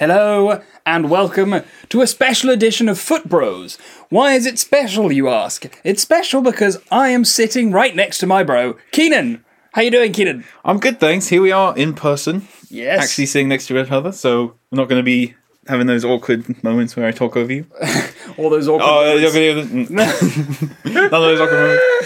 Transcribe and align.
Hello, 0.00 0.62
and 0.86 1.10
welcome 1.10 1.62
to 1.90 2.00
a 2.00 2.06
special 2.06 2.48
edition 2.48 2.88
of 2.88 2.98
Foot 2.98 3.28
Bros. 3.28 3.76
Why 4.08 4.32
is 4.32 4.46
it 4.46 4.58
special, 4.58 5.12
you 5.12 5.28
ask? 5.28 5.66
It's 5.84 6.00
special 6.00 6.40
because 6.40 6.78
I 6.90 7.10
am 7.10 7.22
sitting 7.26 7.70
right 7.70 7.94
next 7.94 8.16
to 8.20 8.26
my 8.26 8.42
bro, 8.42 8.76
Keenan. 8.92 9.44
How 9.74 9.82
you 9.82 9.90
doing, 9.90 10.12
Keenan? 10.14 10.44
I'm 10.64 10.80
good, 10.80 10.98
thanks. 11.00 11.28
Here 11.28 11.42
we 11.42 11.52
are 11.52 11.76
in 11.76 11.92
person, 11.92 12.48
Yes. 12.70 13.02
actually 13.04 13.26
sitting 13.26 13.48
next 13.50 13.66
to 13.66 13.78
each 13.78 13.90
other, 13.90 14.10
so 14.10 14.54
we're 14.70 14.78
not 14.78 14.88
going 14.88 15.00
to 15.00 15.04
be 15.04 15.34
having 15.68 15.86
those 15.86 16.02
awkward 16.06 16.64
moments 16.64 16.96
where 16.96 17.06
I 17.06 17.10
talk 17.12 17.36
over 17.36 17.52
you. 17.52 17.66
all 18.38 18.48
those 18.48 18.68
awkward 18.68 18.86
Oh, 18.88 19.04
moments. 19.04 19.34
you're 19.34 19.54
gonna 19.54 19.90
none 20.94 21.04
of 21.04 21.10
those 21.10 21.40
awkward 21.42 21.60
moments. 21.60 21.99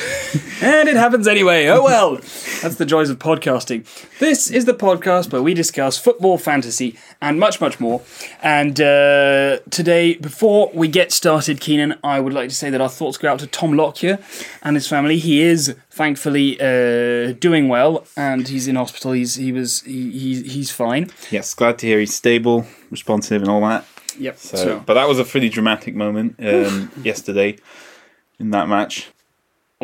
And 0.63 0.89
it 0.89 0.97
happens 0.97 1.29
anyway. 1.29 1.67
Oh 1.67 1.85
well. 1.85 2.17
That's 2.17 2.77
the 2.77 2.87
joys 2.87 3.11
of 3.11 3.19
podcasting. 3.19 3.87
This 4.19 4.51
is 4.51 4.65
the 4.65 4.75
podcast 4.75 5.33
where 5.33 5.43
we 5.43 5.55
discuss 5.55 5.99
football, 5.99 6.39
fantasy, 6.39 6.99
and 7.21 7.39
much, 7.39 7.61
much 7.61 7.79
more. 7.79 8.03
And 8.43 8.81
uh, 8.81 9.59
today, 9.71 10.15
before 10.15 10.71
we 10.75 10.89
get 10.89 11.13
started, 11.13 11.61
Keenan, 11.61 11.99
I 12.03 12.21
would 12.21 12.33
like 12.33 12.49
to 12.49 12.55
say 12.55 12.71
that 12.71 12.81
our 12.81 12.89
thoughts 12.89 13.19
go 13.19 13.31
out 13.31 13.39
to 13.41 13.47
Tom 13.47 13.75
Lockyer 13.75 14.19
and 14.63 14.77
his 14.77 14.89
family. 14.89 15.19
He 15.19 15.43
is 15.43 15.77
thankfully 15.91 16.61
uh, 16.61 17.33
doing 17.33 17.69
well, 17.69 18.07
and 18.17 18.49
he's 18.49 18.67
in 18.67 18.77
hospital. 18.77 19.13
He's 19.13 19.37
he 19.37 19.53
was 19.53 19.83
he, 19.83 20.11
he 20.11 20.43
he's 20.43 20.71
fine. 20.71 21.11
Yes, 21.31 21.55
glad 21.55 21.79
to 21.79 21.87
hear 21.87 22.01
he's 22.01 22.15
stable, 22.15 22.67
responsive, 22.91 23.43
and 23.43 23.51
all 23.51 23.61
that. 23.61 23.85
Yep. 24.19 24.39
So, 24.39 24.83
but 24.87 24.95
that 24.95 25.09
was 25.09 25.19
a 25.19 25.25
pretty 25.25 25.49
dramatic 25.49 25.95
moment 25.95 26.37
um, 26.39 26.91
yesterday 27.03 27.59
in 28.39 28.51
that 28.51 28.69
match. 28.69 29.11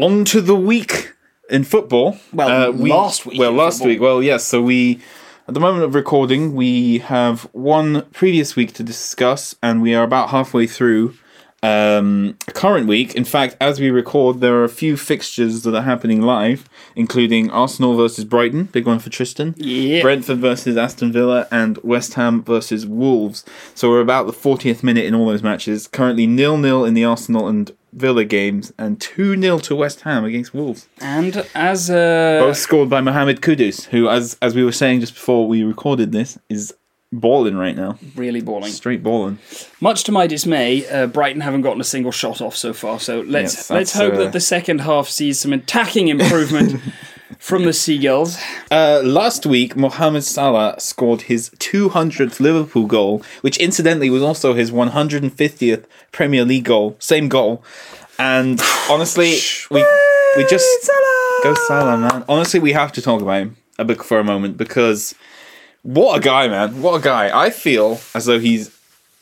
On 0.01 0.25
to 0.27 0.41
the 0.41 0.57
week 0.57 1.13
in 1.49 1.65
football. 1.65 2.17
Well, 2.33 2.73
last 2.73 3.27
week 3.27 3.39
Well, 3.39 3.53
last 3.53 3.79
football. 3.79 3.89
week. 3.89 4.01
Well, 4.01 4.23
yes. 4.23 4.45
So 4.45 4.63
we, 4.63 5.01
at 5.49 5.55
the 5.55 5.61
moment 5.61 5.85
of 5.85 5.95
recording, 5.95 6.55
we 6.55 6.99
have 6.99 7.43
one 7.53 8.03
previous 8.13 8.57
week 8.57 8.73
to 8.75 8.83
discuss, 8.83 9.55
and 9.63 9.83
we 9.83 9.95
are 9.95 10.05
about 10.05 10.31
halfway 10.31 10.67
through 10.67 11.15
um, 11.63 12.39
current 12.55 12.87
week. 12.87 13.15
In 13.15 13.25
fact, 13.25 13.57
as 13.61 13.79
we 13.81 13.91
record, 13.91 14.41
there 14.41 14.55
are 14.55 14.65
a 14.65 14.69
few 14.71 14.97
fixtures 14.97 15.63
that 15.65 15.75
are 15.75 15.83
happening 15.83 16.23
live, 16.23 16.67
including 16.97 17.51
Arsenal 17.51 17.97
versus 17.97 18.25
Brighton, 18.25 18.65
big 18.65 18.87
one 18.87 18.99
for 18.99 19.11
Tristan. 19.11 19.55
Yeah. 19.59 20.01
Brentford 20.01 20.39
versus 20.39 20.79
Aston 20.79 21.13
Villa 21.13 21.47
and 21.51 21.77
West 21.83 22.15
Ham 22.15 22.43
versus 22.43 22.87
Wolves. 22.87 23.45
So 23.75 23.91
we're 23.91 24.01
about 24.01 24.27
the 24.27 24.33
40th 24.33 24.83
minute 24.83 25.05
in 25.05 25.15
all 25.15 25.27
those 25.27 25.43
matches. 25.43 25.87
Currently 25.87 26.27
nil 26.27 26.57
nil 26.57 26.85
in 26.87 26.95
the 26.95 27.05
Arsenal 27.05 27.47
and 27.47 27.71
Villa 27.93 28.25
games, 28.25 28.73
and 28.79 29.01
2 29.01 29.41
0 29.41 29.59
to 29.59 29.75
West 29.77 30.03
Ham 30.03 30.25
against 30.25 30.55
Wolves. 30.55 30.89
and 31.01 31.47
as 31.55 31.91
uh, 31.91 32.39
Both 32.41 32.57
scored 32.59 32.89
by 32.89 33.01
Mohamed 33.01 33.41
Kudus, 33.41 33.87
who, 33.87 34.09
as 34.09 34.37
as 34.41 34.55
we 34.55 34.65
were 34.65 34.73
saying 34.73 35.01
just 35.01 35.15
before 35.15 35.49
we 35.49 35.63
recorded 35.65 36.13
this, 36.13 36.39
is 36.49 36.73
balling 37.13 37.57
right 37.57 37.75
now. 37.75 37.99
really 38.15 38.41
balling. 38.41 38.71
Straight 38.71 39.03
balling. 39.03 39.39
Much 39.81 40.05
to 40.05 40.13
my 40.13 40.27
dismay, 40.29 40.87
uh, 40.89 41.07
Brighton 41.09 41.41
haven't 41.41 41.63
gotten 41.63 41.81
a 41.81 41.85
single 41.85 42.13
shot 42.13 42.41
off 42.41 42.55
so 42.55 42.73
far. 42.73 43.01
So 43.01 43.23
let's 43.23 43.55
Yes, 43.55 43.71
let's 43.71 43.93
hope 43.95 44.15
uh, 44.15 44.19
that 44.19 44.33
the 44.33 44.41
second 44.41 44.83
half 44.83 45.09
sees 45.09 45.41
some 45.41 45.53
attacking 45.53 46.07
improvement 46.09 46.81
from 47.39 47.65
the 47.65 47.73
Seagulls. 47.73 48.39
Uh, 48.71 49.01
last 49.05 49.47
week, 49.47 49.77
Mohamed 49.77 50.25
Salah 50.25 50.75
scored 50.79 51.23
his 51.23 51.51
200th 51.59 52.41
Liverpool 52.41 52.87
goal, 52.87 53.23
which 53.41 53.57
incidentally 53.59 54.11
was 54.11 54.23
also 54.23 54.55
his 54.55 54.71
150th 54.71 55.85
Premier 56.13 56.45
League 56.45 56.65
goal. 56.65 56.97
Same 56.99 57.29
goal. 57.29 57.63
And 58.19 58.61
honestly, 58.91 59.39
we 59.71 59.85
we 60.37 60.47
just 60.47 60.91
go 61.43 61.55
Salah, 61.67 61.97
man. 61.97 62.25
Honestly, 62.29 62.61
we 62.61 62.73
have 62.73 62.93
to 62.93 63.03
talk 63.03 63.23
about 63.23 63.43
him 63.43 63.57
a 63.79 63.85
bit 63.85 64.03
for 64.03 64.19
a 64.19 64.25
moment 64.25 64.57
because 64.57 65.15
what 65.83 66.19
a 66.19 66.21
guy, 66.21 66.47
man! 66.49 66.83
What 66.83 67.01
a 67.01 67.03
guy! 67.03 67.37
I 67.37 67.51
feel 67.51 68.01
as 68.15 68.27
though 68.27 68.39
he's, 68.39 68.71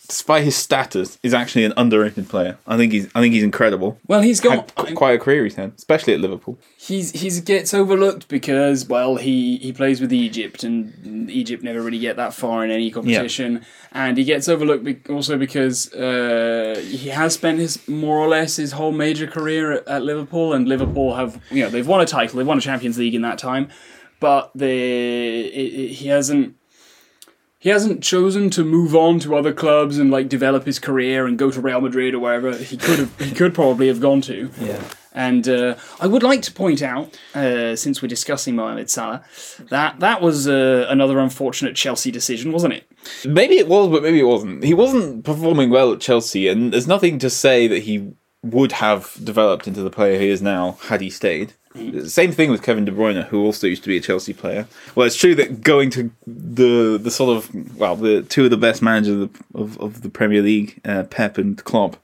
despite 0.09 0.43
his 0.43 0.57
status, 0.57 1.19
is 1.23 1.35
actually 1.35 1.65
an 1.65 1.75
underrated 1.77 2.29
player. 2.29 2.57
I 2.67 2.77
think 2.77 2.93
he's 2.93 3.07
I 3.15 3.21
think 3.21 3.35
he's 3.35 3.43
incredible. 3.43 3.99
Well, 4.07 4.23
he's 4.23 4.41
got 4.41 4.71
Had 4.79 4.95
quite 4.95 5.15
a 5.15 5.19
career 5.19 5.45
he's 5.45 5.55
had, 5.57 5.73
especially 5.77 6.15
at 6.15 6.21
Liverpool. 6.21 6.59
He's 6.77 7.13
he's 7.13 7.41
gets 7.41 7.75
overlooked 7.75 8.29
because 8.29 8.89
well 8.89 9.17
he 9.17 9.59
he 9.59 9.73
plays 9.73 10.01
with 10.01 10.13
Egypt 10.13 10.65
and 10.65 11.31
Egypt 11.31 11.63
never 11.63 11.83
really 11.83 11.99
get 11.99 12.17
that 12.17 12.33
far 12.33 12.65
in 12.65 12.71
any 12.71 12.91
competition, 12.91 13.65
and 13.93 14.17
he 14.17 14.25
gets 14.25 14.49
overlooked 14.49 14.85
be- 14.85 15.01
also 15.11 15.37
because 15.37 15.93
uh, 15.93 16.83
he 16.89 17.09
has 17.11 17.35
spent 17.35 17.59
his 17.59 17.87
more 17.87 18.17
or 18.17 18.29
less 18.29 18.57
his 18.57 18.73
whole 18.73 18.93
major 18.93 19.27
career 19.27 19.73
at, 19.73 19.89
at 19.89 20.03
Liverpool, 20.03 20.53
and 20.55 20.67
Liverpool 20.67 21.15
have 21.17 21.41
you 21.51 21.63
know 21.63 21.71
they've 21.71 21.87
won 21.87 22.01
a 22.01 22.07
title, 22.07 22.39
they've 22.39 22.47
won 22.47 22.59
a 22.59 22.63
Champions 22.63 22.99
League 22.99 23.15
in 23.15 23.23
that 23.23 23.39
time, 23.39 23.69
but 24.21 24.51
it, 24.55 25.91
he 25.91 26.09
hasn't. 26.09 26.55
He 27.61 27.71
hasn't 27.71 28.05
chosen 28.05 28.51
to 28.51 28.63
move 28.65 28.95
on 28.95 29.19
to 29.21 29.35
other 29.35 29.53
clubs 29.53 29.99
and 29.99 30.11
like 30.11 30.29
develop 30.29 30.65
his 30.65 30.79
career 30.79 31.27
and 31.27 31.37
go 31.37 31.51
to 31.51 31.61
Real 31.61 31.81
Madrid 31.81 32.15
or 32.15 32.21
wherever 32.21 32.57
he 32.57 32.77
could 32.77 32.99
have. 33.01 33.19
he 33.21 33.33
could 33.33 33.53
probably 33.55 33.89
have 33.89 34.01
gone 34.01 34.21
to. 34.23 34.51
Yeah. 34.61 34.83
And 35.13 35.49
uh, 35.49 35.75
I 35.99 36.07
would 36.07 36.23
like 36.23 36.43
to 36.43 36.53
point 36.53 36.81
out, 36.81 37.19
uh, 37.35 37.75
since 37.75 38.01
we're 38.01 38.07
discussing 38.09 38.55
Mohamed 38.55 38.89
Salah, 38.89 39.25
that 39.71 39.99
that 39.99 40.23
was 40.23 40.47
uh, 40.47 40.87
another 40.89 41.19
unfortunate 41.19 41.75
Chelsea 41.75 42.13
decision, 42.13 42.53
wasn't 42.53 42.75
it? 42.75 42.85
Maybe 43.25 43.59
it 43.59 43.67
was, 43.67 43.91
but 43.91 44.05
maybe 44.05 44.21
it 44.21 44.25
wasn't. 44.25 44.63
He 44.63 44.75
wasn't 44.75 45.25
performing 45.25 45.71
well 45.71 45.93
at 45.93 46.01
Chelsea, 46.01 46.47
and 46.47 46.73
there's 46.73 46.87
nothing 46.87 47.19
to 47.19 47.31
say 47.31 47.67
that 47.67 47.83
he 47.83 48.13
would 48.45 48.71
have 48.73 49.17
developed 49.25 49.67
into 49.67 49.83
the 49.83 49.91
player 49.91 50.21
he 50.21 50.29
is 50.29 50.41
now 50.41 50.79
had 50.83 51.01
he 51.01 51.11
stayed. 51.11 51.55
Same 52.09 52.33
thing 52.33 52.51
with 52.51 52.63
Kevin 52.63 52.85
De 52.85 52.93
Bruyne, 52.93 53.25
who 53.25 53.45
also 53.45 53.67
used 53.67 53.83
to 53.85 53.89
be 53.89 53.97
a 53.97 54.01
Chelsea 54.01 54.33
player. 54.33 54.67
Well, 54.95 55.07
it's 55.07 55.17
true 55.17 55.35
that 55.37 55.63
going 55.63 55.91
to 55.91 56.11
the 56.27 56.99
the 57.01 57.11
sort 57.11 57.37
of 57.37 57.77
well, 57.79 57.97
the 57.97 58.23
two 58.23 58.45
of 58.45 58.51
the 58.51 58.57
best 58.57 58.83
managers 58.83 59.23
of 59.23 59.33
the, 59.33 59.59
of, 59.59 59.81
of 59.81 60.03
the 60.03 60.09
Premier 60.09 60.43
League, 60.43 60.81
uh, 60.85 61.05
Pep 61.05 61.39
and 61.39 61.63
Klopp, 61.65 61.97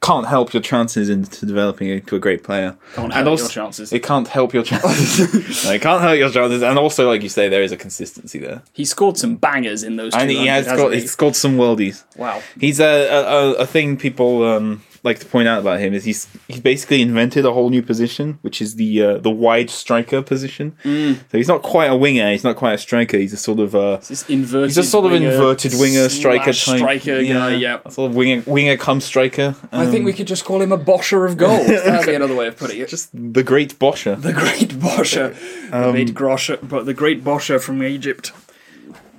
can't 0.00 0.26
help 0.26 0.52
your 0.52 0.62
chances 0.62 1.08
into 1.08 1.46
developing 1.46 1.88
into 1.88 2.16
a 2.16 2.18
great 2.18 2.42
player. 2.44 2.76
Can't 2.94 3.04
And 3.06 3.12
help 3.14 3.26
also- 3.28 3.44
your 3.44 3.50
chances. 3.50 3.92
It 3.92 4.02
can't 4.02 4.28
help 4.28 4.52
your 4.52 4.62
chances. 4.64 5.64
no, 5.64 5.70
it 5.72 5.80
can't 5.82 6.02
help 6.02 6.18
your 6.18 6.30
chances, 6.30 6.62
and 6.62 6.78
also, 6.78 7.06
like 7.08 7.22
you 7.22 7.28
say, 7.28 7.48
there 7.48 7.62
is 7.62 7.72
a 7.72 7.76
consistency 7.76 8.38
there. 8.38 8.62
He 8.72 8.84
scored 8.84 9.16
some 9.16 9.36
bangers 9.36 9.82
in 9.82 9.96
those. 9.96 10.14
And 10.14 10.30
he 10.30 10.46
has 10.46 10.66
got 10.66 10.92
he? 10.92 11.00
he's 11.00 11.12
scored 11.12 11.36
some 11.36 11.56
worldies. 11.56 12.04
Wow. 12.16 12.42
He's 12.58 12.80
a 12.80 13.08
a, 13.08 13.22
a- 13.22 13.54
a 13.62 13.66
thing 13.66 13.96
people 13.96 14.44
um, 14.44 14.82
like 15.04 15.18
to 15.18 15.26
point 15.26 15.48
out 15.48 15.60
about 15.60 15.80
him 15.80 15.94
is 15.94 16.04
he's 16.04 16.28
he's 16.48 16.60
basically 16.60 17.02
invented 17.02 17.44
a 17.44 17.52
whole 17.52 17.70
new 17.70 17.82
position, 17.82 18.38
which 18.42 18.62
is 18.62 18.76
the 18.76 19.02
uh, 19.02 19.18
the 19.18 19.30
wide 19.30 19.68
striker 19.70 20.22
position. 20.22 20.76
Mm. 20.84 21.16
So 21.30 21.38
he's 21.38 21.48
not 21.48 21.62
quite 21.62 21.86
a 21.90 21.96
winger. 21.96 22.30
He's 22.30 22.44
not 22.44 22.56
quite 22.56 22.74
a 22.74 22.78
striker. 22.78 23.16
He's 23.18 23.32
a 23.32 23.36
sort 23.36 23.58
of 23.60 23.74
uh, 23.74 23.96
This 23.96 24.28
inverted. 24.28 24.70
he's 24.70 24.78
a 24.78 24.82
sort 24.84 25.06
of 25.06 25.12
winger 25.12 25.30
inverted 25.32 25.72
winger 25.78 26.08
striker 26.08 26.52
slash 26.52 26.80
type. 26.80 27.00
striker 27.02 27.22
guy. 27.24 27.54
Yeah. 27.56 27.80
a 27.84 27.90
sort 27.90 28.10
of 28.10 28.16
winger 28.16 28.42
winger 28.46 28.76
come 28.76 29.00
striker. 29.00 29.56
I 29.72 29.86
think 29.86 30.00
Um, 30.00 30.04
we 30.04 30.12
could 30.12 30.26
just 30.28 30.44
call 30.44 30.62
him 30.62 30.72
a 30.72 30.76
bosher 30.76 31.24
of 31.26 31.36
goals. 31.36 31.66
That'd 31.66 32.06
be 32.06 32.14
another 32.14 32.34
way 32.36 32.46
of 32.46 32.56
putting 32.56 32.80
it. 32.80 32.88
just 32.88 33.10
the 33.12 33.42
great 33.42 33.78
Boscher. 33.78 34.20
the 34.20 34.32
great 34.32 34.78
bosher, 34.80 35.34
the 35.70 35.76
Um, 35.88 35.92
great 35.92 36.14
grosher, 36.14 36.58
but 36.62 36.86
the 36.86 36.94
great 36.94 37.24
bosher 37.24 37.58
from 37.58 37.82
Egypt. 37.82 38.32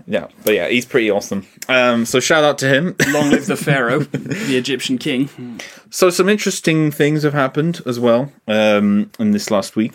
Yeah, 0.06 0.28
but 0.44 0.54
yeah, 0.54 0.68
he's 0.68 0.86
pretty 0.86 1.10
awesome. 1.10 1.48
Um, 1.70 2.06
so 2.06 2.20
shout 2.20 2.44
out 2.44 2.58
to 2.60 2.68
him. 2.68 2.96
Long 3.08 3.32
live 3.32 3.46
the 3.46 3.56
pharaoh, 3.56 4.00
the 4.12 4.58
Egyptian 4.58 4.98
king. 4.98 5.60
So 5.90 6.10
some 6.10 6.28
interesting 6.28 6.92
things 6.92 7.24
have 7.24 7.34
happened 7.34 7.82
as 7.86 8.00
well 8.00 8.32
um, 8.48 9.12
in 9.20 9.32
this 9.32 9.50
last 9.50 9.76
week. 9.76 9.94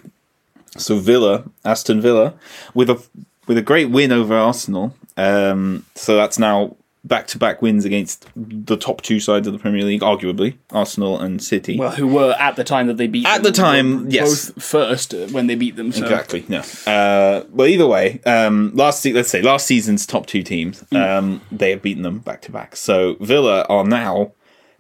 So 0.77 0.97
Villa, 0.97 1.45
Aston 1.65 2.01
Villa, 2.01 2.35
with 2.75 2.89
a 2.89 3.03
with 3.47 3.59
a 3.59 3.63
great 3.63 3.91
win 3.91 4.13
over 4.13 4.35
Arsenal. 4.35 4.95
Um, 5.17 5.85
so 5.95 6.17
that's 6.17 6.39
now 6.39 6.77
back 7.09 7.27
to 7.29 7.39
back 7.39 7.63
wins 7.63 7.85
against 7.85 8.27
the 8.37 8.77
top 8.77 9.03
two 9.03 9.19
sides 9.19 9.47
of 9.47 9.53
the 9.53 9.59
Premier 9.59 9.83
League, 9.85 10.03
arguably 10.03 10.57
Arsenal 10.71 11.19
and 11.19 11.43
City. 11.43 11.79
Well, 11.79 11.91
who 11.91 12.07
were 12.07 12.37
at 12.39 12.57
the 12.57 12.65
time 12.65 12.87
that 12.87 12.97
they 12.99 13.07
beat 13.07 13.27
At 13.27 13.43
them, 13.43 13.43
the 13.45 13.53
time, 13.53 14.11
yes. 14.11 14.51
both 14.51 14.63
first 14.63 15.13
when 15.33 15.47
they 15.47 15.55
beat 15.55 15.77
them. 15.77 15.91
So. 15.91 16.03
Exactly. 16.03 16.45
No. 16.49 16.61
Uh, 16.87 17.45
well, 17.51 17.67
either 17.67 17.87
way, 17.87 18.21
um, 18.27 18.73
last 18.75 19.01
se- 19.03 19.13
let's 19.15 19.31
say 19.31 19.43
last 19.43 19.67
season's 19.67 20.07
top 20.07 20.27
two 20.27 20.43
teams, 20.43 20.85
um, 20.93 21.41
they 21.51 21.71
have 21.71 21.83
beaten 21.83 22.03
them 22.03 22.19
back 22.21 22.43
to 22.43 22.53
back. 22.53 22.77
So 22.77 23.17
Villa 23.21 23.62
are 23.69 23.85
now 23.85 24.32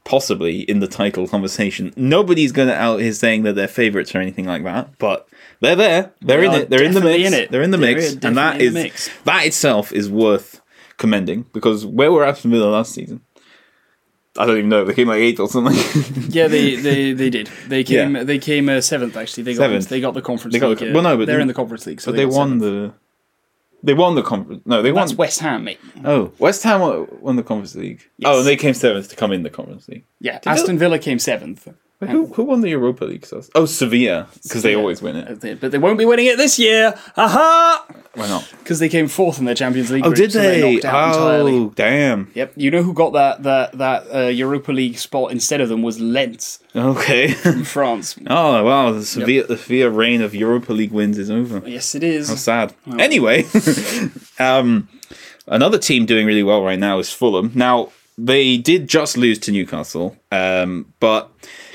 possibly 0.04 0.60
in 0.62 0.80
the 0.80 0.86
title 0.88 1.28
conversation. 1.28 1.92
Nobody's 1.96 2.52
going 2.52 2.68
to 2.68 2.74
out 2.74 3.00
here 3.00 3.12
saying 3.12 3.42
that 3.42 3.54
they're 3.54 3.68
favourites 3.68 4.14
or 4.14 4.18
anything 4.20 4.46
like 4.46 4.64
that, 4.64 4.96
but 4.98 5.28
they're 5.60 5.76
there. 5.76 6.12
They're 6.22 6.40
They 6.40 6.46
in 6.46 6.52
it. 6.54 6.70
They're 6.70 6.82
in 6.82 6.94
the 6.94 7.00
mix. 7.02 7.26
in 7.26 7.34
it. 7.34 7.50
They're 7.50 7.62
in 7.62 7.70
the 7.72 7.76
They're 7.76 7.94
mix, 7.96 8.12
and 8.24 8.36
that 8.38 8.60
is 8.60 8.72
mix. 8.72 9.10
that 9.24 9.44
itself 9.44 9.92
is 9.92 10.08
worth 10.08 10.57
commending 10.98 11.46
because 11.54 11.86
where 11.86 12.12
were 12.12 12.24
Aston 12.24 12.50
Villa 12.50 12.66
last 12.70 12.92
season? 12.92 13.22
I 14.36 14.46
don't 14.46 14.58
even 14.58 14.68
know. 14.68 14.84
They 14.84 14.94
came 14.94 15.08
like 15.08 15.18
eighth 15.18 15.40
or 15.40 15.48
something. 15.48 15.74
Yeah, 16.30 16.46
they, 16.46 16.76
they, 16.76 17.12
they 17.12 17.30
did. 17.30 17.48
They 17.66 17.82
came 17.82 18.14
Yeah. 18.14 18.22
they 18.24 18.38
came 18.38 18.68
uh, 18.68 18.80
seventh 18.80 19.16
actually. 19.16 19.42
They 19.44 19.54
got 19.54 19.62
Seventh. 19.64 19.88
they 19.88 20.00
got 20.00 20.14
the 20.14 20.22
conference 20.22 20.52
They 20.52 20.60
got 20.60 20.68
league. 20.68 20.78
the- 20.78 20.90
uh, 20.90 20.94
well, 20.94 21.02
no, 21.02 21.16
but 21.16 21.26
they're 21.26 21.40
in 21.40 21.48
the 21.48 21.54
conference 21.54 21.86
league. 21.86 22.00
So 22.00 22.12
but 22.12 22.16
they 22.18 22.24
got 22.24 22.34
won 22.34 22.60
seventh. 22.60 22.92
the. 22.92 22.94
They 23.86 23.94
won 23.94 24.14
the 24.16 24.22
conference. 24.22 24.62
No, 24.66 24.82
they 24.82 24.90
That's 24.90 25.12
won. 25.12 25.18
West 25.18 25.38
Ham, 25.40 25.64
mate. 25.64 25.78
Oh, 26.04 26.32
West 26.38 26.62
Ham 26.64 26.80
won 26.80 27.08
won 27.20 27.36
the 27.36 27.44
Conference 27.44 27.76
League. 27.76 28.02
Oh, 28.24 28.38
and 28.38 28.46
they 28.46 28.56
came 28.56 28.74
seventh 28.74 29.08
to 29.10 29.16
come 29.16 29.30
in 29.32 29.44
the 29.44 29.50
Conference 29.50 29.86
League. 29.88 30.04
Yeah, 30.20 30.40
Did 30.40 30.48
Aston 30.48 30.78
Villa 30.78 30.98
came 30.98 31.18
seventh. 31.20 31.68
Wait, 32.00 32.10
who, 32.10 32.26
who 32.26 32.44
won 32.44 32.60
the 32.60 32.68
Europa 32.68 33.04
League? 33.04 33.26
Oh, 33.56 33.66
Sevilla, 33.66 34.28
because 34.44 34.62
they 34.62 34.76
always 34.76 35.02
win 35.02 35.16
it. 35.16 35.60
But 35.60 35.72
they 35.72 35.78
won't 35.78 35.98
be 35.98 36.04
winning 36.04 36.26
it 36.26 36.36
this 36.36 36.56
year. 36.56 36.94
Aha! 37.16 37.84
Why 38.14 38.28
not? 38.28 38.48
Because 38.60 38.78
they 38.78 38.88
came 38.88 39.08
fourth 39.08 39.40
in 39.40 39.46
their 39.46 39.56
Champions 39.56 39.90
League. 39.90 40.04
Oh, 40.06 40.10
group, 40.10 40.16
did 40.16 40.32
so 40.32 40.38
they're 40.40 40.60
they? 40.60 40.72
knocked 40.74 40.84
out 40.84 41.14
Oh, 41.16 41.46
entirely. 41.46 41.70
damn. 41.74 42.30
Yep. 42.34 42.52
You 42.54 42.70
know 42.70 42.82
who 42.84 42.94
got 42.94 43.14
that 43.14 43.42
that 43.42 43.78
that 43.78 44.14
uh, 44.14 44.28
Europa 44.28 44.70
League 44.70 44.96
spot 44.96 45.32
instead 45.32 45.60
of 45.60 45.68
them 45.68 45.82
was 45.82 45.98
Lens 45.98 46.60
Okay. 46.76 47.32
from 47.32 47.64
France. 47.76 48.16
oh, 48.28 48.62
wow. 48.62 48.92
The 48.92 49.04
Sevilla, 49.04 49.46
the 49.48 49.56
Sevilla 49.58 49.90
reign 49.90 50.22
of 50.22 50.36
Europa 50.36 50.72
League 50.72 50.92
wins 50.92 51.18
is 51.18 51.32
over. 51.32 51.62
yes, 51.68 51.96
it 51.96 52.04
is. 52.04 52.28
How 52.28 52.36
sad. 52.36 52.74
Anyway, 52.96 53.44
um, 54.38 54.88
another 55.48 55.78
team 55.78 56.06
doing 56.06 56.26
really 56.26 56.42
well 56.44 56.62
right 56.62 56.78
now 56.78 56.98
is 57.00 57.10
Fulham. 57.12 57.50
Now, 57.54 57.90
they 58.16 58.56
did 58.56 58.88
just 58.88 59.16
lose 59.16 59.38
to 59.40 59.52
Newcastle, 59.52 60.16
um, 60.32 60.92
but 61.00 61.30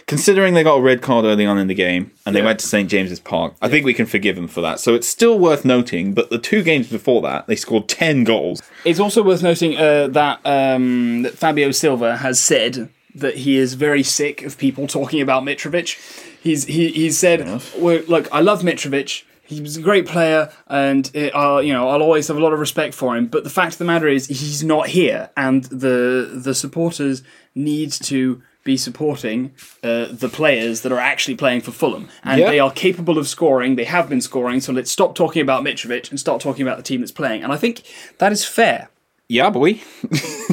considering 0.08 0.54
they 0.54 0.64
got 0.64 0.76
a 0.76 0.82
red 0.82 1.02
card 1.02 1.26
early 1.26 1.46
on 1.46 1.58
in 1.58 1.68
the 1.68 1.74
game 1.74 2.12
and 2.26 2.36
they 2.36 2.40
Yeah. 2.40 2.46
went 2.46 2.60
to 2.60 2.68
St 2.68 2.90
James's 2.90 3.20
Park, 3.20 3.54
I 3.62 3.70
think 3.70 3.86
we 3.86 3.94
can 3.94 4.06
forgive 4.06 4.36
them 4.36 4.48
for 4.48 4.62
that. 4.62 4.80
So 4.80 4.94
it's 4.96 5.08
still 5.08 5.40
worth 5.40 5.64
noting, 5.66 6.14
but 6.14 6.30
the 6.30 6.38
two 6.38 6.62
games 6.64 6.88
before 6.88 7.22
that, 7.22 7.48
they 7.48 7.56
scored 7.56 7.88
10 7.88 8.24
goals. 8.24 8.62
It's 8.86 9.00
also 9.00 9.24
worth 9.24 9.44
noting 9.44 9.78
uh, 9.78 10.08
that 10.10 10.40
um, 10.46 11.24
that 11.24 11.34
Fabio 11.38 11.72
Silva 11.72 12.18
has 12.18 12.40
said 12.40 12.90
that 13.16 13.38
he 13.38 13.58
is 13.58 13.76
very 13.76 14.04
sick 14.04 14.42
of 14.44 14.58
people 14.58 14.88
talking 14.88 15.22
about 15.22 15.44
Mitrovic. 15.44 15.98
He's 16.42 16.66
he 16.66 16.90
he's 16.90 17.18
said, 17.18 17.62
well, 17.78 18.02
"Look, 18.08 18.28
I 18.32 18.42
love 18.42 18.64
Mitrovic. 18.64 19.24
He 19.46 19.62
was 19.62 19.78
a 19.78 19.82
great 19.82 20.06
player, 20.08 20.50
and 20.68 21.10
it, 21.14 21.32
uh, 21.36 21.60
you 21.60 21.74
know 21.74 21.88
I'll 21.90 22.02
always 22.02 22.28
have 22.28 22.38
a 22.38 22.40
lot 22.42 22.54
of 22.54 22.60
respect 22.60 22.94
for 22.94 23.16
him. 23.16 23.28
But 23.28 23.44
the 23.44 23.50
fact 23.50 23.74
of 23.74 23.78
the 23.78 23.86
matter 23.86 24.08
is, 24.08 24.28
he's 24.28 24.64
not 24.64 24.88
here, 24.88 25.30
and 25.38 25.64
the 25.66 26.30
the 26.34 26.54
supporters 26.56 27.22
need 27.56 27.92
to." 27.94 28.42
Be 28.64 28.78
supporting 28.78 29.52
uh, 29.84 30.06
the 30.12 30.30
players 30.30 30.82
that 30.82 30.92
are 30.92 31.00
actually 31.00 31.36
playing 31.36 31.62
for 31.62 31.72
Fulham, 31.72 32.08
and 32.24 32.40
Yeah. 32.40 32.50
they 32.50 32.60
are 32.60 32.72
capable 32.72 33.18
of 33.18 33.28
scoring. 33.28 33.76
They 33.76 33.84
have 33.84 34.08
been 34.08 34.22
scoring, 34.22 34.62
so 34.62 34.72
let's 34.72 34.90
stop 34.92 35.16
talking 35.16 35.42
about 35.42 35.64
Mitrovic 35.66 36.10
and 36.10 36.20
start 36.20 36.42
talking 36.42 36.62
about 36.66 36.78
the 36.78 36.84
team 36.84 37.02
that's 37.02 37.12
playing. 37.12 37.44
And 37.44 37.52
I 37.52 37.58
think 37.58 37.82
that 38.20 38.32
is 38.32 38.46
fair. 38.46 38.90
Yeah, 39.30 39.50
boy. 39.50 39.76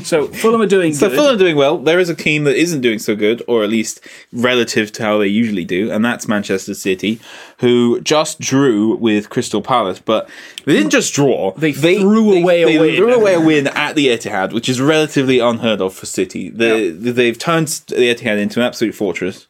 So 0.04 0.28
Fulham 0.28 0.60
are 0.62 0.66
doing 0.66 0.90
good. 0.92 0.98
So 0.98 1.08
good. 1.08 1.16
Fulham 1.16 1.34
are 1.34 1.38
doing 1.38 1.56
well. 1.56 1.76
There 1.76 1.98
is 1.98 2.08
a 2.08 2.14
team 2.14 2.44
that 2.44 2.56
isn't 2.56 2.80
doing 2.80 2.98
so 2.98 3.14
good, 3.14 3.42
or 3.46 3.62
at 3.64 3.68
least 3.68 4.00
relative 4.32 4.90
to 4.92 5.02
how 5.02 5.18
they 5.18 5.26
usually 5.26 5.64
do, 5.64 5.90
and 5.90 6.04
that's 6.04 6.26
Manchester 6.28 6.72
City, 6.74 7.20
who 7.58 8.00
just 8.00 8.38
drew 8.40 8.96
with 8.96 9.28
Crystal 9.28 9.60
Palace. 9.60 9.98
But 9.98 10.30
they 10.64 10.72
didn't 10.74 10.90
just 10.90 11.12
draw; 11.12 11.52
They 11.54 11.72
they 11.72 11.98
threw 11.98 12.32
away 12.40 12.62
a 12.62 12.66
they 12.66 12.78
win. 12.78 12.96
threw 12.96 13.12
away 13.12 13.34
a 13.34 13.40
win 13.40 13.66
at 13.66 13.96
the 13.96 14.06
Etihad, 14.06 14.52
which 14.52 14.68
is 14.68 14.80
relatively 14.80 15.40
unheard 15.40 15.80
of 15.82 15.92
for 15.92 16.06
City. 16.06 16.48
They, 16.48 16.90
They've 16.90 17.38
turned 17.38 17.68
the 17.88 18.14
Etihad 18.14 18.38
into 18.38 18.60
an 18.60 18.66
absolute 18.66 18.94
fortress. 18.94 19.46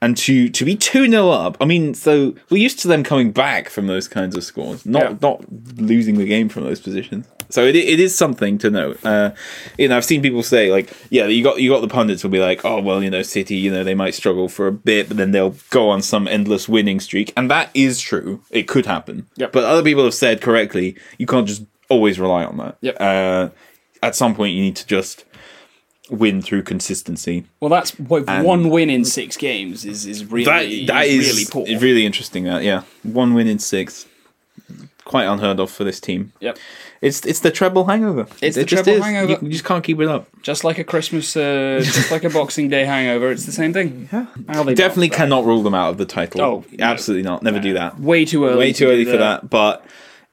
And 0.00 0.16
to, 0.16 0.48
to 0.48 0.64
be 0.64 0.74
2 0.74 1.08
0 1.08 1.28
up, 1.30 1.56
I 1.60 1.64
mean, 1.64 1.94
so 1.94 2.34
we're 2.50 2.56
used 2.60 2.80
to 2.80 2.88
them 2.88 3.04
coming 3.04 3.30
back 3.30 3.68
from 3.68 3.86
those 3.86 4.08
kinds 4.08 4.36
of 4.36 4.42
scores, 4.42 4.84
not 4.84 5.02
Yeah. 5.02 5.16
not 5.22 5.44
losing 5.76 6.16
the 6.18 6.24
game 6.26 6.48
from 6.48 6.64
those 6.64 6.80
positions. 6.80 7.24
So 7.52 7.64
it, 7.64 7.76
it 7.76 8.00
is 8.00 8.16
something 8.16 8.58
to 8.58 8.70
note. 8.70 9.04
Uh, 9.04 9.32
you 9.78 9.88
know, 9.88 9.96
I've 9.96 10.04
seen 10.04 10.22
people 10.22 10.42
say 10.42 10.70
like, 10.72 10.90
yeah, 11.10 11.26
you 11.26 11.44
got 11.44 11.60
you 11.60 11.70
got 11.70 11.80
the 11.82 11.88
pundits 11.88 12.22
will 12.24 12.30
be 12.30 12.38
like, 12.40 12.64
oh 12.64 12.80
well, 12.80 13.02
you 13.02 13.10
know, 13.10 13.22
City, 13.22 13.56
you 13.56 13.70
know, 13.70 13.84
they 13.84 13.94
might 13.94 14.14
struggle 14.14 14.48
for 14.48 14.66
a 14.66 14.72
bit, 14.72 15.08
but 15.08 15.16
then 15.16 15.30
they'll 15.32 15.54
go 15.70 15.90
on 15.90 16.02
some 16.02 16.26
endless 16.26 16.68
winning 16.68 16.98
streak, 17.00 17.32
and 17.36 17.50
that 17.50 17.70
is 17.74 18.00
true. 18.00 18.42
It 18.50 18.66
could 18.68 18.86
happen. 18.86 19.26
Yep. 19.36 19.52
But 19.52 19.64
other 19.64 19.82
people 19.82 20.04
have 20.04 20.14
said 20.14 20.40
correctly, 20.40 20.96
you 21.18 21.26
can't 21.26 21.46
just 21.46 21.64
always 21.88 22.18
rely 22.18 22.44
on 22.44 22.56
that. 22.56 22.78
Yep. 22.80 22.96
Uh, 22.98 23.48
at 24.02 24.16
some 24.16 24.34
point, 24.34 24.54
you 24.54 24.62
need 24.62 24.76
to 24.76 24.86
just 24.86 25.24
win 26.10 26.42
through 26.42 26.62
consistency. 26.62 27.46
well, 27.60 27.70
that's 27.70 27.92
what 27.98 28.26
one 28.44 28.68
win 28.68 28.90
in 28.90 29.04
six 29.04 29.36
games 29.36 29.84
is 29.84 30.04
is 30.04 30.24
really 30.26 30.44
That 30.44 30.92
that 30.92 31.06
is 31.06 31.28
is 31.28 31.34
really 31.54 31.66
poor. 31.66 31.80
really 31.80 32.04
interesting. 32.04 32.44
That 32.44 32.62
yeah, 32.64 32.82
one 33.02 33.34
win 33.34 33.46
in 33.46 33.58
six, 33.58 34.06
quite 35.04 35.24
unheard 35.24 35.60
of 35.60 35.70
for 35.70 35.84
this 35.84 36.00
team. 36.00 36.32
Yep. 36.40 36.58
It's 37.00 37.24
it's 37.26 37.40
the 37.40 37.50
treble 37.50 37.84
hangover. 37.86 38.26
It's 38.40 38.56
It 38.56 38.60
the 38.68 38.76
treble 38.76 38.92
is. 38.92 39.02
hangover. 39.02 39.32
You, 39.32 39.38
you 39.42 39.48
just 39.50 39.64
can't 39.64 39.82
keep 39.82 40.00
it 40.00 40.08
up. 40.08 40.28
Just 40.42 40.64
like 40.64 40.78
a 40.78 40.84
Christmas, 40.84 41.36
uh, 41.36 41.80
just 41.82 42.10
like 42.10 42.24
a 42.24 42.30
Boxing 42.38 42.68
Day 42.68 42.84
hangover, 42.84 43.30
it's 43.30 43.44
the 43.46 43.52
same 43.52 43.72
thing. 43.72 44.08
Yeah. 44.12 44.26
Definitely 44.74 45.10
cannot 45.10 45.44
rule 45.44 45.62
them 45.62 45.74
out 45.74 45.90
of 45.90 45.98
the 45.98 46.06
title. 46.06 46.40
Oh, 46.40 46.64
no. 46.72 46.84
absolutely 46.84 47.24
not. 47.24 47.42
Never 47.42 47.58
do 47.60 47.74
that. 47.74 47.98
Way 47.98 48.24
too 48.24 48.44
early. 48.46 48.58
Way 48.58 48.72
too 48.72 48.86
early 48.88 49.04
for 49.04 49.16
that. 49.16 49.50
But 49.50 49.84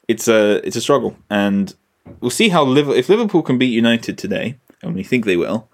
it's 0.08 0.28
a 0.28 0.66
it's 0.66 0.76
a 0.76 0.82
struggle, 0.82 1.16
and 1.30 1.74
we'll 2.22 2.32
see 2.32 2.50
how 2.50 2.64
Liverpool 2.64 2.98
if 2.98 3.10
Liverpool 3.10 3.42
can 3.42 3.58
beat 3.58 3.74
United 3.74 4.18
today, 4.18 4.58
and 4.82 4.96
we 4.96 5.04
think 5.04 5.26
they 5.26 5.38
will. 5.38 5.70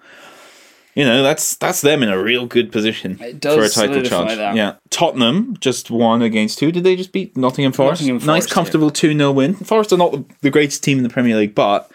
You 0.95 1.03
know 1.03 1.23
that's 1.23 1.57
that's 1.57 1.81
them 1.81 2.01
in 2.03 2.09
a 2.09 2.17
real 2.21 2.45
good 2.45 2.71
position 2.71 3.17
It 3.21 3.41
does 3.41 3.55
for 3.55 3.63
a 3.63 3.87
title 3.87 4.01
charge. 4.03 4.37
that. 4.37 4.55
Yeah, 4.55 4.75
Tottenham 4.89 5.57
just 5.59 5.91
won 5.91 6.21
against 6.21 6.59
who? 6.61 6.71
Did 6.71 6.85
they 6.85 6.95
just 6.95 7.11
beat 7.11 7.35
Nottingham 7.35 7.73
Forest? 7.73 8.01
Nottingham 8.01 8.25
nice, 8.25 8.47
comfortable 8.47 8.89
two 8.89 9.11
0 9.15 9.31
win. 9.33 9.55
Forest 9.55 9.91
are 9.91 9.97
not 9.97 10.13
the, 10.13 10.25
the 10.41 10.49
greatest 10.49 10.83
team 10.83 10.97
in 10.97 11.03
the 11.03 11.09
Premier 11.09 11.35
League, 11.35 11.53
but 11.53 11.91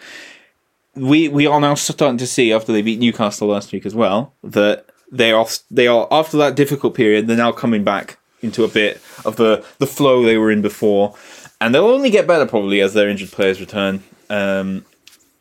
we 0.95 1.27
we 1.29 1.47
are 1.47 1.59
now 1.59 1.73
starting 1.73 2.17
to 2.19 2.27
see 2.27 2.53
after 2.53 2.71
they 2.71 2.81
beat 2.83 2.99
Newcastle 2.99 3.47
last 3.47 3.71
week 3.71 3.85
as 3.85 3.95
well 3.95 4.33
that 4.43 4.85
they 5.11 5.31
are 5.31 5.47
they 5.71 5.87
are 5.87 6.07
after 6.11 6.37
that 6.37 6.55
difficult 6.55 6.93
period 6.93 7.27
they're 7.27 7.37
now 7.37 7.51
coming 7.51 7.83
back 7.83 8.17
into 8.41 8.63
a 8.63 8.67
bit 8.67 9.01
of 9.25 9.35
the 9.35 9.65
the 9.79 9.87
flow 9.87 10.23
they 10.23 10.37
were 10.37 10.51
in 10.51 10.61
before, 10.61 11.15
and 11.59 11.73
they'll 11.73 11.87
only 11.87 12.09
get 12.11 12.27
better 12.27 12.45
probably 12.45 12.81
as 12.81 12.93
their 12.93 13.09
injured 13.09 13.31
players 13.31 13.59
return. 13.59 14.03
Um, 14.29 14.85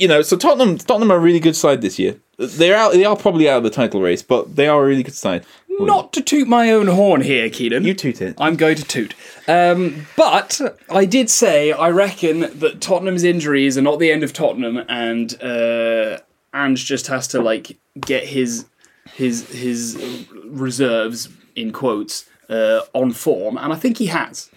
you 0.00 0.08
know, 0.08 0.22
so 0.22 0.36
Tottenham 0.36 0.78
Tottenham 0.78 1.12
are 1.12 1.16
a 1.16 1.20
really 1.20 1.38
good 1.40 1.54
side 1.54 1.82
this 1.82 1.98
year. 1.98 2.16
They're 2.38 2.74
out. 2.74 2.92
They 2.92 3.04
are 3.04 3.16
probably 3.16 3.48
out 3.48 3.58
of 3.58 3.64
the 3.64 3.70
title 3.70 4.00
race, 4.00 4.22
but 4.22 4.56
they 4.56 4.66
are 4.66 4.82
a 4.82 4.86
really 4.86 5.02
good 5.02 5.14
side. 5.14 5.44
Not 5.68 6.12
to 6.14 6.22
toot 6.22 6.48
my 6.48 6.70
own 6.70 6.88
horn 6.88 7.22
here, 7.22 7.48
Keenan. 7.48 7.84
You 7.84 7.94
toot 7.94 8.20
it. 8.20 8.34
I'm 8.38 8.56
going 8.56 8.76
to 8.76 8.84
toot. 8.84 9.14
Um, 9.48 10.06
but 10.16 10.60
I 10.90 11.06
did 11.06 11.30
say 11.30 11.72
I 11.72 11.88
reckon 11.90 12.40
that 12.58 12.80
Tottenham's 12.80 13.24
injuries 13.24 13.78
are 13.78 13.82
not 13.82 13.98
the 13.98 14.10
end 14.10 14.22
of 14.22 14.32
Tottenham, 14.32 14.78
and 14.88 15.40
uh, 15.42 16.18
Ange 16.54 16.84
just 16.84 17.06
has 17.06 17.28
to 17.28 17.40
like 17.40 17.78
get 17.98 18.24
his 18.24 18.66
his 19.14 19.48
his 19.50 20.26
reserves 20.44 21.28
in 21.54 21.72
quotes 21.72 22.28
uh, 22.48 22.80
on 22.94 23.12
form, 23.12 23.58
and 23.58 23.72
I 23.72 23.76
think 23.76 23.98
he 23.98 24.06
has. 24.06 24.50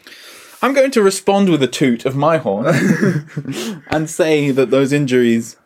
I'm 0.63 0.73
going 0.73 0.91
to 0.91 1.03
respond 1.03 1.49
with 1.49 1.61
a 1.61 1.67
toot 1.67 2.05
of 2.05 2.15
my 2.15 2.37
horn 2.37 2.65
and 3.87 4.09
say 4.09 4.49
that 4.51 4.69
those 4.71 4.93
injuries 4.93 5.57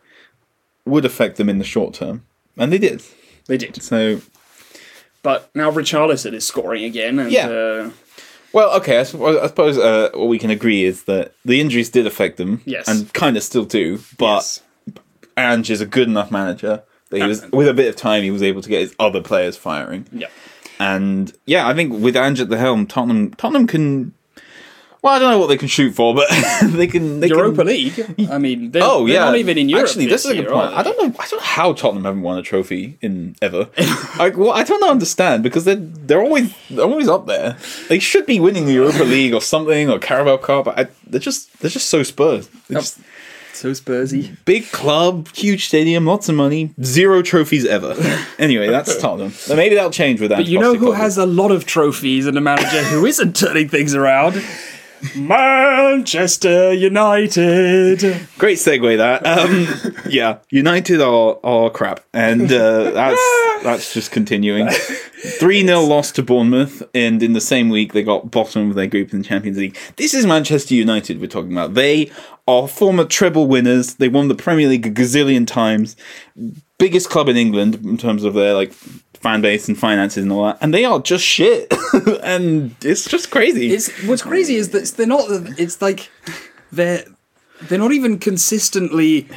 would 0.84 1.04
affect 1.04 1.36
them 1.36 1.48
in 1.48 1.58
the 1.58 1.64
short 1.64 1.94
term, 1.94 2.24
and 2.56 2.72
they 2.72 2.78
did. 2.78 3.02
They 3.46 3.56
did. 3.56 3.80
So 3.82 4.20
But 5.22 5.50
now 5.54 5.70
Richarlison 5.70 6.32
is 6.34 6.46
scoring 6.46 6.84
again, 6.84 7.18
and 7.18 7.30
Yeah. 7.30 7.48
uh, 7.48 7.90
Well, 8.52 8.74
okay. 8.78 8.98
I 8.98 9.02
suppose, 9.04 9.36
I 9.40 9.46
suppose 9.46 9.78
uh, 9.78 10.10
what 10.14 10.26
we 10.28 10.38
can 10.38 10.50
agree 10.50 10.84
is 10.84 11.04
that 11.04 11.32
the 11.44 11.60
injuries 11.60 11.90
did 11.90 12.06
affect 12.06 12.36
them, 12.36 12.62
Yes. 12.64 12.88
and 12.88 13.12
kind 13.12 13.36
of 13.36 13.42
still 13.42 13.64
do. 13.64 14.00
But 14.18 14.40
yes. 14.40 14.62
Ange 15.36 15.70
is 15.70 15.80
a 15.80 15.86
good 15.86 16.08
enough 16.08 16.30
manager 16.30 16.82
that 17.10 17.18
he 17.20 17.26
was, 17.26 17.46
with 17.52 17.68
a 17.68 17.74
bit 17.74 17.88
of 17.88 17.96
time, 17.96 18.22
he 18.24 18.30
was 18.30 18.42
able 18.42 18.62
to 18.62 18.68
get 18.68 18.80
his 18.80 18.94
other 18.98 19.20
players 19.22 19.56
firing. 19.56 20.06
yeah. 20.12 20.26
And 20.80 21.32
yeah, 21.46 21.66
I 21.68 21.74
think 21.74 21.92
with 21.92 22.16
Ange 22.16 22.40
at 22.40 22.48
the 22.50 22.56
helm, 22.58 22.86
Tottenham, 22.86 23.32
Tottenham 23.34 23.66
can. 23.66 24.14
Well, 25.00 25.14
I 25.14 25.18
don't 25.20 25.30
know 25.30 25.38
what 25.38 25.46
they 25.46 25.56
can 25.56 25.68
shoot 25.68 25.92
for, 25.92 26.14
but 26.14 26.28
they 26.62 26.86
can. 26.88 27.20
They 27.20 27.28
Europa 27.28 27.58
can, 27.58 27.66
League. 27.68 28.28
I 28.30 28.38
mean, 28.38 28.72
they're, 28.72 28.82
Oh 28.84 29.04
they're 29.06 29.14
yeah, 29.14 29.24
not 29.26 29.36
even 29.36 29.56
in 29.56 29.68
Europe. 29.68 29.86
Actually, 29.86 30.06
this 30.06 30.24
is 30.24 30.32
a 30.32 30.34
good 30.34 30.48
point. 30.48 30.72
I 30.74 30.82
don't 30.82 30.96
know. 30.98 31.14
I 31.18 31.26
don't 31.28 31.38
know 31.38 31.44
how 31.44 31.72
Tottenham 31.72 32.04
haven't 32.04 32.22
won 32.22 32.36
a 32.38 32.42
trophy 32.42 32.98
in 33.00 33.36
ever. 33.40 33.68
like, 34.18 34.36
well, 34.36 34.50
I 34.50 34.64
don't 34.64 34.82
understand 34.82 35.42
because 35.44 35.64
they're 35.64 35.76
they're 35.76 36.20
always 36.22 36.52
they're 36.68 36.84
always 36.84 37.08
up 37.08 37.26
there. 37.26 37.56
They 37.88 37.98
should 38.00 38.26
be 38.26 38.40
winning 38.40 38.66
the 38.66 38.72
Europa 38.72 39.04
League 39.04 39.34
or 39.34 39.40
something 39.40 39.88
or 39.88 39.98
Carabao 39.98 40.38
Cup. 40.38 40.64
But 40.64 40.78
I, 40.78 40.86
they're 41.06 41.20
just 41.20 41.60
they're 41.60 41.70
just 41.70 41.88
so 41.88 42.02
Spurs. 42.02 42.48
They're 42.68 42.78
Yep. 42.78 42.82
just 42.82 42.98
So 43.54 43.70
Spursy. 43.72 44.36
big 44.44 44.70
club, 44.72 45.28
huge 45.34 45.66
stadium, 45.66 46.06
lots 46.06 46.28
of 46.28 46.34
money, 46.34 46.74
zero 46.82 47.22
trophies 47.22 47.64
ever. 47.64 47.94
anyway, 48.38 48.68
that's 48.68 48.96
Tottenham. 48.98 49.30
So 49.30 49.56
maybe 49.56 49.74
that'll 49.74 49.90
change 49.90 50.20
with 50.20 50.30
that. 50.30 50.36
But 50.38 50.46
you 50.46 50.58
know 50.60 50.74
who 50.74 50.92
has 50.92 51.18
a 51.18 51.26
lot 51.26 51.50
of 51.50 51.66
trophies 51.66 52.26
and 52.26 52.36
a 52.36 52.40
manager 52.40 52.82
who 52.84 53.04
isn't 53.06 53.34
turning 53.36 53.68
things 53.68 53.94
around? 53.94 54.42
Manchester 55.16 56.72
United. 56.72 58.00
Great 58.38 58.58
segue 58.58 58.96
that. 58.96 59.26
Um, 59.26 60.02
yeah, 60.08 60.38
United 60.50 61.00
are 61.00 61.38
are 61.44 61.70
crap, 61.70 62.00
and 62.12 62.50
uh, 62.52 62.90
that's 62.90 63.60
that's 63.62 63.94
just 63.94 64.10
continuing. 64.10 64.68
Three 64.70 65.66
0 65.66 65.80
loss 65.82 66.12
to 66.12 66.22
Bournemouth, 66.22 66.82
and 66.94 67.22
in 67.22 67.32
the 67.32 67.40
same 67.40 67.68
week 67.70 67.92
they 67.92 68.02
got 68.02 68.30
bottom 68.30 68.70
of 68.70 68.76
their 68.76 68.86
group 68.86 69.12
in 69.12 69.18
the 69.18 69.24
Champions 69.24 69.58
League. 69.58 69.76
This 69.96 70.14
is 70.14 70.26
Manchester 70.26 70.74
United 70.74 71.20
we're 71.20 71.26
talking 71.26 71.52
about. 71.52 71.74
They 71.74 72.10
are 72.46 72.68
former 72.68 73.04
treble 73.04 73.46
winners. 73.46 73.96
They 73.96 74.08
won 74.08 74.28
the 74.28 74.34
Premier 74.34 74.68
League 74.68 74.86
a 74.86 74.90
gazillion 74.90 75.46
times. 75.46 75.96
Biggest 76.78 77.10
club 77.10 77.28
in 77.28 77.36
England 77.36 77.74
in 77.84 77.98
terms 77.98 78.24
of 78.24 78.34
their 78.34 78.54
like 78.54 78.72
fan 79.20 79.40
base 79.40 79.68
and 79.68 79.78
finances 79.78 80.22
and 80.22 80.32
all 80.32 80.44
that, 80.44 80.58
and 80.60 80.72
they 80.72 80.84
are 80.84 81.00
just 81.00 81.24
shit. 81.24 81.72
and 82.22 82.74
it's 82.82 83.08
just 83.08 83.30
crazy. 83.30 83.72
It's 83.72 83.90
what's 84.04 84.22
crazy 84.22 84.56
is 84.56 84.70
that 84.70 84.86
they're 84.96 85.06
not. 85.06 85.26
It's 85.58 85.82
like 85.82 86.10
they're 86.72 87.04
they're 87.62 87.78
not 87.78 87.92
even 87.92 88.18
consistently 88.18 89.28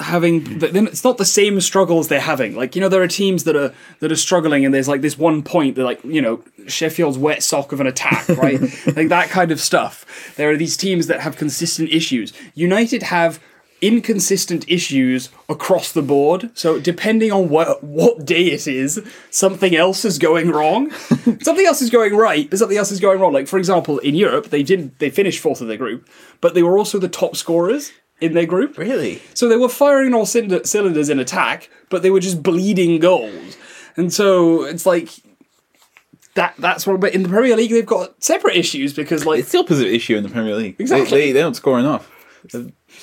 having 0.00 0.58
then 0.58 0.86
it's 0.86 1.04
not 1.04 1.18
the 1.18 1.24
same 1.24 1.60
struggles 1.60 2.08
they're 2.08 2.20
having. 2.20 2.56
Like 2.56 2.74
you 2.74 2.80
know, 2.80 2.88
there 2.88 3.02
are 3.02 3.08
teams 3.08 3.44
that 3.44 3.56
are 3.56 3.72
that 4.00 4.10
are 4.10 4.16
struggling, 4.16 4.64
and 4.64 4.74
there's 4.74 4.88
like 4.88 5.00
this 5.00 5.18
one 5.18 5.42
point 5.42 5.76
that 5.76 5.84
like 5.84 6.02
you 6.04 6.22
know 6.22 6.42
Sheffield's 6.66 7.18
wet 7.18 7.42
sock 7.42 7.72
of 7.72 7.80
an 7.80 7.86
attack, 7.86 8.28
right? 8.30 8.60
like 8.96 9.08
that 9.08 9.28
kind 9.30 9.50
of 9.50 9.60
stuff. 9.60 10.34
There 10.36 10.50
are 10.50 10.56
these 10.56 10.76
teams 10.76 11.06
that 11.06 11.20
have 11.20 11.36
consistent 11.36 11.90
issues. 11.90 12.32
United 12.54 13.04
have 13.04 13.40
inconsistent 13.82 14.64
issues 14.68 15.30
across 15.48 15.92
the 15.92 16.02
board. 16.02 16.50
So 16.54 16.78
depending 16.78 17.32
on 17.32 17.48
what 17.48 17.82
what 17.82 18.24
day 18.24 18.46
it 18.48 18.66
is, 18.66 19.00
something 19.30 19.74
else 19.74 20.04
is 20.04 20.18
going 20.18 20.50
wrong. 20.50 20.90
something 21.40 21.66
else 21.66 21.82
is 21.82 21.90
going 21.90 22.14
right, 22.16 22.48
but 22.48 22.58
something 22.58 22.78
else 22.78 22.90
is 22.92 23.00
going 23.00 23.20
wrong. 23.20 23.32
Like 23.32 23.48
for 23.48 23.58
example, 23.58 23.98
in 23.98 24.14
Europe, 24.14 24.50
they 24.50 24.62
didn't 24.62 24.98
they 24.98 25.10
finished 25.10 25.40
fourth 25.40 25.60
of 25.60 25.68
their 25.68 25.76
group, 25.76 26.08
but 26.40 26.54
they 26.54 26.62
were 26.62 26.78
also 26.78 26.98
the 26.98 27.08
top 27.08 27.36
scorers 27.36 27.92
in 28.20 28.34
their 28.34 28.46
group. 28.46 28.76
Really? 28.76 29.22
So 29.34 29.48
they 29.48 29.56
were 29.56 29.68
firing 29.68 30.14
all 30.14 30.26
cylind- 30.26 30.66
cylinders 30.66 31.08
in 31.08 31.18
attack, 31.18 31.70
but 31.88 32.02
they 32.02 32.10
were 32.10 32.20
just 32.20 32.42
bleeding 32.42 33.00
goals. 33.00 33.56
And 33.96 34.12
so 34.12 34.62
it's 34.64 34.84
like 34.86 35.08
that. 36.34 36.54
That's 36.58 36.86
what. 36.86 37.00
But 37.00 37.14
in 37.14 37.22
the 37.22 37.28
Premier 37.28 37.56
League, 37.56 37.70
they've 37.70 37.84
got 37.86 38.22
separate 38.22 38.56
issues 38.56 38.92
because 38.92 39.26
like 39.26 39.40
It's 39.40 39.52
the 39.52 39.58
opposite 39.58 39.88
issue 39.88 40.16
in 40.16 40.22
the 40.22 40.28
Premier 40.28 40.54
League. 40.54 40.76
They- 40.76 40.84
Exactly. 40.84 41.18
They, 41.18 41.32
they, 41.32 41.40
don't 41.40 41.56
score 41.56 41.78
enough. 41.78 42.10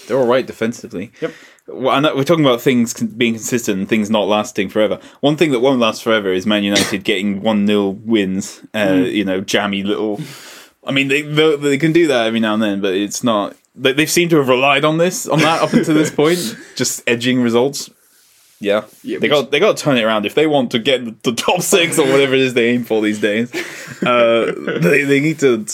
They're, 0.07 0.17
all 0.17 0.27
right 0.27 0.45
defensively. 0.45 1.11
Yep. 1.21 1.33
Well, 1.67 2.05
I 2.05 2.13
we're 2.13 2.23
talking 2.23 2.45
about 2.45 2.61
things 2.61 2.93
being 2.93 3.33
consistent 3.33 3.79
and 3.79 3.89
things 3.89 4.09
not 4.09 4.27
lasting 4.27 4.69
forever. 4.69 4.99
One 5.19 5.35
thing 5.35 5.51
that 5.51 5.59
won't 5.59 5.79
last 5.79 6.01
forever 6.01 6.31
is 6.31 6.45
Man 6.45 6.63
United 6.63 7.03
getting 7.03 7.41
1 7.41 7.67
0 7.67 7.89
wins. 7.89 8.61
Uh, 8.73 9.03
You 9.05 9.25
know, 9.25 9.41
jammy 9.41 9.83
little. 9.83 10.19
I 10.85 10.91
mean, 10.91 11.09
they, 11.09 11.21
they 11.21 11.55
they 11.57 11.77
can 11.77 11.91
do 11.91 12.07
that 12.07 12.27
every 12.27 12.39
now 12.39 12.53
and 12.53 12.63
then, 12.63 12.81
but 12.81 12.93
it's 12.93 13.23
not. 13.23 13.55
They, 13.75 13.93
they 13.93 14.05
seem 14.05 14.29
to 14.29 14.37
have 14.37 14.47
relied 14.47 14.85
on 14.85 14.97
this, 14.97 15.27
on 15.27 15.39
that 15.39 15.61
up 15.61 15.73
until 15.73 15.93
this 15.93 16.09
point, 16.21 16.39
just 16.75 17.03
edging 17.05 17.41
results. 17.41 17.89
Yeah, 18.59 18.85
Yeah, 19.03 19.19
they 19.19 19.27
got 19.27 19.51
they 19.51 19.59
got 19.59 19.77
to 19.77 19.83
turn 19.83 19.97
it 19.97 20.03
around 20.03 20.25
if 20.25 20.33
they 20.33 20.47
want 20.47 20.71
to 20.71 20.79
get 20.79 21.05
the, 21.05 21.15
the 21.23 21.35
top 21.35 21.61
six 21.61 21.99
or 21.99 22.07
whatever 22.07 22.33
it 22.33 22.39
is 22.39 22.53
they 22.55 22.69
aim 22.69 22.85
for 22.85 23.01
these 23.01 23.19
days. 23.19 23.53
Uh, 24.01 24.51
they 24.81 25.03
they 25.03 25.19
need 25.19 25.39
to 25.39 25.65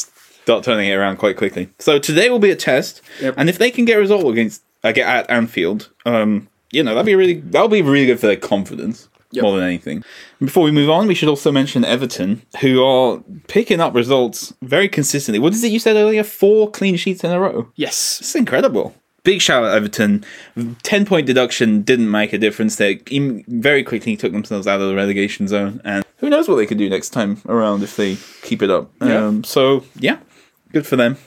start 0.43 0.63
turning 0.63 0.87
it 0.89 0.93
around 0.93 1.17
quite 1.17 1.37
quickly. 1.37 1.69
So 1.79 1.99
today 1.99 2.29
will 2.29 2.39
be 2.39 2.51
a 2.51 2.55
test, 2.55 3.01
Yep. 3.21 3.35
and 3.37 3.49
if 3.49 3.57
they 3.57 3.71
can 3.71 3.85
get 3.85 3.97
a 3.97 3.99
result 3.99 4.25
against 4.31 4.63
uh, 4.83 4.91
get 4.91 5.07
at 5.07 5.29
Anfield, 5.29 5.89
um, 6.05 6.47
you 6.71 6.83
know 6.83 6.93
that'd 6.93 7.05
be 7.05 7.15
really 7.15 7.35
that'll 7.35 7.67
be 7.69 7.81
really 7.81 8.05
good 8.05 8.19
for 8.19 8.27
their 8.27 8.35
confidence 8.35 9.07
Yep. 9.31 9.41
more 9.43 9.55
than 9.57 9.65
anything. 9.67 9.97
And 10.39 10.47
before 10.47 10.63
we 10.63 10.71
move 10.71 10.89
on, 10.91 11.07
we 11.07 11.15
should 11.15 11.29
also 11.29 11.51
mention 11.51 11.83
Everton, 11.83 12.43
who 12.61 12.83
are 12.83 13.19
picking 13.47 13.79
up 13.79 13.95
results 13.95 14.53
very 14.61 14.87
consistently. 14.87 15.39
What 15.39 15.53
is 15.53 15.63
it 15.63 15.71
you 15.71 15.79
said 15.79 15.95
earlier? 15.95 16.23
Four 16.23 16.69
clean 16.69 16.97
sheets 16.97 17.23
in 17.23 17.31
a 17.31 17.39
row. 17.39 17.71
yes, 17.75 18.19
It's 18.21 18.35
incredible. 18.35 18.93
Big 19.23 19.41
shout 19.41 19.63
out 19.63 19.73
Everton. 19.73 20.23
Ten 20.83 21.05
point 21.05 21.25
deduction 21.25 21.81
didn't 21.81 22.11
make 22.11 22.33
a 22.33 22.37
difference. 22.37 22.75
They 22.75 22.95
very 23.47 23.81
quickly 23.81 24.17
took 24.17 24.33
themselves 24.33 24.67
out 24.67 24.81
of 24.81 24.89
the 24.89 24.95
relegation 24.95 25.47
zone, 25.47 25.79
and 25.85 26.03
who 26.17 26.29
knows 26.29 26.47
what 26.49 26.57
they 26.57 26.65
could 26.65 26.77
do 26.77 26.89
next 26.89 27.09
time 27.11 27.41
around 27.47 27.83
if 27.83 27.95
they 27.95 28.17
keep 28.43 28.61
it 28.61 28.69
up. 28.69 28.91
Yeah. 29.01 29.25
Um, 29.27 29.43
so 29.45 29.85
yeah, 29.97 30.17
good 30.73 30.85
for 30.85 30.97
them. 30.97 31.17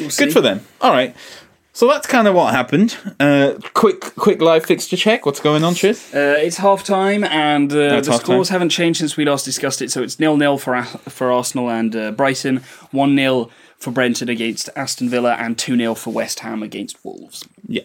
We'll. 0.00 0.10
Good 0.10 0.32
for 0.32 0.40
them. 0.40 0.66
All 0.80 0.92
right. 0.92 1.14
So 1.76 1.86
that's 1.88 2.06
kind 2.06 2.26
of 2.26 2.34
what 2.34 2.54
happened. 2.54 2.96
Uh, 3.20 3.52
quick, 3.74 4.00
quick 4.00 4.40
live 4.40 4.64
fixture 4.64 4.96
check. 4.96 5.26
What's 5.26 5.40
going 5.40 5.62
on, 5.62 5.74
Chris? 5.74 6.14
Uh, 6.14 6.36
it's 6.38 6.56
half 6.56 6.82
time, 6.84 7.22
and 7.22 7.70
uh, 7.70 7.74
the 7.74 7.94
half-time. 7.96 8.18
scores 8.18 8.48
haven't 8.48 8.70
changed 8.70 9.00
since 9.00 9.18
we 9.18 9.26
last 9.26 9.44
discussed 9.44 9.82
it. 9.82 9.90
So 9.90 10.02
it's 10.02 10.18
nil 10.18 10.38
nil 10.38 10.56
for 10.56 10.82
for 10.84 11.30
Arsenal 11.30 11.68
and 11.68 11.94
uh, 11.94 12.12
Brighton, 12.12 12.62
one 12.92 13.14
0 13.14 13.50
for 13.76 13.90
Brentford 13.90 14.30
against 14.30 14.70
Aston 14.74 15.10
Villa, 15.10 15.34
and 15.34 15.58
two 15.58 15.76
0 15.76 15.94
for 15.96 16.14
West 16.14 16.40
Ham 16.40 16.62
against 16.62 17.04
Wolves. 17.04 17.46
Yeah, 17.68 17.82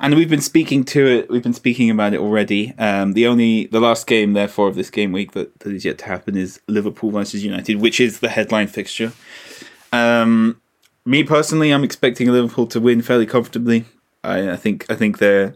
and 0.00 0.14
we've 0.16 0.28
been 0.28 0.42
speaking 0.42 0.84
to 0.84 1.06
it. 1.06 1.30
We've 1.30 1.42
been 1.42 1.54
speaking 1.54 1.88
about 1.88 2.12
it 2.12 2.20
already. 2.20 2.74
Um, 2.76 3.14
the 3.14 3.26
only 3.26 3.68
the 3.68 3.80
last 3.80 4.06
game, 4.06 4.34
therefore, 4.34 4.68
of 4.68 4.74
this 4.74 4.90
game 4.90 5.12
week 5.12 5.32
that, 5.32 5.60
that 5.60 5.72
is 5.72 5.86
yet 5.86 5.96
to 6.00 6.04
happen 6.04 6.36
is 6.36 6.60
Liverpool 6.68 7.10
versus 7.10 7.42
United, 7.42 7.80
which 7.80 8.00
is 8.00 8.20
the 8.20 8.28
headline 8.28 8.66
fixture. 8.66 9.12
Um, 9.92 10.60
me 11.04 11.24
personally, 11.24 11.72
I'm 11.72 11.84
expecting 11.84 12.28
Liverpool 12.28 12.66
to 12.68 12.80
win 12.80 13.02
fairly 13.02 13.26
comfortably. 13.26 13.84
I, 14.22 14.50
I 14.50 14.56
think 14.56 14.86
I 14.90 14.94
think 14.94 15.18
they're 15.18 15.54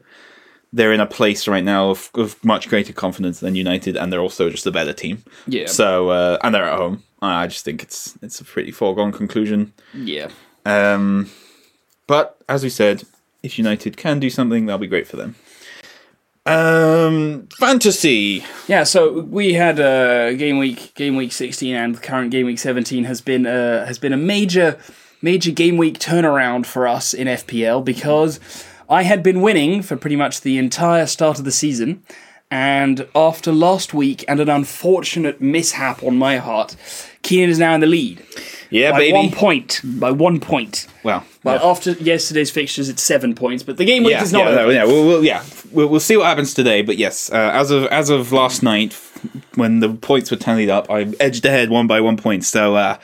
they're 0.73 0.93
in 0.93 1.01
a 1.01 1.07
place 1.07 1.47
right 1.47 1.63
now 1.63 1.91
of, 1.91 2.11
of 2.15 2.43
much 2.45 2.69
greater 2.69 2.93
confidence 2.93 3.41
than 3.41 3.55
United, 3.55 3.97
and 3.97 4.13
they're 4.13 4.21
also 4.21 4.51
just 4.51 4.67
a 4.67 4.73
better 4.73 4.93
team. 4.93 5.23
Yeah. 5.47 5.67
So 5.67 6.11
uh, 6.11 6.39
and 6.43 6.55
they're 6.55 6.65
at 6.65 6.79
home. 6.79 7.03
I 7.23 7.47
just 7.47 7.65
think 7.65 7.83
it's 7.83 8.19
it's 8.23 8.41
a 8.41 8.45
pretty 8.45 8.73
foregone 8.73 9.13
conclusion. 9.13 9.73
Yeah. 9.93 10.31
Um, 10.67 11.31
but 12.07 12.37
as 12.49 12.63
we 12.63 12.71
said, 12.71 13.05
if 13.43 13.59
United 13.59 13.97
can 13.97 14.21
do 14.21 14.31
something, 14.31 14.67
that'll 14.67 14.79
be 14.79 14.87
great 14.87 15.07
for 15.07 15.17
them. 15.17 15.37
Um, 16.47 17.49
fantasy. 17.59 18.45
Yeah, 18.69 18.85
so 18.85 19.21
we 19.21 19.55
had 19.55 19.81
uh, 19.81 20.35
game 20.35 20.59
week, 20.59 20.95
game 20.95 21.17
week 21.17 21.33
sixteen, 21.33 21.75
and 21.75 21.95
the 21.95 22.01
current 22.01 22.31
game 22.31 22.47
week 22.47 22.59
seventeen 22.59 23.05
has 23.05 23.21
been 23.21 23.47
uh, 23.47 23.87
has 23.87 23.99
been 23.99 24.13
a 24.13 24.17
major, 24.19 24.79
major 25.23 25.51
game 25.51 25.77
week 25.79 25.99
turnaround 25.99 26.67
for 26.67 26.87
us 26.87 27.15
in 27.15 27.29
FPL 27.29 27.83
because 27.85 28.39
I 28.91 29.05
had 29.05 29.23
been 29.23 29.41
winning 29.41 29.81
for 29.81 29.97
pretty 29.97 30.17
much 30.17 30.43
the 30.43 30.59
entire 30.59 31.07
start 31.07 31.39
of 31.39 31.47
the 31.47 31.51
season, 31.53 32.03
and 32.51 33.09
after 33.15 33.51
last 33.51 33.95
week 33.95 34.23
and 34.29 34.39
an 34.39 34.51
unfortunate 34.51 35.41
mishap 35.41 36.03
on 36.03 36.19
my 36.19 36.39
part, 36.41 36.77
Keenan 37.23 37.49
is 37.49 37.59
now 37.59 37.75
in 37.75 37.81
the 37.81 37.87
lead 37.87 38.23
Yeah, 38.69 38.91
by 38.91 38.99
baby. 38.99 39.13
one 39.15 39.31
point. 39.31 39.81
By 39.83 40.11
one 40.11 40.41
point. 40.41 40.87
well, 41.03 41.25
Well, 41.43 41.55
yeah. 41.57 41.71
after 41.71 41.93
yesterday's 41.93 42.51
fixtures, 42.51 42.91
it's 42.91 43.03
seven 43.03 43.35
points, 43.35 43.63
but 43.63 43.79
the 43.79 43.87
game 43.87 44.03
week 44.05 44.13
yeah, 44.13 44.23
is 44.23 44.33
not. 44.33 44.41
yeah, 44.45 44.49
over. 44.51 44.57
no, 44.57 44.69
yeah, 44.69 44.85
we'll, 44.85 45.07
we'll, 45.07 45.25
yeah. 45.25 45.43
We'll, 45.75 45.89
we'll 45.89 46.01
see 46.01 46.17
what 46.17 46.27
happens 46.27 46.55
today. 46.55 46.83
But 46.83 46.97
yes, 46.97 47.31
uh, 47.33 47.51
as 47.53 47.71
of 47.71 47.85
as 47.87 48.11
of 48.11 48.33
last 48.33 48.63
night, 48.63 48.95
when 49.55 49.81
the 49.81 49.91
points 49.91 50.31
were 50.31 50.37
tallied 50.37 50.71
up, 50.71 50.91
I 50.91 51.13
edged 51.21 51.45
ahead 51.45 51.71
one 51.71 51.87
by 51.87 52.01
one 52.01 52.17
point. 52.17 52.45
So 52.45 52.77
uh, 52.77 52.99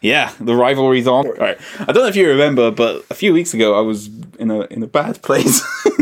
yeah, 0.00 0.32
the 0.38 0.54
rivalry's 0.54 1.06
on. 1.06 1.28
Right. 1.30 1.58
I 1.80 1.86
don't 1.86 2.02
know 2.02 2.06
if 2.06 2.16
you 2.16 2.28
remember, 2.28 2.70
but 2.70 3.04
a 3.10 3.14
few 3.14 3.32
weeks 3.32 3.54
ago, 3.54 3.76
I 3.76 3.80
was 3.80 4.08
in 4.38 4.50
a 4.50 4.60
in 4.62 4.82
a 4.82 4.86
bad 4.86 5.22
place. 5.22 5.62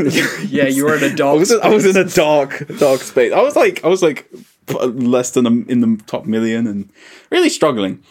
Yeah, 0.49 0.67
you 0.67 0.85
were 0.85 0.97
in 0.97 1.05
a 1.05 1.15
dark. 1.15 1.39
was, 1.39 1.53
in, 1.53 1.61
I 1.63 1.69
was 1.69 1.87
in 1.87 1.97
a 1.97 2.09
dark, 2.09 2.67
dark 2.79 3.01
space. 3.03 3.33
I 3.33 3.41
was 3.41 3.55
like, 3.55 3.85
I 3.85 3.89
was 3.89 4.03
like 4.03 4.29
less 4.69 5.31
than 5.31 5.47
a, 5.47 5.51
in 5.71 5.81
the 5.81 6.03
top 6.07 6.25
million 6.25 6.67
and 6.67 6.89
really 7.31 7.49
struggling. 7.49 8.03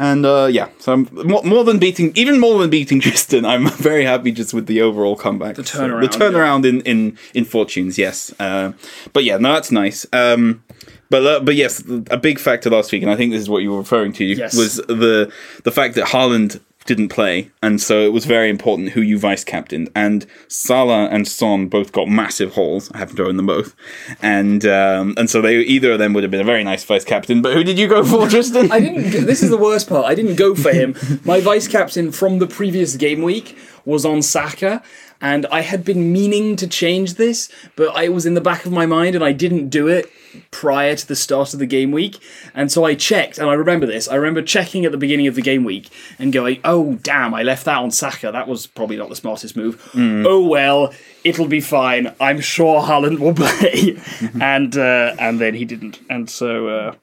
And 0.00 0.24
uh, 0.24 0.46
yeah, 0.48 0.68
so 0.78 0.92
I'm 0.92 1.08
more, 1.12 1.42
more 1.42 1.64
than 1.64 1.78
beating, 1.80 2.12
even 2.14 2.38
more 2.38 2.60
than 2.60 2.70
beating 2.70 3.00
Tristan. 3.06 3.44
I'm 3.44 3.68
very 3.68 4.04
happy 4.04 4.30
just 4.30 4.54
with 4.54 4.66
the 4.66 4.80
overall 4.80 5.16
comeback, 5.16 5.56
the 5.56 5.62
turnaround, 5.62 6.02
the 6.12 6.18
turnaround 6.18 6.64
in 6.64 6.80
in 6.82 7.18
in 7.34 7.44
fortunes. 7.44 7.98
Yes, 7.98 8.32
uh, 8.38 8.72
but 9.12 9.24
yeah, 9.24 9.38
no, 9.38 9.52
that's 9.54 9.72
nice. 9.72 10.06
Um, 10.12 10.62
but 11.10 11.26
uh, 11.26 11.40
but 11.40 11.56
yes, 11.56 11.82
a 12.12 12.16
big 12.16 12.38
factor 12.38 12.70
last 12.70 12.92
week, 12.92 13.02
and 13.02 13.10
I 13.10 13.16
think 13.16 13.32
this 13.32 13.40
is 13.40 13.50
what 13.50 13.62
you 13.64 13.72
were 13.72 13.78
referring 13.78 14.12
to, 14.14 14.24
Yes. 14.24 14.56
was 14.56 14.76
the 14.76 15.32
the 15.64 15.72
fact 15.72 15.96
that 15.96 16.06
Haaland 16.06 16.60
didn't 16.88 17.10
play, 17.10 17.50
and 17.62 17.80
so 17.80 18.00
it 18.00 18.12
was 18.12 18.24
very 18.24 18.48
important 18.48 18.90
who 18.90 19.02
you 19.02 19.18
vice 19.18 19.44
captained. 19.44 19.90
And 19.94 20.26
Salah 20.48 21.06
and 21.06 21.28
Son 21.28 21.68
both 21.68 21.92
got 21.92 22.08
massive 22.08 22.54
holes. 22.54 22.90
I 22.92 22.98
haven't 22.98 23.16
thrown 23.16 23.36
them 23.36 23.46
both, 23.46 23.76
and 24.22 24.64
um, 24.64 25.14
and 25.16 25.30
so 25.30 25.40
they 25.40 25.58
either 25.58 25.92
of 25.92 25.98
them 25.98 26.14
would 26.14 26.24
have 26.24 26.30
been 26.30 26.40
a 26.40 26.44
very 26.44 26.64
nice 26.64 26.82
vice 26.82 27.04
captain. 27.04 27.42
But 27.42 27.52
who 27.52 27.62
did 27.62 27.78
you 27.78 27.86
go 27.86 28.02
for, 28.02 28.28
Tristan? 28.30 28.72
I 28.72 28.80
didn't. 28.80 29.26
This 29.26 29.42
is 29.42 29.50
the 29.50 29.58
worst 29.58 29.88
part. 29.88 30.06
I 30.06 30.14
didn't 30.14 30.36
go 30.36 30.54
for 30.54 30.72
him. 30.72 30.96
My 31.24 31.40
vice 31.40 31.68
captain 31.68 32.10
from 32.10 32.38
the 32.38 32.46
previous 32.46 32.96
game 32.96 33.22
week 33.22 33.56
was 33.84 34.04
on 34.04 34.22
Saka, 34.22 34.82
and 35.20 35.46
I 35.46 35.60
had 35.62 35.84
been 35.84 36.12
meaning 36.12 36.56
to 36.56 36.66
change 36.66 37.14
this, 37.14 37.48
but 37.76 37.94
I 37.96 38.08
was 38.08 38.24
in 38.26 38.34
the 38.34 38.40
back 38.40 38.64
of 38.66 38.72
my 38.72 38.86
mind, 38.86 39.14
and 39.14 39.24
I 39.24 39.32
didn't 39.32 39.68
do 39.68 39.88
it 39.88 40.10
prior 40.50 40.94
to 40.94 41.08
the 41.08 41.16
start 41.16 41.52
of 41.54 41.58
the 41.58 41.66
game 41.66 41.90
week. 41.90 42.18
And 42.54 42.70
so 42.70 42.84
I 42.84 42.94
checked, 42.94 43.38
and 43.38 43.48
I 43.50 43.54
remember 43.54 43.86
this. 43.86 44.06
I 44.08 44.14
remember 44.16 44.42
checking 44.42 44.84
at 44.84 44.92
the 44.92 44.98
beginning 44.98 45.26
of 45.26 45.34
the 45.34 45.42
game 45.42 45.64
week 45.64 45.88
and 46.18 46.32
going, 46.32 46.60
"Oh 46.64 46.94
damn, 47.02 47.34
I 47.34 47.42
left 47.42 47.64
that 47.64 47.78
on 47.78 47.90
Saka. 47.90 48.30
That 48.32 48.46
was 48.48 48.66
probably 48.66 48.96
not 48.96 49.08
the 49.08 49.16
smartest 49.16 49.56
move. 49.56 49.90
Oh 49.96 50.46
well." 50.46 50.92
It'll 51.24 51.48
be 51.48 51.60
fine. 51.60 52.14
I'm 52.20 52.40
sure 52.40 52.80
Haaland 52.80 53.18
will 53.18 53.34
play, 53.44 54.00
and 54.40 54.74
uh, 54.76 55.14
and 55.18 55.40
then 55.40 55.54
he 55.54 55.64
didn't, 55.64 56.00
and 56.08 56.30
so 56.30 56.68
uh, 56.68 56.94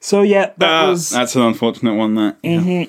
so 0.00 0.22
yeah, 0.22 0.50
that 0.58 0.84
Uh, 0.84 0.90
was 0.90 1.10
that's 1.10 1.36
an 1.36 1.42
unfortunate 1.42 1.94
one. 1.94 2.14
That 2.16 2.36
yeah. 2.42 2.86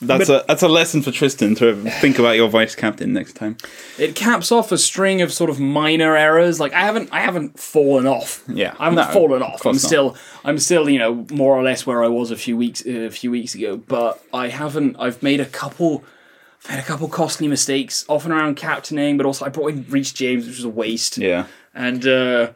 That's 0.00 0.28
a 0.28 0.44
that's 0.48 0.62
a 0.62 0.68
lesson 0.68 1.02
for 1.02 1.10
Tristan 1.10 1.54
to 1.56 1.74
think 2.00 2.18
about 2.18 2.36
your 2.36 2.48
vice 2.48 2.74
captain 2.74 3.12
next 3.12 3.34
time. 3.34 3.56
it 3.98 4.14
caps 4.14 4.50
off 4.52 4.72
a 4.72 4.78
string 4.78 5.22
of 5.22 5.32
sort 5.32 5.50
of 5.50 5.58
minor 5.60 6.16
errors. 6.16 6.58
Like 6.60 6.72
I 6.72 6.80
haven't 6.80 7.08
I 7.12 7.20
haven't 7.20 7.58
fallen 7.58 8.06
off. 8.06 8.42
Yeah. 8.48 8.74
I 8.78 8.84
haven't 8.84 9.06
No, 9.06 9.12
fallen 9.12 9.42
of 9.42 9.48
off. 9.52 9.60
course 9.60 9.76
I'm 9.76 9.82
not. 9.82 9.88
still 9.88 10.16
I'm 10.44 10.58
still 10.58 10.88
you 10.88 10.98
know 10.98 11.26
more 11.30 11.56
or 11.56 11.62
less 11.62 11.86
where 11.86 12.02
I 12.02 12.08
was 12.08 12.30
a 12.30 12.36
few 12.36 12.56
weeks 12.56 12.84
uh, 12.86 12.90
a 12.90 13.10
few 13.10 13.30
weeks 13.30 13.54
ago. 13.54 13.76
But 13.76 14.22
I 14.32 14.48
haven't. 14.48 14.96
I've 14.98 15.22
made 15.22 15.40
a 15.40 15.46
couple. 15.46 16.04
I've 16.64 16.70
had 16.70 16.78
a 16.80 16.86
couple 16.86 17.08
costly 17.08 17.46
mistakes, 17.48 18.04
often 18.08 18.32
around 18.32 18.56
captaining, 18.56 19.16
but 19.16 19.26
also 19.26 19.44
I 19.44 19.48
brought 19.48 19.68
in 19.72 19.86
Reece 19.88 20.12
James, 20.12 20.46
which 20.46 20.56
was 20.56 20.64
a 20.64 20.68
waste. 20.68 21.16
Yeah. 21.18 21.46
and 21.74 22.04
uh, 22.06 22.50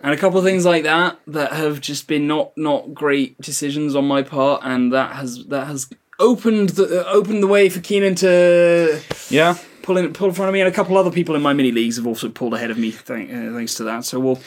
and 0.00 0.12
a 0.12 0.16
couple 0.16 0.38
of 0.38 0.44
things 0.44 0.64
like 0.64 0.84
that 0.84 1.18
that 1.26 1.52
have 1.54 1.80
just 1.80 2.06
been 2.06 2.26
not 2.28 2.56
not 2.56 2.92
great 2.94 3.40
decisions 3.40 3.96
on 3.96 4.06
my 4.06 4.22
part, 4.22 4.60
and 4.64 4.92
that 4.92 5.12
has 5.16 5.44
that 5.46 5.66
has 5.66 5.88
opened 6.18 6.70
the 6.70 7.06
uh, 7.06 7.10
opened 7.12 7.42
the 7.42 7.46
way 7.46 7.68
for 7.68 7.80
Keenan 7.80 8.14
to 8.16 9.00
Yeah. 9.30 9.56
pulling 9.82 10.12
pulled 10.12 10.30
in 10.30 10.34
front 10.34 10.48
of 10.48 10.52
me, 10.52 10.60
and 10.60 10.68
a 10.68 10.72
couple 10.72 10.96
other 10.98 11.10
people 11.10 11.34
in 11.34 11.42
my 11.42 11.52
mini 11.52 11.72
leagues 11.72 11.96
have 11.96 12.06
also 12.06 12.28
pulled 12.28 12.52
ahead 12.54 12.70
of 12.70 12.76
me. 12.78 12.90
Thank, 12.90 13.30
uh, 13.30 13.52
thanks 13.54 13.74
to 13.76 13.84
that. 13.84 14.04
So 14.04 14.20
we'll 14.20 14.40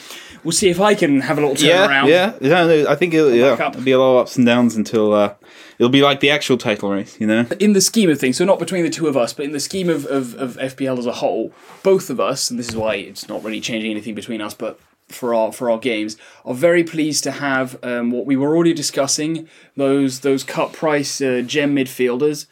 we'll 0.44 0.52
see 0.52 0.68
if 0.68 0.80
I 0.80 0.94
can 0.94 1.20
have 1.20 1.38
a 1.38 1.40
little 1.46 1.56
Yeah, 1.64 1.86
turnaround. 1.88 2.08
yeah, 2.08 2.32
yeah. 2.40 2.64
no, 2.66 2.86
I 2.88 2.94
think 2.96 3.14
it'll, 3.14 3.32
yeah, 3.34 3.54
it'll 3.68 3.82
be 3.82 3.92
a 3.92 3.98
lot 3.98 4.12
of 4.12 4.20
ups 4.22 4.36
and 4.36 4.46
downs 4.46 4.76
until 4.76 5.12
uh, 5.12 5.34
it'll 5.78 5.90
be 5.90 6.02
like 6.02 6.20
the 6.20 6.30
actual 6.30 6.58
title 6.58 6.90
race, 6.90 7.16
you 7.20 7.26
know. 7.26 7.46
in 7.58 7.72
the 7.72 7.80
scheme 7.80 8.10
of 8.10 8.18
things, 8.20 8.36
so 8.36 8.44
not 8.44 8.58
between 8.58 8.84
the 8.84 8.90
two 8.90 9.06
of 9.08 9.16
us, 9.16 9.32
but 9.32 9.44
in 9.44 9.52
the 9.52 9.60
scheme 9.60 9.88
of, 9.88 10.04
of, 10.06 10.34
of 10.34 10.56
FPL 10.58 10.98
as 10.98 11.06
a 11.06 11.12
whole, 11.12 11.52
both 11.82 12.08
of 12.10 12.20
us, 12.20 12.50
and 12.50 12.58
this 12.58 12.68
is 12.68 12.76
why 12.76 12.94
it's 12.96 13.28
not 13.28 13.42
really 13.42 13.60
changing 13.60 13.90
anything 13.90 14.14
between 14.14 14.40
us, 14.40 14.54
but 14.54 14.78
for 15.12 15.34
our 15.34 15.52
for 15.52 15.70
our 15.70 15.78
games, 15.78 16.16
are 16.44 16.54
very 16.54 16.84
pleased 16.84 17.24
to 17.24 17.30
have 17.32 17.78
um, 17.84 18.10
what 18.10 18.26
we 18.26 18.36
were 18.36 18.54
already 18.54 18.74
discussing 18.74 19.48
those 19.76 20.20
those 20.20 20.44
cut 20.44 20.72
price 20.72 21.20
uh, 21.20 21.42
gem 21.46 21.74
midfielders, 21.76 22.46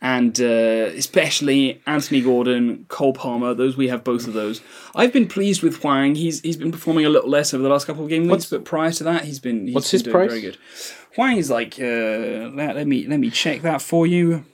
and 0.00 0.40
uh, 0.40 0.90
especially 0.96 1.80
Anthony 1.86 2.20
Gordon, 2.20 2.86
Cole 2.88 3.12
Palmer. 3.12 3.54
Those 3.54 3.76
we 3.76 3.88
have 3.88 4.04
both 4.04 4.26
of 4.26 4.32
those. 4.34 4.60
I've 4.94 5.12
been 5.12 5.28
pleased 5.28 5.62
with 5.62 5.80
Hwang. 5.82 6.14
He's 6.14 6.40
he's 6.40 6.56
been 6.56 6.72
performing 6.72 7.06
a 7.06 7.10
little 7.10 7.30
less 7.30 7.52
over 7.54 7.62
the 7.62 7.68
last 7.68 7.86
couple 7.86 8.02
of 8.04 8.08
game 8.08 8.28
weeks, 8.28 8.50
but 8.50 8.64
prior 8.64 8.92
to 8.92 9.04
that, 9.04 9.24
he's 9.24 9.38
been 9.40 9.66
he's 9.66 9.74
What's 9.74 9.90
been 9.90 9.96
his 9.96 10.02
doing 10.02 10.12
price? 10.14 10.30
Very 10.30 10.40
good. 10.42 10.58
Hwang 11.14 11.36
is 11.38 11.50
like 11.50 11.78
uh, 11.80 12.50
let, 12.54 12.76
let 12.76 12.86
me 12.86 13.06
let 13.06 13.18
me 13.20 13.30
check 13.30 13.62
that 13.62 13.80
for 13.80 14.06
you. 14.06 14.44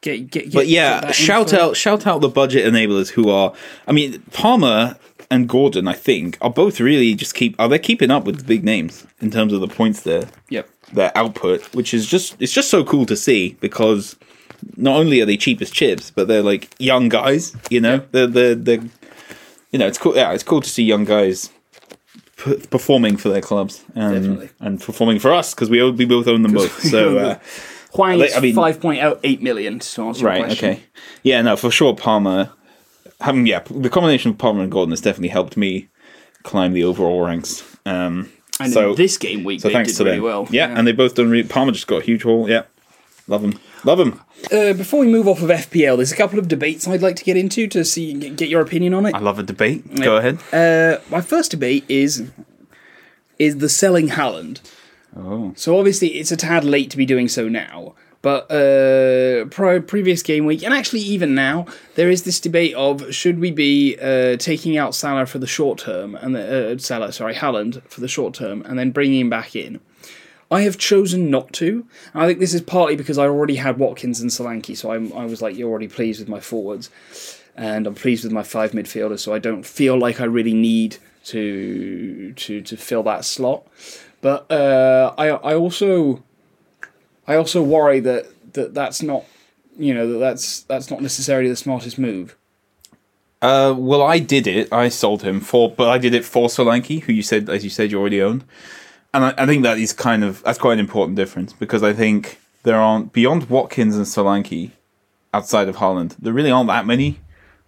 Get, 0.00 0.30
get, 0.30 0.44
get, 0.44 0.52
But 0.52 0.68
yeah, 0.68 1.00
get 1.00 1.14
shout 1.14 1.52
info. 1.52 1.70
out, 1.70 1.76
shout 1.76 2.06
out 2.06 2.20
the 2.20 2.28
budget 2.28 2.72
enablers 2.72 3.08
who 3.10 3.30
are. 3.30 3.52
I 3.84 3.90
mean, 3.90 4.22
Palmer 4.32 4.96
and 5.30 5.48
Gordon, 5.48 5.86
I 5.88 5.92
think, 5.92 6.38
are 6.40 6.50
both 6.50 6.80
really 6.80 7.14
just 7.14 7.34
keep. 7.34 7.54
Are 7.58 7.68
they 7.68 7.78
keeping 7.78 8.10
up 8.10 8.24
with 8.24 8.38
the 8.38 8.44
big 8.44 8.64
names 8.64 9.06
in 9.20 9.30
terms 9.30 9.52
of 9.52 9.60
the 9.60 9.68
points 9.68 10.02
there? 10.02 10.24
Yep. 10.50 10.68
their 10.92 11.12
output, 11.16 11.62
which 11.74 11.92
is 11.92 12.06
just 12.06 12.34
it's 12.40 12.52
just 12.52 12.70
so 12.70 12.82
cool 12.84 13.04
to 13.06 13.14
see 13.16 13.56
because 13.60 14.16
not 14.76 14.96
only 14.96 15.20
are 15.20 15.26
they 15.26 15.36
cheap 15.36 15.60
as 15.60 15.70
chips, 15.70 16.10
but 16.10 16.28
they're 16.28 16.42
like 16.42 16.74
young 16.78 17.08
guys. 17.08 17.54
You 17.70 17.80
know, 17.80 17.94
Yeah. 17.96 18.00
they're 18.12 18.26
they're, 18.26 18.54
they're 18.54 18.82
you 19.70 19.78
know 19.78 19.86
it's 19.86 19.98
cool. 19.98 20.16
Yeah, 20.16 20.32
it's 20.32 20.42
cool 20.42 20.60
to 20.62 20.68
see 20.70 20.82
young 20.84 21.04
guys 21.04 21.50
p- 22.42 22.56
performing 22.70 23.16
for 23.18 23.28
their 23.28 23.42
clubs 23.42 23.84
and 23.94 24.14
Definitely. 24.14 24.48
and 24.60 24.80
performing 24.80 25.18
for 25.18 25.32
us 25.32 25.54
because 25.54 25.68
we 25.68 25.82
we 25.90 26.06
both 26.06 26.26
own 26.26 26.42
them 26.42 26.52
both. 26.54 26.80
So 26.82 27.18
uh, 27.24 27.38
Hwang 27.92 28.20
is 28.20 28.34
I 28.36 28.40
mean- 28.40 28.54
five 28.54 28.80
point 28.80 29.00
eight 29.24 29.42
million. 29.42 29.78
To 29.80 30.02
answer 30.08 30.20
your 30.22 30.30
right, 30.30 30.44
question. 30.44 30.70
okay, 30.70 30.82
yeah, 31.22 31.42
no, 31.42 31.56
for 31.56 31.70
sure, 31.70 31.94
Palmer. 31.94 32.50
Having 33.20 33.46
yeah, 33.46 33.60
the 33.70 33.90
combination 33.90 34.30
of 34.30 34.38
Palmer 34.38 34.62
and 34.62 34.70
Gordon 34.70 34.92
has 34.92 35.00
definitely 35.00 35.28
helped 35.28 35.56
me 35.56 35.88
climb 36.44 36.72
the 36.72 36.84
overall 36.84 37.22
ranks. 37.26 37.64
Um, 37.84 38.30
And 38.60 38.72
so 38.72 38.90
in 38.90 38.96
this 38.96 39.18
game 39.18 39.44
week, 39.44 39.60
so 39.60 39.68
they 39.68 39.74
thanks 39.74 39.90
did 39.92 39.98
to 39.98 40.04
really 40.04 40.16
them. 40.18 40.24
well. 40.24 40.46
Yeah, 40.50 40.76
and 40.76 40.86
they 40.86 40.92
both 40.92 41.14
done. 41.14 41.30
Really, 41.30 41.46
Palmer 41.48 41.72
just 41.72 41.86
got 41.86 42.02
a 42.02 42.04
huge 42.04 42.22
haul. 42.22 42.48
Yeah, 42.48 42.62
love 43.26 43.42
them, 43.42 43.58
love 43.84 43.98
them. 43.98 44.20
uh, 44.52 44.72
before 44.72 45.00
we 45.00 45.08
move 45.08 45.26
off 45.28 45.42
of 45.42 45.50
FPL, 45.50 45.96
there's 45.96 46.12
a 46.12 46.16
couple 46.16 46.38
of 46.38 46.46
debates 46.48 46.86
I'd 46.86 47.02
like 47.02 47.16
to 47.16 47.24
get 47.24 47.36
into 47.36 47.66
to 47.68 47.84
see 47.84 48.12
get 48.14 48.36
get 48.36 48.48
your 48.48 48.60
opinion 48.60 48.94
on 48.94 49.04
it. 49.06 49.14
I 49.14 49.18
love 49.18 49.38
a 49.38 49.42
debate. 49.42 49.82
Go 49.96 50.16
ahead. 50.16 50.38
Uh, 50.52 51.00
my 51.10 51.20
first 51.20 51.50
debate 51.50 51.84
is 51.88 52.30
is 53.38 53.58
the 53.58 53.68
selling 53.68 54.08
Haaland. 54.10 54.60
Oh. 55.16 55.52
So 55.56 55.76
obviously 55.78 56.08
it's 56.20 56.30
a 56.30 56.36
tad 56.36 56.64
late 56.64 56.90
to 56.90 56.96
be 56.96 57.06
doing 57.06 57.28
so 57.28 57.48
now, 57.48 57.94
but 58.28 58.50
uh, 58.50 59.46
prior 59.46 59.80
previous 59.80 60.22
game 60.22 60.44
week 60.44 60.62
and 60.62 60.74
actually 60.74 61.00
even 61.00 61.34
now 61.34 61.64
there 61.94 62.10
is 62.10 62.24
this 62.24 62.38
debate 62.38 62.74
of 62.74 63.14
should 63.14 63.38
we 63.38 63.50
be 63.50 63.96
uh, 64.02 64.36
taking 64.36 64.76
out 64.76 64.94
Salah 64.94 65.24
for 65.24 65.38
the 65.38 65.46
short 65.46 65.78
term 65.78 66.14
and 66.14 66.36
the, 66.36 66.72
uh, 66.72 66.76
Salah 66.76 67.10
sorry 67.10 67.34
Haaland 67.34 67.82
for 67.88 68.02
the 68.02 68.06
short 68.06 68.34
term 68.34 68.60
and 68.66 68.78
then 68.78 68.90
bringing 68.90 69.20
him 69.20 69.30
back 69.30 69.56
in. 69.56 69.80
I 70.50 70.60
have 70.60 70.76
chosen 70.76 71.30
not 71.30 71.54
to. 71.54 71.86
I 72.14 72.26
think 72.26 72.38
this 72.38 72.52
is 72.52 72.60
partly 72.60 72.96
because 72.96 73.16
I 73.16 73.24
already 73.24 73.56
had 73.56 73.78
Watkins 73.78 74.20
and 74.20 74.30
Solanke, 74.30 74.76
so 74.76 74.92
I'm, 74.92 75.10
I 75.14 75.24
was 75.24 75.40
like, 75.40 75.56
you're 75.56 75.70
already 75.70 75.88
pleased 75.88 76.20
with 76.20 76.28
my 76.28 76.40
forwards, 76.40 76.88
and 77.54 77.86
I'm 77.86 77.94
pleased 77.94 78.24
with 78.24 78.32
my 78.32 78.42
five 78.42 78.72
midfielders, 78.72 79.20
so 79.20 79.34
I 79.34 79.38
don't 79.38 79.66
feel 79.66 79.98
like 79.98 80.22
I 80.22 80.24
really 80.24 80.54
need 80.54 80.96
to 81.24 82.32
to 82.32 82.62
to 82.62 82.76
fill 82.78 83.02
that 83.02 83.26
slot. 83.26 83.66
But 84.22 84.50
uh, 84.50 85.14
I 85.18 85.28
I 85.28 85.54
also 85.54 86.22
I 87.28 87.36
also 87.36 87.62
worry 87.62 88.00
that, 88.00 88.26
that 88.54 88.74
that's 88.74 89.02
not 89.02 89.24
you 89.78 89.94
know 89.94 90.12
that 90.12 90.18
that's 90.18 90.62
that's 90.62 90.90
not 90.90 91.00
necessarily 91.00 91.48
the 91.48 91.56
smartest 91.56 91.98
move. 91.98 92.34
Uh, 93.40 93.72
well, 93.78 94.02
I 94.02 94.18
did 94.18 94.48
it. 94.48 94.72
I 94.72 94.88
sold 94.88 95.22
him 95.22 95.38
for, 95.38 95.70
but 95.70 95.88
I 95.88 95.98
did 95.98 96.12
it 96.12 96.24
for 96.24 96.48
Solanke, 96.48 97.02
who 97.02 97.12
you 97.12 97.22
said, 97.22 97.48
as 97.48 97.62
you 97.62 97.70
said, 97.70 97.92
you 97.92 98.00
already 98.00 98.20
owned. 98.20 98.42
And 99.14 99.26
I, 99.26 99.34
I 99.38 99.46
think 99.46 99.62
that 99.62 99.78
is 99.78 99.92
kind 99.92 100.24
of 100.24 100.42
that's 100.42 100.58
quite 100.58 100.72
an 100.72 100.80
important 100.80 101.16
difference 101.16 101.52
because 101.52 101.84
I 101.84 101.92
think 101.92 102.40
there 102.64 102.76
aren't 102.76 103.12
beyond 103.12 103.48
Watkins 103.48 103.96
and 103.96 104.06
Solanke, 104.06 104.72
outside 105.32 105.68
of 105.68 105.76
Haaland, 105.76 106.16
there 106.18 106.32
really 106.32 106.50
aren't 106.50 106.68
that 106.68 106.86
many 106.86 107.20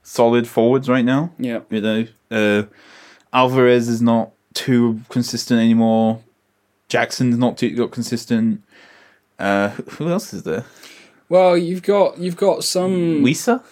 solid 0.02 0.48
forwards 0.48 0.88
right 0.88 1.04
now. 1.04 1.32
Yeah. 1.38 1.60
You 1.70 1.80
know, 1.80 2.06
uh, 2.30 2.62
Alvarez 3.32 3.88
is 3.88 4.02
not 4.02 4.30
too 4.54 5.00
consistent 5.08 5.60
anymore. 5.60 6.22
Jackson's 6.88 7.38
not 7.38 7.58
too 7.58 7.74
got 7.74 7.90
consistent. 7.90 8.62
Uh, 9.40 9.70
who 9.70 10.08
else 10.08 10.32
is 10.32 10.42
there? 10.44 10.64
Well, 11.28 11.56
you've 11.56 11.82
got 11.82 12.18
you've 12.18 12.36
got 12.36 12.64
some 12.64 13.22
Lisa? 13.22 13.62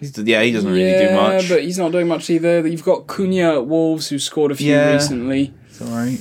He's, 0.00 0.16
yeah, 0.18 0.42
he 0.42 0.52
doesn't 0.52 0.70
really 0.70 0.90
yeah, 0.90 1.08
do 1.08 1.14
much. 1.14 1.42
Yeah, 1.44 1.56
but 1.56 1.62
he's 1.64 1.78
not 1.78 1.90
doing 1.92 2.06
much 2.08 2.28
either. 2.28 2.66
You've 2.66 2.84
got 2.84 3.06
Cunha 3.06 3.62
Wolves 3.64 4.08
who 4.08 4.18
scored 4.18 4.52
a 4.52 4.54
few 4.54 4.72
Yeah. 4.72 4.92
recently. 4.92 5.54
It's 5.68 5.80
all 5.80 5.88
right. 5.88 6.18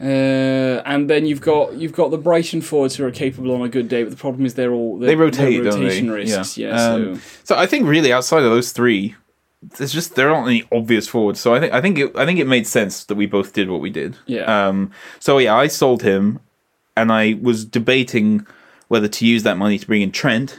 Uh, 0.00 0.82
and 0.86 1.08
then 1.08 1.26
you've 1.26 1.40
got 1.40 1.74
you've 1.74 1.92
got 1.92 2.10
the 2.10 2.18
Brighton 2.18 2.60
forwards 2.60 2.96
who 2.96 3.04
are 3.04 3.10
capable 3.10 3.54
on 3.54 3.62
a 3.62 3.68
good 3.68 3.88
day, 3.88 4.02
but 4.02 4.10
the 4.10 4.16
problem 4.16 4.44
is 4.46 4.54
they're 4.54 4.72
all 4.72 4.98
they're, 4.98 5.08
They 5.10 5.16
rotate, 5.16 5.62
they're 5.62 5.70
don't 5.72 5.80
rotation 5.82 6.08
they? 6.08 6.14
risks. 6.14 6.58
Yeah, 6.58 6.70
Um, 6.70 7.14
so 7.16 7.20
So 7.44 7.56
I 7.56 7.66
think 7.66 7.86
really 7.86 8.12
outside 8.12 8.42
of 8.44 8.50
those 8.50 8.72
three, 8.72 9.14
there's 9.78 9.92
just 9.92 10.14
there 10.14 10.30
aren't 10.30 10.48
any 10.48 10.64
obvious 10.72 11.08
forwards. 11.08 11.40
So 11.40 11.54
I 11.54 11.60
think 11.60 11.72
I 11.72 11.80
think 11.80 11.98
it 11.98 12.16
I 12.16 12.26
think 12.26 12.38
it 12.38 12.46
made 12.46 12.66
sense 12.66 13.04
that 13.04 13.14
we 13.14 13.26
both 13.26 13.52
did 13.52 13.68
what 13.70 13.80
we 13.80 13.90
did. 13.90 14.16
Yeah. 14.26 14.68
Um. 14.68 14.90
So 15.18 15.38
yeah, 15.38 15.54
I 15.56 15.66
sold 15.68 16.02
him, 16.02 16.40
and 16.96 17.12
I 17.12 17.38
was 17.40 17.64
debating 17.64 18.46
whether 18.88 19.08
to 19.08 19.26
use 19.26 19.42
that 19.42 19.56
money 19.56 19.78
to 19.78 19.86
bring 19.86 20.02
in 20.02 20.12
Trent, 20.12 20.58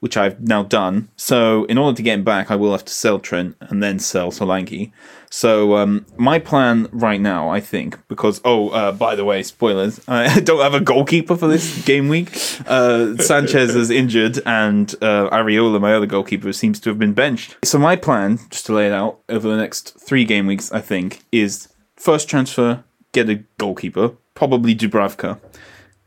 which 0.00 0.16
I've 0.16 0.40
now 0.40 0.62
done. 0.62 1.08
So 1.16 1.64
in 1.64 1.78
order 1.78 1.96
to 1.96 2.02
get 2.02 2.14
him 2.14 2.24
back, 2.24 2.50
I 2.50 2.56
will 2.56 2.72
have 2.72 2.84
to 2.84 2.92
sell 2.92 3.18
Trent 3.18 3.56
and 3.60 3.82
then 3.82 3.98
sell 3.98 4.30
Solanke. 4.30 4.92
So 5.30 5.76
um, 5.76 6.06
my 6.16 6.38
plan 6.38 6.88
right 6.92 7.20
now, 7.20 7.48
I 7.48 7.60
think, 7.60 7.98
because 8.06 8.40
oh, 8.44 8.68
uh, 8.68 8.92
by 8.92 9.16
the 9.16 9.24
way, 9.24 9.42
spoilers, 9.42 10.00
I 10.08 10.40
don't 10.40 10.60
have 10.60 10.74
a 10.74 10.80
goalkeeper 10.80 11.36
for 11.36 11.48
this 11.48 11.84
game 11.84 12.08
week. 12.08 12.28
Uh, 12.66 13.16
Sanchez 13.16 13.74
is 13.74 13.90
injured, 13.90 14.40
and 14.46 14.94
uh, 15.02 15.28
Areola, 15.30 15.80
my 15.80 15.94
other 15.94 16.06
goalkeeper, 16.06 16.52
seems 16.52 16.78
to 16.80 16.90
have 16.90 16.98
been 16.98 17.14
benched. 17.14 17.56
So 17.64 17.78
my 17.78 17.96
plan, 17.96 18.38
just 18.50 18.66
to 18.66 18.74
lay 18.74 18.86
it 18.86 18.92
out 18.92 19.20
over 19.28 19.48
the 19.48 19.56
next 19.56 19.98
three 19.98 20.24
game 20.24 20.46
weeks, 20.46 20.70
I 20.70 20.80
think, 20.80 21.22
is 21.32 21.68
first 21.96 22.28
transfer, 22.28 22.84
get 23.12 23.28
a 23.28 23.42
goalkeeper, 23.58 24.12
probably 24.34 24.74
Dubravka, 24.74 25.40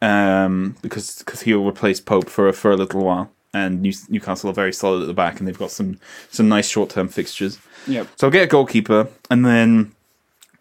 um, 0.01 0.75
because 0.81 1.19
because 1.19 1.41
he'll 1.41 1.65
replace 1.65 1.99
Pope 1.99 2.29
for 2.29 2.47
a, 2.47 2.53
for 2.53 2.71
a 2.71 2.77
little 2.77 3.03
while. 3.03 3.31
And 3.53 3.81
New, 3.81 3.93
Newcastle 4.09 4.49
are 4.49 4.53
very 4.53 4.73
solid 4.73 5.01
at 5.01 5.07
the 5.07 5.13
back, 5.13 5.39
and 5.39 5.47
they've 5.47 5.57
got 5.57 5.71
some 5.71 5.99
some 6.29 6.47
nice 6.49 6.69
short 6.69 6.89
term 6.89 7.07
fixtures. 7.07 7.59
Yep. 7.87 8.07
So 8.15 8.27
I'll 8.27 8.31
get 8.31 8.43
a 8.43 8.47
goalkeeper 8.47 9.07
and 9.29 9.45
then 9.45 9.93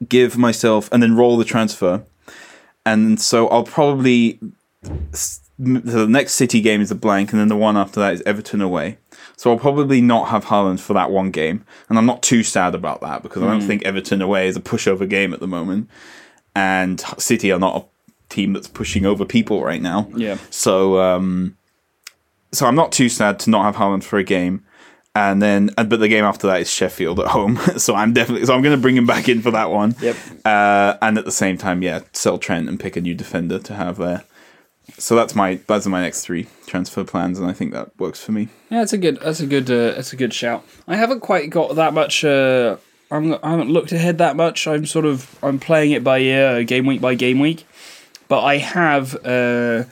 give 0.08 0.38
myself 0.38 0.88
and 0.92 1.02
then 1.02 1.16
roll 1.16 1.36
the 1.36 1.44
transfer. 1.44 2.04
And 2.84 3.20
so 3.20 3.48
I'll 3.48 3.64
probably 3.64 4.38
the 5.58 6.06
next 6.06 6.34
City 6.34 6.60
game 6.60 6.80
is 6.80 6.90
a 6.90 6.94
blank, 6.94 7.32
and 7.32 7.40
then 7.40 7.48
the 7.48 7.56
one 7.56 7.76
after 7.76 8.00
that 8.00 8.14
is 8.14 8.22
Everton 8.22 8.60
away. 8.60 8.98
So 9.36 9.50
I'll 9.50 9.58
probably 9.58 10.00
not 10.00 10.28
have 10.28 10.46
Haaland 10.46 10.80
for 10.80 10.92
that 10.94 11.10
one 11.10 11.30
game, 11.30 11.64
and 11.88 11.98
I'm 11.98 12.06
not 12.06 12.22
too 12.22 12.42
sad 12.42 12.74
about 12.74 13.00
that 13.00 13.22
because 13.22 13.42
I 13.42 13.46
don't 13.46 13.62
think 13.62 13.84
Everton 13.84 14.22
away 14.22 14.48
is 14.48 14.56
a 14.56 14.60
pushover 14.60 15.08
game 15.08 15.32
at 15.32 15.40
the 15.40 15.46
moment, 15.46 15.88
and 16.54 17.00
City 17.18 17.50
are 17.52 17.58
not 17.58 17.76
a 17.76 17.84
team 18.28 18.52
that's 18.52 18.68
pushing 18.68 19.06
over 19.06 19.24
people 19.24 19.62
right 19.62 19.80
now. 19.82 20.08
Yeah. 20.16 20.38
So 20.50 21.00
um, 21.00 21.56
so 22.52 22.66
I'm 22.66 22.74
not 22.74 22.92
too 22.92 23.08
sad 23.08 23.38
to 23.40 23.50
not 23.50 23.64
have 23.64 23.76
Haaland 23.76 24.02
for 24.04 24.18
a 24.18 24.24
game. 24.24 24.64
And 25.14 25.40
then, 25.40 25.70
and- 25.78 25.88
but 25.88 26.00
the 26.00 26.08
game 26.08 26.24
after 26.24 26.46
that 26.46 26.60
is 26.60 26.70
Sheffield 26.70 27.18
at 27.20 27.28
home, 27.28 27.56
so 27.78 27.94
I'm 27.94 28.12
definitely 28.12 28.44
so 28.46 28.54
I'm 28.54 28.60
going 28.60 28.76
to 28.76 28.80
bring 28.80 28.96
him 28.98 29.06
back 29.06 29.30
in 29.30 29.40
for 29.40 29.50
that 29.50 29.70
one. 29.70 29.94
Yep. 30.00 30.16
Uh, 30.44 30.96
and 31.00 31.16
at 31.16 31.24
the 31.24 31.32
same 31.32 31.56
time, 31.56 31.82
yeah, 31.82 32.00
sell 32.12 32.36
Trent 32.36 32.68
and 32.68 32.78
pick 32.78 32.96
a 32.96 33.00
new 33.00 33.14
defender 33.14 33.58
to 33.60 33.74
have 33.74 33.96
there. 33.96 34.24
So 34.98 35.16
that's 35.16 35.34
my 35.34 35.58
that's 35.66 35.86
my 35.86 36.02
next 36.02 36.22
three 36.22 36.48
transfer 36.66 37.02
plans, 37.02 37.38
and 37.38 37.48
I 37.48 37.54
think 37.54 37.72
that 37.72 37.98
works 37.98 38.22
for 38.22 38.32
me. 38.32 38.48
Yeah, 38.70 38.80
that's 38.80 38.92
a 38.92 38.98
good. 38.98 39.18
That's 39.22 39.40
a 39.40 39.46
good. 39.46 39.70
Uh, 39.70 39.92
that's 39.92 40.12
a 40.12 40.16
good 40.16 40.34
shout. 40.34 40.64
I 40.86 40.96
haven't 40.96 41.20
quite 41.20 41.48
got 41.48 41.74
that 41.76 41.94
much. 41.94 42.22
Uh, 42.22 42.76
I'm, 43.10 43.34
I 43.42 43.50
haven't 43.50 43.70
looked 43.70 43.92
ahead 43.92 44.18
that 44.18 44.36
much. 44.36 44.66
I'm 44.66 44.84
sort 44.84 45.06
of. 45.06 45.38
I'm 45.42 45.58
playing 45.58 45.92
it 45.92 46.04
by 46.04 46.18
ear, 46.18 46.62
game 46.62 46.84
week 46.86 47.00
by 47.00 47.14
game 47.14 47.40
week. 47.40 47.66
But 48.28 48.44
I 48.44 48.58
have. 48.58 49.14
Uh, 49.24 49.84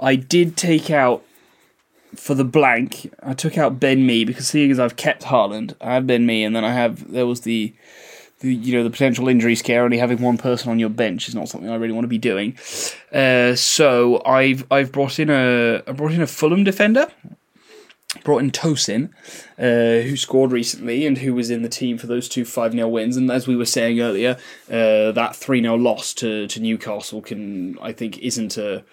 I 0.00 0.16
did 0.16 0.56
take 0.56 0.90
out 0.90 1.24
for 2.14 2.34
the 2.34 2.44
blank. 2.44 3.12
I 3.22 3.34
took 3.34 3.58
out 3.58 3.80
Ben 3.80 4.06
Me 4.06 4.24
because 4.24 4.46
seeing 4.46 4.70
as 4.70 4.78
I've 4.78 4.96
kept 4.96 5.24
Haaland, 5.24 5.74
I 5.80 5.94
had 5.94 6.06
Ben 6.06 6.26
Me, 6.26 6.44
and 6.44 6.54
then 6.54 6.64
I 6.64 6.72
have 6.72 7.10
there 7.10 7.26
was 7.26 7.42
the. 7.42 7.74
The, 8.40 8.54
you 8.54 8.76
know 8.76 8.84
the 8.84 8.90
potential 8.90 9.28
injury 9.28 9.54
scare 9.54 9.82
only 9.82 9.96
having 9.96 10.20
one 10.20 10.36
person 10.36 10.70
on 10.70 10.78
your 10.78 10.90
bench 10.90 11.26
is 11.26 11.34
not 11.34 11.48
something 11.48 11.70
I 11.70 11.76
really 11.76 11.94
want 11.94 12.04
to 12.04 12.08
be 12.08 12.18
doing. 12.18 12.58
Uh, 13.10 13.54
so 13.54 14.22
I've 14.26 14.70
I've 14.70 14.92
brought 14.92 15.18
in 15.18 15.30
a 15.30 15.82
I 15.86 15.92
brought 15.92 16.12
in 16.12 16.20
a 16.20 16.26
Fulham 16.26 16.62
defender 16.62 17.06
brought 18.24 18.42
in 18.42 18.50
Tosin, 18.50 19.10
uh, 19.58 20.06
who 20.06 20.16
scored 20.16 20.52
recently 20.52 21.06
and 21.06 21.18
who 21.18 21.34
was 21.34 21.50
in 21.50 21.62
the 21.62 21.68
team 21.68 21.98
for 21.98 22.06
those 22.06 22.28
two 22.28 22.44
5 22.44 22.72
0 22.72 22.88
wins. 22.88 23.16
And 23.16 23.30
as 23.30 23.46
we 23.46 23.56
were 23.56 23.66
saying 23.66 24.00
earlier, 24.00 24.36
uh, 24.70 25.12
that 25.12 25.36
3 25.36 25.62
0 25.62 25.74
loss 25.76 26.14
to, 26.14 26.46
to 26.48 26.60
Newcastle 26.60 27.22
can, 27.22 27.78
I 27.80 27.92
think, 27.92 28.18
isn't 28.18 28.56
a. 28.56 28.84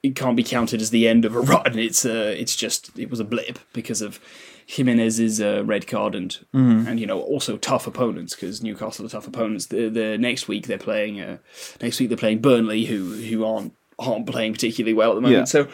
It 0.00 0.14
can't 0.14 0.36
be 0.36 0.44
counted 0.44 0.80
as 0.80 0.90
the 0.90 1.08
end 1.08 1.24
of 1.24 1.34
a 1.34 1.40
run. 1.52 1.78
It's 1.78 2.04
uh, 2.04 2.34
it's 2.36 2.54
just 2.54 2.96
it 2.98 3.10
was 3.10 3.20
a 3.20 3.24
blip 3.24 3.58
because 3.72 4.00
of 4.00 4.20
Jimenez's 4.68 5.40
uh, 5.40 5.64
red 5.64 5.86
card 5.86 6.14
and 6.14 6.38
and 6.86 7.00
you 7.00 7.06
know 7.06 7.20
also 7.20 7.56
tough 7.56 7.86
opponents 7.86 8.34
because 8.34 8.62
Newcastle 8.62 9.06
are 9.06 9.08
tough 9.08 9.26
opponents. 9.26 9.66
The, 9.66 9.88
the 9.88 10.18
next 10.18 10.46
week 10.46 10.66
they're 10.66 10.76
playing 10.76 11.20
uh, 11.20 11.38
next 11.80 11.98
week 11.98 12.10
they're 12.10 12.18
playing 12.18 12.40
Burnley 12.40 12.84
who 12.84 13.14
who 13.14 13.46
aren't 13.46 13.72
aren't 13.98 14.26
playing 14.26 14.52
particularly 14.52 14.94
well 14.94 15.10
at 15.12 15.14
the 15.16 15.20
moment. 15.20 15.38
Yeah. 15.40 15.44
So 15.44 15.68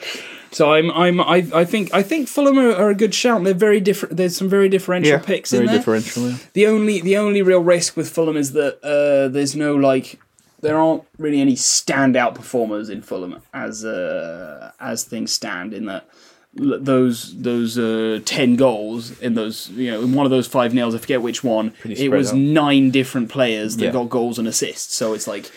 so 0.50 0.72
I'm 0.72 0.90
I'm 0.92 1.20
I, 1.20 1.46
I 1.54 1.64
think 1.64 1.92
I 1.92 2.02
think 2.02 2.28
Fulham 2.28 2.58
are, 2.58 2.72
are 2.74 2.90
a 2.90 2.94
good 2.94 3.14
shout. 3.14 3.42
They're 3.44 3.54
very 3.54 3.80
different. 3.80 4.16
There's 4.16 4.36
some 4.36 4.48
very 4.48 4.68
differential 4.68 5.18
picks 5.18 5.50
very 5.50 5.62
in 5.64 5.66
there. 5.66 5.80
Very 5.82 6.00
differential. 6.00 6.30
Yeah. 6.30 6.36
The 6.54 6.66
only 6.66 7.00
the 7.00 7.16
only 7.16 7.42
real 7.42 7.62
risk 7.62 7.96
with 7.96 8.08
Fulham 8.08 8.36
is 8.36 8.52
that 8.52 8.78
uh, 8.82 9.28
there's 9.28 9.54
no 9.56 9.74
like 9.74 10.20
there 10.60 10.78
aren't 10.78 11.02
really 11.18 11.40
any 11.40 11.54
standout 11.56 12.34
performers 12.34 12.88
in 12.88 13.02
Fulham 13.02 13.40
as 13.52 13.84
uh, 13.84 14.70
as 14.80 15.04
things 15.04 15.30
stand 15.32 15.74
in 15.74 15.84
that 15.86 16.08
those 16.56 17.34
those 17.42 17.76
uh, 17.76 18.20
ten 18.24 18.54
goals 18.56 19.18
in 19.20 19.34
those 19.34 19.68
you 19.70 19.90
know 19.90 20.00
in 20.02 20.14
one 20.14 20.24
of 20.24 20.30
those 20.30 20.46
five 20.46 20.72
nails 20.72 20.94
I 20.94 20.98
forget 20.98 21.20
which 21.20 21.42
one 21.42 21.72
it 21.84 22.10
was 22.10 22.30
out. 22.30 22.36
nine 22.38 22.90
different 22.92 23.28
players 23.28 23.76
that 23.78 23.86
Yeah. 23.86 23.90
got 23.90 24.08
goals 24.08 24.38
and 24.38 24.46
assists 24.46 24.94
so 24.94 25.14
it's 25.14 25.26
like 25.26 25.50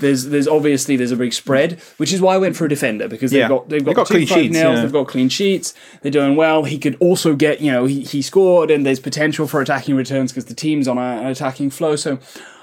there's 0.00 0.24
there's 0.26 0.48
obviously 0.48 0.96
there's 0.96 1.12
a 1.12 1.16
big 1.16 1.32
spread 1.32 1.80
which 1.98 2.12
is 2.12 2.20
why 2.20 2.34
I 2.34 2.38
went 2.38 2.56
for 2.56 2.64
a 2.64 2.68
defender 2.68 3.08
because 3.08 3.30
they've 3.30 3.40
Yeah. 3.40 3.48
got 3.48 3.68
they've 3.68 3.80
got, 3.84 3.86
They've 3.86 3.96
got 3.96 4.06
two 4.08 4.14
clean 4.14 4.26
sheets, 4.26 4.52
nails 4.54 4.76
yeah. 4.76 4.82
they've 4.82 4.92
got 4.92 5.08
clean 5.08 5.28
sheets 5.28 5.74
they're 6.02 6.10
doing 6.10 6.36
well 6.36 6.64
he 6.64 6.78
could 6.78 6.96
also 7.00 7.34
get 7.36 7.60
you 7.60 7.70
know 7.70 7.84
he, 7.86 8.00
he 8.02 8.22
scored 8.22 8.70
and 8.70 8.84
there's 8.84 9.00
potential 9.00 9.46
for 9.46 9.60
attacking 9.60 9.94
returns 9.96 10.32
because 10.32 10.46
the 10.46 10.54
team's 10.54 10.88
on 10.88 10.98
a, 10.98 11.00
an 11.20 11.26
attacking 11.26 11.70
flow 11.70 11.96
so 11.96 12.18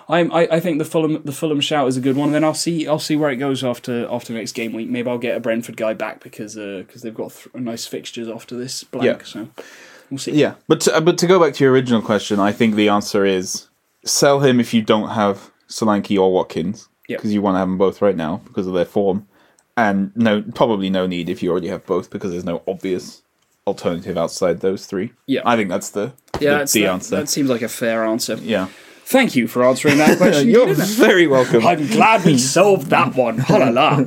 I'm, 0.09 0.31
I, 0.31 0.47
I 0.49 0.59
think 0.61 0.77
the 0.77 0.85
Fulham 0.85 1.21
the 1.25 1.33
Fulham 1.33 1.59
shout 1.59 1.89
is 1.89 1.97
a 1.97 1.99
good 1.99 2.15
one. 2.15 2.31
Then 2.31 2.41
I'll 2.45 2.53
see 2.53 2.87
I'll 2.87 2.97
see 2.97 3.17
where 3.17 3.29
it 3.29 3.35
goes 3.35 3.61
after 3.61 4.07
after 4.09 4.31
next 4.31 4.53
game 4.53 4.71
week. 4.71 4.87
Maybe 4.89 5.09
I'll 5.09 5.17
get 5.17 5.35
a 5.35 5.41
Brentford 5.41 5.75
guy 5.75 5.93
back 5.93 6.23
because 6.23 6.57
uh, 6.57 6.83
because 6.87 7.01
they've 7.01 7.13
got 7.13 7.33
th- 7.33 7.53
nice 7.55 7.85
fixtures 7.85 8.29
after 8.29 8.55
this 8.55 8.85
blank. 8.85 9.05
Yeah. 9.19 9.25
So 9.25 9.49
we'll 10.09 10.17
see. 10.17 10.31
Yeah, 10.31 10.55
but 10.69 10.79
to, 10.81 11.01
but 11.01 11.17
to 11.17 11.27
go 11.27 11.41
back 11.43 11.55
to 11.55 11.63
your 11.65 11.73
original 11.73 12.01
question, 12.01 12.39
I 12.39 12.53
think 12.53 12.75
the 12.75 12.87
answer 12.87 13.25
is 13.25 13.67
sell 14.05 14.39
him 14.39 14.61
if 14.61 14.73
you 14.73 14.81
don't 14.81 15.09
have 15.09 15.51
Solanke 15.67 16.17
or 16.17 16.31
Watkins 16.31 16.87
Yeah. 17.07 17.17
because 17.17 17.33
you 17.33 17.41
want 17.41 17.55
to 17.55 17.59
have 17.59 17.67
them 17.67 17.77
both 17.77 18.01
right 18.01 18.15
now 18.15 18.41
because 18.45 18.67
of 18.67 18.73
their 18.73 18.85
form, 18.85 19.27
and 19.75 20.11
no 20.15 20.41
probably 20.41 20.89
no 20.89 21.07
need 21.07 21.29
if 21.29 21.41
you 21.43 21.51
already 21.51 21.67
have 21.69 21.85
both 21.85 22.09
because 22.09 22.31
there's 22.31 22.45
no 22.45 22.61
obvious 22.67 23.21
alternative 23.65 24.17
outside 24.17 24.61
those 24.61 24.85
three. 24.85 25.11
Yeah. 25.25 25.41
I 25.45 25.55
think 25.55 25.69
that's 25.69 25.89
the 25.89 26.13
Yeah, 26.39 26.39
the, 26.39 26.45
that's- 26.49 26.71
the 26.73 26.81
that, 26.83 26.89
answer. 26.93 27.15
that 27.17 27.29
seems 27.29 27.49
like 27.49 27.61
a 27.61 27.67
fair 27.69 28.05
answer. 28.05 28.35
yeah, 28.35 28.67
Thank 29.05 29.35
you 29.37 29.47
for 29.47 29.63
answering 29.63 29.97
that 29.99 30.17
question. 30.23 30.49
you're 30.49 30.73
very 30.73 31.27
welcome. 31.27 31.65
I'm 31.65 31.87
glad 31.87 32.25
we 32.25 32.37
solved 32.57 32.87
that 32.87 33.15
one. 33.15 33.37
Ha 33.39 33.55
la 33.57 33.69
la. 33.69 33.99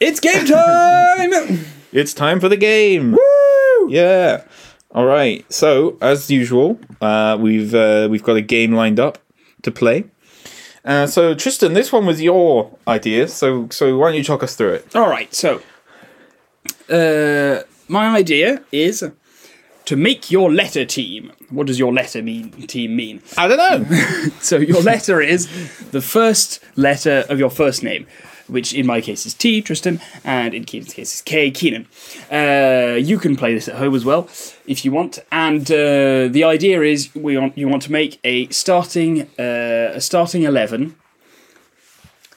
It's 0.00 0.20
game 0.20 0.46
time. 0.46 1.64
It's 1.92 2.14
time 2.14 2.40
for 2.40 2.48
the 2.48 2.56
game. 2.56 3.12
Woo! 3.12 3.90
Yeah. 3.90 4.44
All 4.94 5.04
right. 5.04 5.44
So 5.52 5.96
as 6.00 6.30
usual, 6.30 6.78
uh, 7.00 7.36
we've 7.40 7.74
uh, 7.74 8.08
we've 8.10 8.22
got 8.22 8.36
a 8.36 8.42
game 8.42 8.72
lined 8.72 8.98
up 9.00 9.18
to 9.62 9.70
play. 9.70 10.04
Uh, 10.84 11.06
so 11.06 11.34
Tristan, 11.34 11.72
this 11.74 11.92
one 11.92 12.06
was 12.06 12.22
your 12.22 12.76
idea. 12.86 13.28
So 13.28 13.68
so 13.70 13.96
why 13.98 14.08
don't 14.08 14.16
you 14.16 14.24
talk 14.24 14.42
us 14.42 14.54
through 14.56 14.74
it? 14.74 14.96
All 14.96 15.08
right. 15.08 15.32
So, 15.34 15.60
uh, 16.90 17.62
my 17.88 18.16
idea 18.16 18.62
is 18.72 19.04
to 19.84 19.96
make 19.96 20.30
your 20.30 20.52
letter 20.52 20.84
team. 20.84 21.32
What 21.50 21.66
does 21.66 21.78
your 21.78 21.92
letter 21.92 22.22
mean? 22.22 22.50
Team 22.66 22.94
mean? 22.94 23.22
I 23.38 23.48
don't 23.48 23.56
know. 23.58 24.30
So 24.40 24.56
your 24.58 24.82
letter 24.82 25.20
is 25.20 25.48
the 25.90 26.00
first 26.02 26.60
letter 26.76 27.24
of 27.28 27.38
your 27.38 27.50
first 27.50 27.82
name, 27.82 28.06
which 28.48 28.74
in 28.74 28.86
my 28.86 29.00
case 29.00 29.26
is 29.26 29.34
T, 29.34 29.62
Tristan, 29.62 30.00
and 30.24 30.54
in 30.54 30.64
Keenan's 30.64 30.94
case 30.94 31.14
is 31.14 31.22
K, 31.22 31.50
Keenan. 31.50 31.86
Uh, 32.30 32.96
you 32.96 33.18
can 33.18 33.36
play 33.36 33.54
this 33.54 33.68
at 33.68 33.76
home 33.76 33.94
as 33.94 34.04
well 34.04 34.28
if 34.66 34.84
you 34.84 34.92
want. 34.92 35.18
And 35.30 35.70
uh, 35.70 36.28
the 36.28 36.44
idea 36.44 36.82
is 36.82 37.14
we 37.14 37.36
want 37.36 37.56
you 37.56 37.68
want 37.68 37.82
to 37.82 37.92
make 37.92 38.18
a 38.24 38.48
starting 38.48 39.22
uh, 39.38 39.92
a 39.94 40.00
starting 40.00 40.42
eleven. 40.42 40.96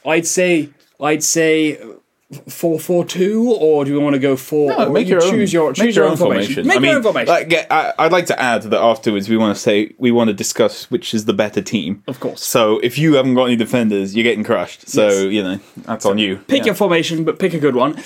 I'd 0.05 0.27
say 0.27 0.69
I'd 0.99 1.23
say. 1.23 1.79
Four 2.47 2.79
four 2.79 3.03
two, 3.03 3.51
or 3.59 3.83
do 3.83 3.91
we 3.91 3.97
want 3.99 4.13
to 4.13 4.19
go 4.19 4.37
four? 4.37 4.69
No, 4.69 4.89
make 4.89 5.07
you 5.07 5.15
your 5.15 5.23
own. 5.23 5.31
choose 5.31 5.51
your 5.51 5.73
choose 5.73 5.85
make 5.87 5.95
your, 5.95 6.05
own 6.05 6.15
formation. 6.15 6.65
Make 6.65 6.71
I 6.71 6.73
your 6.75 6.81
mean, 6.81 6.95
own 6.95 7.03
formation. 7.03 7.27
Like, 7.33 7.67
I, 7.69 7.93
I'd 7.99 8.13
like 8.13 8.25
to 8.27 8.41
add 8.41 8.63
that 8.63 8.79
afterwards 8.81 9.27
we 9.27 9.35
want 9.35 9.53
to 9.53 9.61
say 9.61 9.93
we 9.97 10.11
want 10.11 10.29
to 10.29 10.33
discuss 10.33 10.89
which 10.89 11.13
is 11.13 11.25
the 11.25 11.33
better 11.33 11.61
team. 11.61 12.03
Of 12.07 12.21
course. 12.21 12.41
So 12.41 12.79
if 12.79 12.97
you 12.97 13.15
haven't 13.15 13.35
got 13.35 13.45
any 13.45 13.57
defenders, 13.57 14.15
you're 14.15 14.23
getting 14.23 14.45
crushed. 14.45 14.87
So 14.87 15.09
Yes. 15.09 15.23
you 15.33 15.43
know 15.43 15.59
that's 15.83 16.05
on 16.05 16.19
you. 16.19 16.37
pick 16.37 16.59
Yeah. 16.59 16.67
your 16.67 16.75
formation, 16.75 17.25
but 17.25 17.37
pick 17.37 17.53
a 17.53 17.59
good 17.59 17.75
one. 17.75 18.01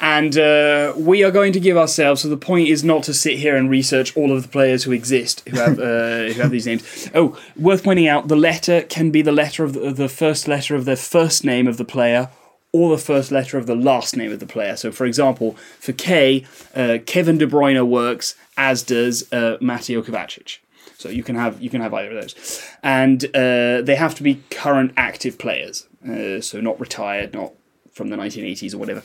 And 0.00 0.36
uh, 0.36 0.94
we 0.96 1.22
are 1.22 1.30
going 1.30 1.52
to 1.52 1.60
give 1.60 1.76
ourselves. 1.76 2.22
So 2.22 2.28
the 2.28 2.36
point 2.36 2.68
is 2.68 2.82
not 2.82 3.04
to 3.04 3.14
sit 3.14 3.38
here 3.38 3.56
and 3.56 3.70
research 3.70 4.16
all 4.16 4.32
of 4.32 4.42
the 4.42 4.48
players 4.48 4.84
who 4.84 4.90
exist 4.92 5.48
who 5.48 5.56
have 5.56 5.78
uh, 5.78 6.32
who 6.32 6.40
have 6.42 6.50
these 6.50 6.66
names. 6.66 7.08
Oh, 7.14 7.38
worth 7.56 7.84
pointing 7.84 8.08
out: 8.08 8.26
the 8.26 8.36
letter 8.36 8.82
can 8.82 9.12
be 9.12 9.22
the 9.22 9.30
letter 9.32 9.62
of 9.62 9.74
the, 9.74 9.92
the 9.92 10.08
first 10.08 10.48
letter 10.48 10.74
of 10.74 10.84
the 10.84 10.96
first 10.96 11.44
name 11.44 11.68
of 11.68 11.76
the 11.76 11.84
player. 11.84 12.30
Or 12.72 12.90
the 12.90 13.02
first 13.02 13.30
letter 13.30 13.56
of 13.56 13.66
the 13.66 13.74
last 13.74 14.16
name 14.16 14.30
of 14.30 14.40
the 14.40 14.46
player. 14.46 14.76
So, 14.76 14.92
for 14.92 15.06
example, 15.06 15.52
for 15.80 15.92
K, 15.92 16.44
uh, 16.74 16.98
Kevin 17.06 17.38
De 17.38 17.46
Bruyne 17.46 17.86
works, 17.86 18.34
as 18.58 18.82
does 18.82 19.32
uh, 19.32 19.56
Mateo 19.60 20.02
Kovacic. 20.02 20.58
So 20.98 21.08
you 21.08 21.22
can 21.22 21.36
have 21.36 21.62
you 21.62 21.70
can 21.70 21.80
have 21.80 21.94
either 21.94 22.16
of 22.16 22.22
those, 22.22 22.62
and 22.82 23.24
uh, 23.26 23.82
they 23.82 23.94
have 23.96 24.16
to 24.16 24.22
be 24.22 24.42
current 24.50 24.92
active 24.96 25.38
players. 25.38 25.86
Uh, 26.04 26.40
so 26.40 26.60
not 26.60 26.78
retired, 26.80 27.32
not 27.32 27.52
from 27.92 28.08
the 28.08 28.16
1980s 28.16 28.74
or 28.74 28.78
whatever. 28.78 29.02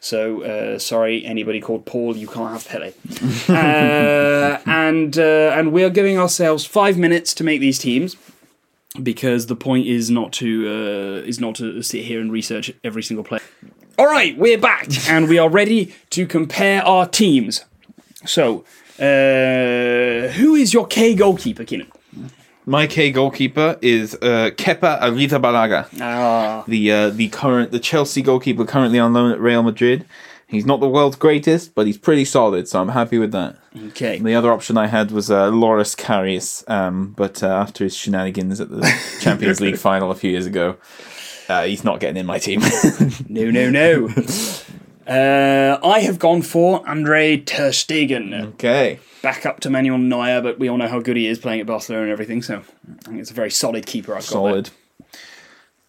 So 0.00 0.42
uh, 0.42 0.78
sorry, 0.78 1.24
anybody 1.24 1.60
called 1.60 1.86
Paul, 1.86 2.16
you 2.16 2.26
can't 2.26 2.52
have 2.52 2.66
Pele. 2.66 2.92
uh, 3.48 4.58
and 4.66 5.18
uh, 5.18 5.54
and 5.54 5.72
we 5.72 5.84
are 5.84 5.90
giving 5.90 6.18
ourselves 6.18 6.64
five 6.64 6.96
minutes 6.96 7.34
to 7.34 7.44
make 7.44 7.60
these 7.60 7.78
teams 7.78 8.16
because 9.02 9.46
the 9.46 9.56
point 9.56 9.86
is 9.86 10.10
not 10.10 10.32
to 10.34 10.68
uh, 10.68 11.26
is 11.26 11.40
not 11.40 11.54
to 11.56 11.82
sit 11.82 12.04
here 12.04 12.20
and 12.20 12.30
research 12.30 12.72
every 12.82 13.02
single 13.02 13.24
player. 13.24 13.42
All 13.98 14.06
right, 14.06 14.36
we're 14.36 14.58
back 14.58 14.88
and 15.08 15.28
we 15.28 15.38
are 15.38 15.48
ready 15.48 15.94
to 16.10 16.26
compare 16.26 16.82
our 16.84 17.06
teams. 17.06 17.64
So, 18.24 18.64
uh, 18.98 20.28
who 20.32 20.54
is 20.54 20.72
your 20.72 20.86
K 20.86 21.14
goalkeeper, 21.14 21.64
Keenan? 21.64 21.90
My 22.66 22.86
K 22.86 23.10
goalkeeper 23.10 23.78
is 23.82 24.14
uh, 24.14 24.50
Kepa 24.56 25.00
Arrizabalaga. 25.00 25.88
Ah, 26.00 26.64
the 26.66 26.90
uh, 26.90 27.10
the 27.10 27.28
current 27.28 27.72
the 27.72 27.80
Chelsea 27.80 28.22
goalkeeper 28.22 28.64
currently 28.64 28.98
on 28.98 29.12
loan 29.12 29.32
at 29.32 29.40
Real 29.40 29.62
Madrid. 29.62 30.06
He's 30.54 30.66
not 30.66 30.80
the 30.80 30.88
world's 30.88 31.16
greatest, 31.16 31.74
but 31.74 31.86
he's 31.86 31.98
pretty 31.98 32.24
solid, 32.24 32.68
so 32.68 32.80
I'm 32.80 32.88
happy 32.88 33.18
with 33.18 33.32
that. 33.32 33.56
okay. 33.88 34.18
The 34.18 34.34
other 34.34 34.52
option 34.52 34.76
I 34.78 34.86
had 34.86 35.10
was 35.10 35.30
uh, 35.30 35.48
Loris 35.48 35.94
Karius, 35.94 36.68
um, 36.70 37.12
but 37.16 37.42
uh, 37.42 37.48
after 37.48 37.84
his 37.84 37.94
shenanigans 37.96 38.60
at 38.60 38.70
the 38.70 38.82
Champions 39.20 39.60
League 39.60 39.76
final 39.78 40.10
a 40.10 40.14
few 40.14 40.30
years 40.30 40.46
ago, 40.46 40.76
uh, 41.48 41.64
he's 41.64 41.84
not 41.84 42.00
getting 42.00 42.16
in 42.16 42.26
my 42.26 42.38
team. 42.38 42.62
No, 43.28 43.50
no, 43.50 43.68
no. 43.70 44.08
uh, 45.06 45.78
I 45.86 46.00
have 46.00 46.18
gone 46.18 46.42
for 46.42 46.88
Andre 46.88 47.36
Ter 47.38 47.70
Stegen. 47.70 48.32
okay, 48.54 48.98
Back 49.22 49.44
up 49.46 49.60
to 49.60 49.70
Manuel 49.70 49.98
Neuer, 49.98 50.40
but 50.40 50.58
we 50.58 50.68
all 50.68 50.76
know 50.76 50.88
how 50.88 51.00
good 51.00 51.16
he 51.16 51.26
is 51.26 51.38
playing 51.38 51.60
at 51.60 51.66
Barcelona 51.66 52.04
and 52.04 52.12
everything, 52.12 52.42
so 52.42 52.62
I 52.98 53.02
think 53.08 53.20
it's 53.20 53.30
a 53.30 53.34
very 53.34 53.50
solid 53.50 53.86
keeper 53.86 54.12
I've 54.12 54.20
got 54.20 54.24
solid. 54.24 54.70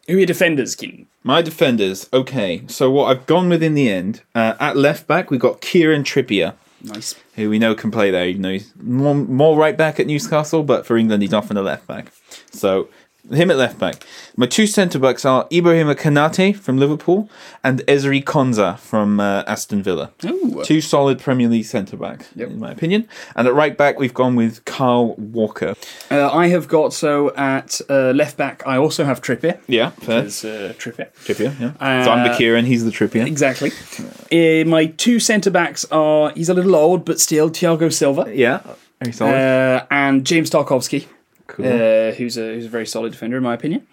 There. 0.05 0.13
Who 0.13 0.17
are 0.17 0.19
your 0.21 0.27
defenders, 0.27 0.75
Keenan? 0.75 1.07
My 1.23 1.41
defenders. 1.41 2.09
Okay, 2.13 2.63
so 2.67 2.91
what 2.91 3.05
I've 3.05 3.25
gone 3.25 3.49
with 3.49 3.63
in 3.63 3.73
the 3.73 3.89
end 3.89 4.21
uh, 4.33 4.55
at 4.59 4.77
left 4.77 5.07
back 5.07 5.31
we've 5.31 5.39
got 5.39 5.61
Kieran 5.61 6.03
Trippier. 6.03 6.53
Nice. 6.81 7.15
who 7.35 7.49
we 7.49 7.57
know 7.57 7.73
can 7.73 7.89
play 7.89 8.11
there. 8.11 8.27
You 8.27 8.37
know, 8.37 8.51
he's 8.51 8.71
more, 8.79 9.15
more 9.15 9.57
right 9.57 9.75
back 9.75 9.99
at 9.99 10.05
Newcastle, 10.05 10.61
but 10.61 10.85
for 10.85 10.97
England, 10.97 11.23
he's 11.23 11.33
often 11.33 11.57
a 11.57 11.63
left 11.63 11.87
back. 11.87 12.11
So 12.51 12.89
him 13.31 13.49
at 13.51 13.57
left 13.57 13.79
back. 13.79 14.05
My 14.37 14.45
two 14.45 14.67
centre 14.67 14.99
backs 14.99 15.25
are 15.25 15.47
Ibrahim 15.51 15.87
Konate 15.95 16.55
from 16.55 16.77
Liverpool 16.77 17.29
and 17.63 17.79
Ezri 17.87 18.23
Konsa 18.23 18.77
from 18.79 19.19
uh, 19.19 19.43
Aston 19.47 19.81
Villa. 19.81 20.11
Ooh. 20.25 20.61
Two 20.63 20.81
solid 20.81 21.19
Premier 21.19 21.47
League 21.47 21.65
centre 21.65 21.97
backs, 21.97 22.29
Yep. 22.35 22.49
in 22.49 22.59
my 22.59 22.71
opinion. 22.71 23.07
And 23.35 23.47
at 23.47 23.53
right 23.53 23.77
back, 23.77 23.97
we've 23.99 24.13
gone 24.13 24.35
with 24.35 24.63
Kyle 24.65 25.15
Walker. 25.15 25.75
Uh, 26.11 26.29
I 26.31 26.47
have 26.47 26.67
got, 26.67 26.93
so 26.93 27.33
at 27.35 27.81
uh, 27.89 28.11
left 28.11 28.37
back, 28.37 28.61
I 28.65 28.77
also 28.77 29.05
have 29.05 29.21
Trippier. 29.21 29.59
Yeah, 29.67 29.89
fair. 29.91 30.23
As, 30.23 30.43
uh, 30.45 30.73
Trippier. 30.77 31.11
Trippier, 31.25 31.59
yeah. 31.59 32.03
so 32.03 32.11
I'm 32.11 32.23
the 32.27 32.31
Uh, 32.33 32.37
Kieran, 32.37 32.65
he's 32.65 32.85
the 32.85 32.91
Trippier. 32.91 33.25
Exactly. 33.25 33.71
Uh, 34.31 34.67
my 34.69 34.85
two 34.85 35.19
centre 35.19 35.51
backs 35.51 35.85
are, 35.91 36.31
he's 36.31 36.49
a 36.49 36.53
little 36.53 36.75
old, 36.75 37.05
but 37.05 37.19
still, 37.19 37.49
Thiago 37.49 37.91
Silva. 37.91 38.31
Yeah, 38.33 38.61
very 39.01 39.13
solid. 39.13 39.33
Uh, 39.33 39.85
and 39.91 40.25
James 40.25 40.49
Tarkowski, 40.49 41.05
cool. 41.47 41.65
uh, 41.65 42.11
who's 42.13 42.37
a 42.37 42.53
who's 42.55 42.65
a 42.65 42.69
very 42.69 42.85
solid 42.85 43.11
defender 43.11 43.37
in 43.37 43.43
my 43.43 43.53
opinion. 43.53 43.85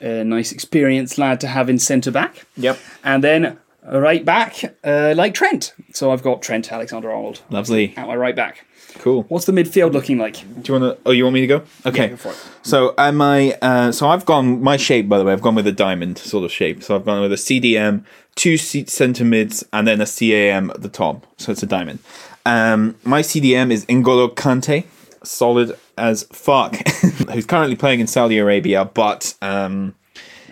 A 0.00 0.24
nice 0.24 0.52
experienced 0.52 1.18
lad 1.18 1.40
to 1.40 1.46
have 1.48 1.70
in 1.70 1.78
centre 1.78 2.10
back. 2.10 2.44
yep. 2.56 2.78
And 3.02 3.22
then 3.24 3.58
A 3.86 4.00
right 4.00 4.24
back, 4.24 4.76
uh, 4.82 5.14
like 5.16 5.34
Trent. 5.34 5.72
So 5.92 6.10
I've 6.12 6.22
got 6.22 6.42
Trent 6.42 6.72
Alexander 6.72 7.10
Arnold 7.10 7.42
Lovely. 7.50 7.94
at 7.96 8.06
my 8.06 8.16
right 8.16 8.34
back. 8.36 8.66
Cool. 8.98 9.24
What's 9.28 9.44
the 9.46 9.52
midfield 9.52 9.92
looking 9.92 10.18
like? 10.18 10.34
Do 10.62 10.72
you 10.72 10.80
want 10.80 10.96
to? 10.96 11.02
Oh, 11.04 11.10
you 11.10 11.24
want 11.24 11.34
me 11.34 11.40
to 11.40 11.46
go? 11.48 11.62
Okay. 11.84 12.08
go 12.08 12.16
for 12.16 12.30
it. 12.30 12.38
So 12.62 12.94
am 12.96 13.20
I? 13.20 13.56
Uh, 13.60 13.92
so 13.92 14.08
I've 14.08 14.24
gone 14.24 14.62
my 14.62 14.76
shape. 14.76 15.08
By 15.08 15.18
the 15.18 15.24
way, 15.24 15.32
I've 15.32 15.42
gone 15.42 15.54
with 15.56 15.66
a 15.66 15.72
diamond 15.72 16.18
sort 16.18 16.44
of 16.44 16.52
shape. 16.52 16.82
So 16.82 16.94
I've 16.94 17.04
gone 17.04 17.20
with 17.20 17.32
a 17.32 17.36
CDM, 17.36 18.04
two 18.36 18.56
centre 18.56 19.24
mids, 19.24 19.64
and 19.72 19.86
then 19.88 20.00
a 20.00 20.06
CAM 20.06 20.70
at 20.70 20.82
the 20.82 20.88
top. 20.88 21.26
So 21.38 21.50
it's 21.52 21.62
a 21.62 21.66
diamond. 21.66 21.98
Um, 22.46 22.94
my 23.04 23.20
CDM 23.22 23.70
is 23.72 23.84
N'Golo 23.86 24.32
Kante, 24.34 24.84
solid 25.24 25.76
as 25.96 26.24
fuck, 26.24 26.76
who's 27.32 27.46
currently 27.46 27.76
playing 27.76 28.00
in 28.00 28.06
Saudi 28.06 28.38
Arabia, 28.38 28.84
but 28.84 29.34
um, 29.42 29.94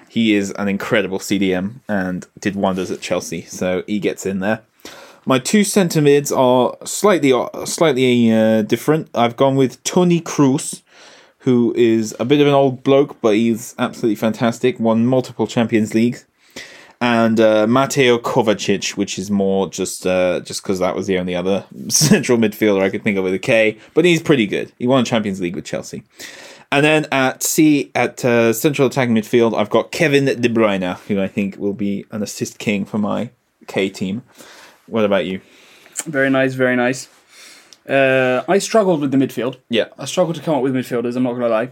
he 0.08 0.35
is 0.35 0.50
an 0.52 0.68
incredible 0.68 1.18
CDM 1.18 1.80
and 1.88 2.26
did 2.38 2.54
wonders 2.54 2.90
at 2.90 3.00
Chelsea. 3.00 3.42
So 3.42 3.82
he 3.87 3.98
gets 3.98 4.26
in 4.26 4.40
there. 4.40 4.62
My 5.24 5.38
two 5.38 5.62
centre 5.62 6.02
mids 6.02 6.32
are 6.32 6.76
slightly 6.85 7.32
slightly 7.64 8.32
uh, 8.32 8.62
different. 8.62 9.08
I've 9.14 9.37
gone 9.37 9.54
with 9.54 9.82
Toni 9.85 10.20
Kroos, 10.20 10.82
who 11.38 11.72
is 11.76 12.14
a 12.18 12.24
bit 12.24 12.40
of 12.40 12.46
an 12.46 12.54
old 12.54 12.82
bloke, 12.82 13.20
but 13.20 13.35
he's 13.35 13.74
absolutely 13.78 14.16
fantastic. 14.16 14.80
Won 14.80 15.06
multiple 15.06 15.46
Champions 15.46 15.94
Leagues, 15.94 16.26
and 17.03 17.41
uh, 17.41 17.67
Mateo 17.67 18.17
Kovacic, 18.17 18.97
which 18.97 19.19
is 19.19 19.29
more 19.29 19.69
just 19.69 20.07
uh, 20.07 20.38
just 20.41 20.62
because 20.62 20.79
that 20.79 20.95
was 20.95 21.09
the 21.09 21.19
only 21.19 21.35
other 21.35 21.67
central 21.88 22.38
midfielder 22.38 22.81
I 22.81 22.91
could 22.91 23.03
think 23.03 23.19
of 23.19 23.25
with 23.25 23.35
a 23.35 23.41
K. 23.41 23.77
But 23.93 24.05
he's 24.05 24.23
pretty 24.23 24.47
good. 24.47 24.73
He 24.79 24.87
won 24.87 25.05
Champions 25.05 25.41
League 25.41 25.57
with 25.57 25.65
Chelsea. 25.65 26.05
And 26.71 26.85
then 26.87 27.07
at 27.11 27.43
C 27.43 27.91
at 27.97 28.25
uh, 28.25 28.53
central 28.53 28.87
attacking 28.87 29.17
midfield, 29.17 29.59
I've 29.59 29.69
got 29.69 29.91
Kevin 29.91 30.27
De 30.27 30.49
Bruyne, 30.49 30.97
who 31.09 31.21
I 31.21 31.27
think 31.27 31.57
will 31.59 31.73
be 31.73 32.07
an 32.12 32.23
assist 32.23 32.61
king 32.61 32.85
for 32.85 32.99
my 32.99 33.31
K 33.67 33.88
team. 33.88 34.23
What 34.87 35.05
about 35.05 35.27
you? 35.27 35.41
Very 36.07 36.31
nice, 36.31 36.55
very 36.55 36.77
nice. 36.77 37.09
Uh, 37.88 38.45
I 38.47 38.59
struggled 38.59 39.01
with 39.01 39.11
the 39.11 39.17
midfield. 39.17 39.57
Yeah. 39.69 39.87
I 39.99 40.05
struggled 40.05 40.37
to 40.37 40.43
come 40.43 40.55
up 40.55 40.62
with 40.62 40.73
midfielders. 40.73 41.17
I'm 41.17 41.25
not 41.25 41.31
going 41.31 41.43
to 41.43 41.49
lie. 41.49 41.71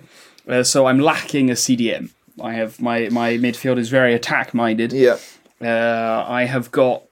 Uh, 0.49 0.65
so 0.65 0.87
I'm 0.87 0.99
lacking 0.99 1.51
a 1.51 1.55
CDM. 1.55 2.11
I 2.43 2.55
have 2.55 2.81
my 2.81 3.09
my 3.11 3.33
midfield 3.35 3.79
is 3.79 3.89
very 3.89 4.15
attack 4.15 4.55
minded. 4.55 4.93
Yeah. 4.93 5.19
Uh, 5.63 6.25
I 6.29 6.45
have 6.45 6.71
got 6.71 7.03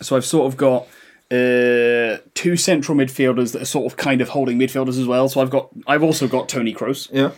so 0.00 0.16
I've 0.16 0.24
sort 0.24 0.46
of 0.46 0.56
got 0.56 0.82
uh, 1.30 2.18
two 2.34 2.56
central 2.56 2.96
midfielders 2.96 3.52
that 3.52 3.62
are 3.62 3.66
sort 3.66 3.90
of 3.90 3.96
kind 3.96 4.20
of 4.20 4.28
holding 4.30 4.58
midfielders 4.58 4.98
as 5.00 5.06
well. 5.06 5.28
So 5.28 5.40
I've 5.40 5.50
got 5.50 5.68
I've 5.86 6.02
also 6.02 6.28
got 6.28 6.48
Tony 6.48 6.72
Kroos, 6.74 7.08
Yeah. 7.12 7.30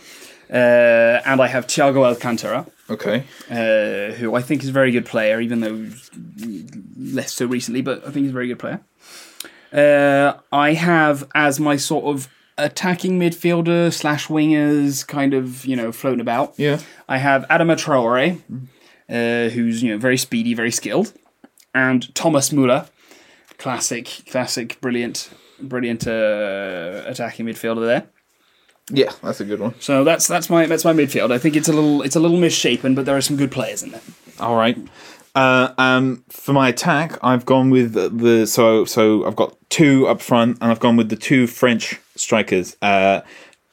uh, 0.55 1.21
and 1.25 1.41
I 1.41 1.47
have 1.47 1.65
Thiago 1.67 2.05
Alcantara, 2.05 2.67
Okay. 2.89 3.23
uh, 3.49 4.13
who 4.15 4.35
I 4.35 4.41
think 4.41 4.61
is 4.63 4.69
a 4.69 4.71
very 4.71 4.91
good 4.91 5.05
player, 5.05 5.39
even 5.41 5.61
though 5.61 5.87
less 6.97 7.33
so 7.33 7.45
recently, 7.47 7.81
but 7.81 7.99
I 8.05 8.11
think 8.11 8.23
he's 8.25 8.29
a 8.31 8.33
very 8.33 8.47
good 8.47 8.59
player. 8.59 8.81
Uh, 9.71 10.39
I 10.51 10.73
have 10.73 11.27
as 11.35 11.59
my 11.59 11.75
sort 11.77 12.05
of 12.05 12.27
attacking 12.59 13.19
midfielder 13.19 13.91
slash 13.93 14.27
wingers, 14.27 15.05
kind 15.05 15.33
of 15.33 15.65
you 15.65 15.75
know 15.75 15.91
floating 15.91 16.21
about. 16.21 16.53
Yeah. 16.57 16.79
I 17.07 17.17
have 17.17 17.45
Adama 17.49 17.75
Traore, 17.75 18.39
uh, 19.09 19.49
who's 19.49 19.81
you 19.81 19.91
know 19.91 19.97
very 19.97 20.17
speedy, 20.17 20.53
very 20.53 20.71
skilled, 20.71 21.13
and 21.73 22.13
Thomas 22.15 22.51
Muller, 22.51 22.87
classic, 23.57 24.23
classic, 24.29 24.79
brilliant, 24.81 25.29
brilliant 25.61 26.07
uh, 26.07 27.03
attacking 27.05 27.45
midfielder 27.45 27.85
there. 27.85 28.07
Yeah, 28.91 29.11
that's 29.21 29.39
a 29.39 29.45
good 29.45 29.59
one. 29.59 29.75
So 29.79 30.03
that's 30.03 30.27
that's 30.27 30.49
my 30.49 30.65
that's 30.65 30.83
my 30.83 30.93
midfield. 30.93 31.31
I 31.31 31.37
think 31.37 31.55
it's 31.55 31.69
a 31.69 31.73
little 31.73 32.01
it's 32.01 32.15
a 32.15 32.19
little 32.19 32.39
misshapen, 32.39 32.95
but 32.95 33.05
there 33.05 33.15
are 33.15 33.21
some 33.21 33.37
good 33.37 33.51
players 33.51 33.83
in 33.83 33.91
there. 33.91 34.01
All 34.39 34.55
right. 34.55 34.77
Uh, 35.35 35.73
um, 35.77 36.23
for 36.29 36.53
my 36.53 36.69
attack, 36.69 37.17
I've 37.21 37.45
gone 37.45 37.69
with 37.69 37.93
the 37.93 38.47
so 38.47 38.85
so 38.85 39.25
I've 39.25 39.35
got 39.35 39.55
two 39.69 40.07
up 40.07 40.21
front, 40.21 40.57
and 40.61 40.71
I've 40.71 40.79
gone 40.79 40.97
with 40.97 41.09
the 41.09 41.15
two 41.15 41.45
French 41.45 41.99
strikers, 42.19 42.75
uh, 42.81 43.21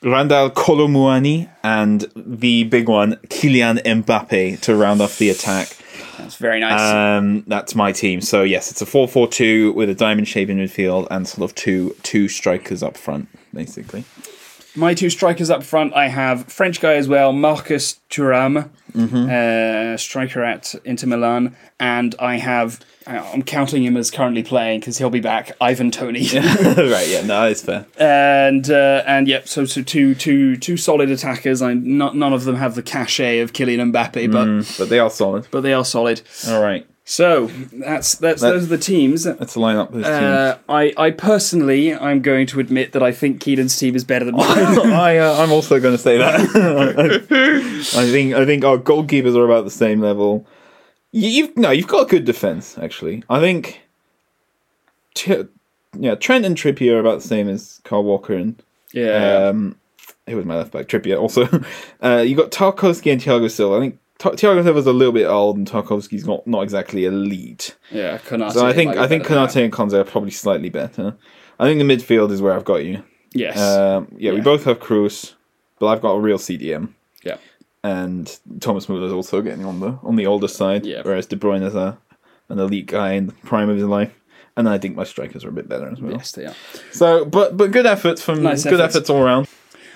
Randall 0.02 0.50
Kolo 0.50 0.86
Muani 0.86 1.50
and 1.62 2.10
the 2.14 2.64
big 2.64 2.88
one 2.88 3.16
Kylian 3.28 3.78
Mbappe 3.82 4.60
to 4.60 4.76
round 4.76 5.00
off 5.00 5.18
the 5.18 5.30
attack. 5.30 5.76
That's 6.18 6.36
very 6.36 6.60
nice. 6.60 6.80
Um, 6.80 7.44
that's 7.46 7.74
my 7.74 7.92
team. 7.92 8.20
So 8.20 8.42
yes, 8.42 8.70
it's 8.70 8.82
a 8.82 8.86
4-4-2 8.86 9.74
with 9.74 9.90
a 9.90 9.94
diamond 9.94 10.28
shape 10.28 10.48
in 10.48 10.58
midfield 10.58 11.06
and 11.10 11.26
sort 11.26 11.50
of 11.50 11.54
two 11.54 11.94
two 12.02 12.28
strikers 12.28 12.82
up 12.82 12.96
front, 12.96 13.28
basically. 13.52 14.04
My 14.76 14.92
two 14.94 15.08
strikers 15.10 15.48
up 15.50 15.62
front, 15.62 15.94
I 15.94 16.08
have 16.08 16.44
French 16.46 16.80
guy 16.80 16.94
as 16.94 17.08
well, 17.08 17.32
Marcus 17.32 17.98
Thuram, 18.10 18.68
uh, 18.94 19.96
striker 19.96 20.42
at 20.44 20.74
Inter 20.84 21.06
Milan, 21.06 21.56
and 21.80 22.14
I 22.18 22.36
have 22.36 22.80
uh, 23.06 23.24
I'm 23.32 23.42
counting 23.42 23.84
him 23.84 23.96
as 23.96 24.10
currently 24.10 24.42
playing 24.42 24.80
because 24.80 24.98
he'll 24.98 25.10
be 25.10 25.20
back. 25.20 25.52
Ivan 25.60 25.90
Toney, 25.90 26.26
right? 26.34 27.06
Yeah, 27.08 27.22
no, 27.24 27.46
it's 27.46 27.62
fair. 27.62 27.86
and 27.98 28.68
uh, 28.70 29.02
and 29.06 29.28
yep, 29.28 29.46
so 29.48 29.64
so 29.64 29.80
two 29.82 30.14
two 30.14 30.56
two 30.56 30.76
solid 30.76 31.10
attackers. 31.10 31.62
I 31.62 31.74
not 31.74 32.16
none 32.16 32.32
of 32.32 32.44
them 32.44 32.56
have 32.56 32.74
the 32.74 32.82
cachet 32.82 33.38
of 33.40 33.52
Kylian 33.52 33.92
Mbappe, 33.92 34.30
but 34.32 34.76
But 34.78 34.88
they 34.90 34.98
are 34.98 35.10
solid. 35.10 35.46
but 35.50 35.60
they 35.62 35.72
are 35.72 35.84
solid. 35.84 36.20
All 36.48 36.60
right, 36.62 36.86
So 37.08 37.46
that's 37.72 38.16
that's 38.16 38.42
those 38.42 38.64
are 38.64 38.66
the 38.66 38.78
teams. 38.78 39.26
let's 39.26 39.56
line 39.56 39.76
up 39.76 39.92
this 39.92 40.04
team. 40.04 40.12
Uh, 40.12 40.56
I 40.68 40.92
I 40.96 41.12
personally 41.12 41.94
I'm 41.94 42.20
going 42.20 42.48
to 42.48 42.58
admit 42.58 42.90
that 42.92 43.02
I 43.02 43.12
think 43.12 43.40
Keenan's 43.40 43.78
team 43.78 43.94
is 43.94 44.02
better 44.02 44.24
than 44.24 44.34
mine. 44.34 44.48
I 44.92 45.18
uh, 45.18 45.40
I'm 45.40 45.52
also 45.52 45.78
going 45.78 45.96
to 45.96 46.02
say 46.02 46.18
that. 46.18 46.34
I 47.96 48.10
think 48.10 48.34
I 48.34 48.44
think 48.44 48.64
our 48.64 48.76
goalkeepers 48.76 49.36
are 49.36 49.44
about 49.44 49.64
the 49.64 49.70
same 49.70 50.00
level. 50.00 50.48
You, 51.12 51.28
you've 51.28 51.56
no, 51.56 51.70
you've 51.70 51.86
got 51.86 52.06
a 52.06 52.10
good 52.10 52.24
defense 52.24 52.76
actually. 52.76 53.22
I 53.30 53.38
think. 53.38 53.82
T- 55.14 55.44
yeah, 55.98 56.16
Trent 56.16 56.44
and 56.44 56.56
Trippier 56.56 56.94
are 56.94 56.98
about 56.98 57.22
the 57.22 57.28
same 57.28 57.48
as 57.48 57.80
Kyle 57.84 58.02
Walker 58.02 58.34
and 58.34 58.60
yeah. 58.92 59.48
um, 59.48 59.76
who 60.26 60.36
was 60.36 60.44
my 60.44 60.56
left 60.56 60.72
back? 60.72 60.88
Trippier. 60.88 61.20
Also, 61.20 61.48
uh, 62.02 62.18
you 62.26 62.34
got 62.34 62.50
Tarkowski 62.50 63.12
and 63.12 63.20
Thiago 63.20 63.48
Silva. 63.48 63.76
I 63.76 63.80
think 63.80 63.98
Ta- 64.18 64.30
Thiago 64.30 64.62
Silva's 64.64 64.86
a 64.86 64.92
little 64.92 65.12
bit 65.12 65.26
old, 65.26 65.56
and 65.58 65.68
Tarkowski's 65.68 66.26
not 66.26 66.46
not 66.46 66.62
exactly 66.62 67.04
elite. 67.04 67.76
Yeah, 67.90 68.18
Konate. 68.18 68.52
So 68.52 68.66
I 68.66 68.72
think 68.72 68.96
I 68.96 69.06
think 69.06 69.24
Konate 69.24 69.62
and 69.64 69.72
Konsa 69.72 69.94
are 69.94 70.04
probably 70.04 70.30
slightly 70.30 70.70
better. 70.70 71.16
I 71.58 71.66
think 71.66 71.78
the 71.78 71.84
midfield 71.96 72.30
is 72.30 72.40
where 72.42 72.52
I've 72.54 72.64
got 72.64 72.84
you. 72.84 73.02
Yes. 73.32 73.58
Um, 73.58 74.08
yeah, 74.16 74.32
we 74.32 74.40
both 74.40 74.64
have 74.64 74.78
Kroos, 74.80 75.34
but 75.78 75.86
I've 75.88 76.00
got 76.00 76.12
a 76.12 76.20
real 76.20 76.38
CDM, 76.38 76.94
yeah. 77.22 77.36
and 77.84 78.38
Thomas 78.60 78.88
Muller's 78.88 79.12
also 79.12 79.42
getting 79.42 79.64
on 79.66 79.80
the 79.80 79.98
on 80.02 80.16
the 80.16 80.26
older 80.26 80.48
side, 80.48 80.86
Yeah. 80.86 81.02
whereas 81.02 81.26
De 81.26 81.36
Bruyne 81.36 81.62
is 81.64 81.74
a 81.74 81.98
an 82.48 82.58
elite 82.58 82.86
guy 82.86 83.12
in 83.12 83.26
the 83.26 83.32
prime 83.32 83.68
of 83.68 83.76
his 83.76 83.84
life. 83.86 84.12
And 84.58 84.66
I 84.70 84.78
think 84.78 84.96
my 84.96 85.04
strikers 85.04 85.44
are 85.44 85.50
a 85.50 85.52
bit 85.52 85.68
better 85.68 85.86
as 85.90 86.00
well. 86.00 86.12
Yes, 86.12 86.32
they 86.32 86.46
are. 86.46 86.54
So, 86.90 87.26
but 87.26 87.58
but 87.58 87.72
good 87.72 87.84
efforts 87.84 88.22
from 88.22 88.42
Nice 88.42 88.64
good 88.64 88.80
efforts. 88.80 88.96
efforts 88.96 89.10
all 89.10 89.20
around. 89.22 89.48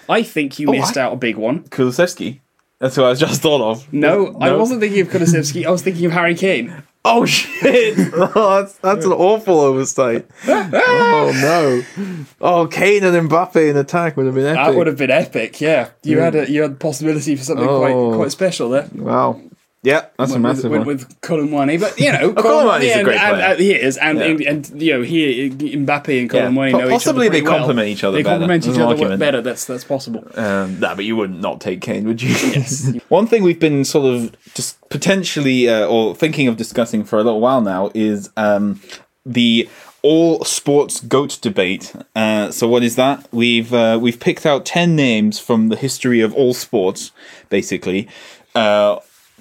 I 0.06 0.22
think 0.22 0.59
you 0.59 0.68
Oh, 0.68 0.72
missed 0.72 0.98
I- 0.98 1.02
out 1.02 1.14
a 1.14 1.16
big 1.16 1.37
one. 1.37 1.61
Kulusevski. 1.70 2.40
That's 2.81 2.97
who 2.97 3.05
I 3.05 3.11
was 3.11 3.21
just 3.21 3.43
thought 3.43 3.61
of. 3.61 3.93
No, 3.93 4.37
I 4.40 4.53
wasn't 4.53 4.81
thinking 4.81 5.03
of 5.03 5.09
Kulusevski. 5.09 5.66
I 5.66 5.71
was 5.71 5.83
thinking 5.83 6.07
of 6.07 6.12
Harry 6.12 6.35
Kane. 6.35 6.83
Oh 7.05 7.25
shit! 7.27 7.97
oh, 8.14 8.59
that's 8.61 8.75
that's 8.79 9.05
an 9.05 9.12
awful 9.12 9.61
oversight. 9.61 10.27
oh 10.49 11.33
no! 11.43 12.25
Oh, 12.40 12.66
Kane 12.66 13.05
and 13.05 13.31
Mbappe 13.31 13.71
in 13.71 13.77
attack 13.77 14.16
would 14.16 14.27
have 14.27 14.35
been 14.35 14.47
epic. 14.47 14.57
That 14.57 14.75
would 14.77 14.87
have 14.87 14.97
been 14.97 15.11
epic. 15.11 15.61
Yeah, 15.61 15.90
you 16.03 16.19
had 16.19 16.35
a 16.35 16.51
you 16.51 16.62
had 16.62 16.73
the 16.73 16.77
possibility 16.77 17.37
for 17.37 17.45
something 17.45 17.66
Oh. 17.69 17.79
quite 17.79 18.16
quite 18.16 18.27
oh. 18.27 18.29
special 18.29 18.71
there. 18.71 18.88
Wow. 18.95 19.40
Yeah, 19.83 20.07
that's 20.19 20.33
a 20.33 20.35
with, 20.35 20.43
massive 20.43 20.71
with, 20.71 20.81
one. 20.81 20.87
with 20.87 21.21
Kolo 21.23 21.45
Muani, 21.45 21.81
but 21.81 21.99
you 21.99 22.12
know, 22.12 22.33
Kolo 22.35 22.71
Muani's 22.71 22.97
a 22.97 23.03
great 23.03 23.19
and, 23.19 23.35
player. 23.37 23.47
and 23.47 23.59
he 23.61 23.73
is, 23.73 23.97
and, 23.97 24.19
Yeah. 24.19 24.25
and, 24.27 24.40
and 24.43 24.83
you 24.83 24.93
know, 24.93 25.03
he 25.03 25.49
Mbappe 25.51 26.09
and 26.09 26.09
Yeah. 26.09 26.27
Kolo 26.29 26.51
Muani 26.51 26.73
Po- 26.73 26.79
know 26.81 26.88
possibly 26.90 27.27
each 27.27 27.31
other 27.31 27.38
they 27.38 27.43
well. 27.43 27.57
complement 27.59 27.88
each 27.88 28.05
other 28.05 28.16
They 28.19 28.23
better. 28.23 28.35
complement 28.35 28.66
each 28.66 28.79
other 28.79 29.16
better. 29.16 29.40
That's 29.40 29.64
that's 29.64 29.85
possible. 29.85 30.27
Um, 30.35 30.81
nah, 30.81 30.95
but 30.95 31.07
you 31.07 31.16
wouldn't 31.16 31.40
not 31.40 31.62
take 31.62 31.81
Kane, 31.81 32.05
would 32.07 32.21
you? 32.21 32.29
Yes. 32.29 32.93
One 33.09 33.27
thing 33.27 33.43
we've 33.43 33.59
been 33.59 33.85
sort 33.87 34.14
of 34.14 34.37
just 34.53 34.77
potentially 34.90 35.66
uh, 35.69 35.87
or 35.87 36.14
thinking 36.14 36.47
of 36.47 36.59
discussing 36.59 37.03
for 37.03 37.19
a 37.19 37.23
little 37.25 37.40
while 37.40 37.62
now 37.62 37.90
is 37.95 38.29
um, 38.37 38.83
the 39.25 39.66
all 40.03 40.45
sports 40.45 41.01
goat 41.01 41.38
debate. 41.40 41.95
Uh, 42.14 42.51
so 42.51 42.69
what 42.69 42.83
is 42.83 42.97
that? 42.97 43.27
We've 43.33 43.73
uh, 43.73 43.99
we've 43.99 44.21
picked 44.21 44.45
out 44.45 44.66
ten 44.66 44.95
names 44.95 45.38
from 45.38 45.71
the 45.71 45.77
history 45.77 46.21
of 46.21 46.35
all 46.35 46.53
sports, 46.53 47.12
basically. 47.49 48.09
Uh, 48.55 48.99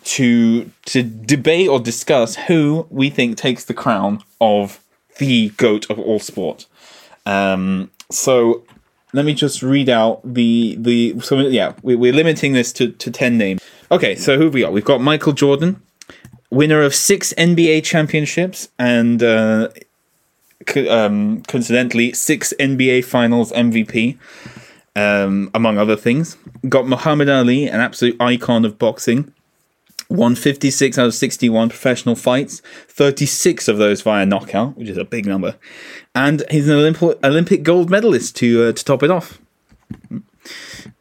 to 0.09 0.71
to 0.85 1.03
debate 1.03 1.69
or 1.69 1.79
discuss 1.79 2.35
who 2.35 2.87
we 2.89 3.11
think 3.11 3.37
takes 3.37 3.63
the 3.65 3.75
crown 3.75 4.23
of 4.41 4.83
the 5.19 5.49
goat 5.49 5.87
of 5.87 5.99
all 5.99 6.19
sport. 6.19 6.65
Um, 7.27 7.91
so 8.09 8.63
let 9.13 9.23
me 9.23 9.35
just 9.35 9.61
read 9.61 9.87
out 9.87 10.19
the 10.23 10.75
the 10.79 11.19
so 11.19 11.37
yeah 11.37 11.73
we, 11.83 11.95
we're 11.95 12.13
limiting 12.13 12.53
this 12.53 12.73
to, 12.73 12.91
to 12.93 13.11
10 13.11 13.37
names. 13.37 13.61
Okay 13.91 14.15
so 14.15 14.35
who 14.35 14.45
have 14.45 14.53
we 14.55 14.61
got? 14.61 14.73
We've 14.73 14.83
got 14.83 14.99
michael 14.99 15.33
jordan 15.33 15.79
winner 16.49 16.81
of 16.81 16.95
six 16.95 17.31
nba 17.37 17.83
championships 17.83 18.69
and 18.79 19.21
uh, 19.21 19.69
co- 20.65 20.89
um, 20.89 21.43
coincidentally 21.43 22.13
six 22.13 22.51
nba 22.59 23.05
finals 23.05 23.51
mvp 23.51 24.17
um, 24.95 25.51
among 25.53 25.77
other 25.77 25.95
things. 25.95 26.35
Got 26.67 26.87
muhammad 26.87 27.29
ali 27.29 27.67
an 27.67 27.79
absolute 27.79 28.19
icon 28.19 28.65
of 28.65 28.79
boxing 28.79 29.31
won 30.09 30.35
56 30.35 30.97
out 30.97 31.05
of 31.07 31.13
61 31.13 31.69
professional 31.69 32.15
fights, 32.15 32.61
36 32.87 33.67
of 33.67 33.77
those 33.77 34.01
via 34.01 34.25
knockout, 34.25 34.75
which 34.75 34.89
is 34.89 34.97
a 34.97 35.05
big 35.05 35.25
number. 35.25 35.55
And 36.15 36.43
he's 36.49 36.67
an 36.67 36.75
Olymp- 36.75 37.23
Olympic 37.23 37.63
gold 37.63 37.89
medalist 37.89 38.35
to 38.37 38.65
uh, 38.65 38.71
to 38.73 38.83
top 38.83 39.03
it 39.03 39.11
off. 39.11 39.39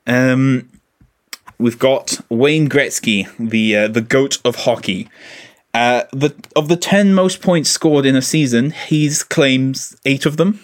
Um, 0.07 0.69
we've 1.59 1.79
got 1.79 2.21
Wayne 2.29 2.69
Gretzky, 2.69 3.29
the 3.39 3.77
uh, 3.77 3.89
the 3.89 4.01
goat 4.01 4.39
of 4.45 4.57
hockey. 4.57 5.09
Uh, 5.75 6.05
the 6.13 6.35
of 6.55 6.69
the 6.69 6.77
ten 6.77 7.15
most 7.15 7.43
points 7.43 7.71
scored 7.71 8.07
in 8.07 8.17
a 8.17 8.23
season, 8.23 8.71
he 8.71 9.11
claims 9.29 9.97
eight 10.05 10.27
of 10.27 10.37
them. 10.37 10.61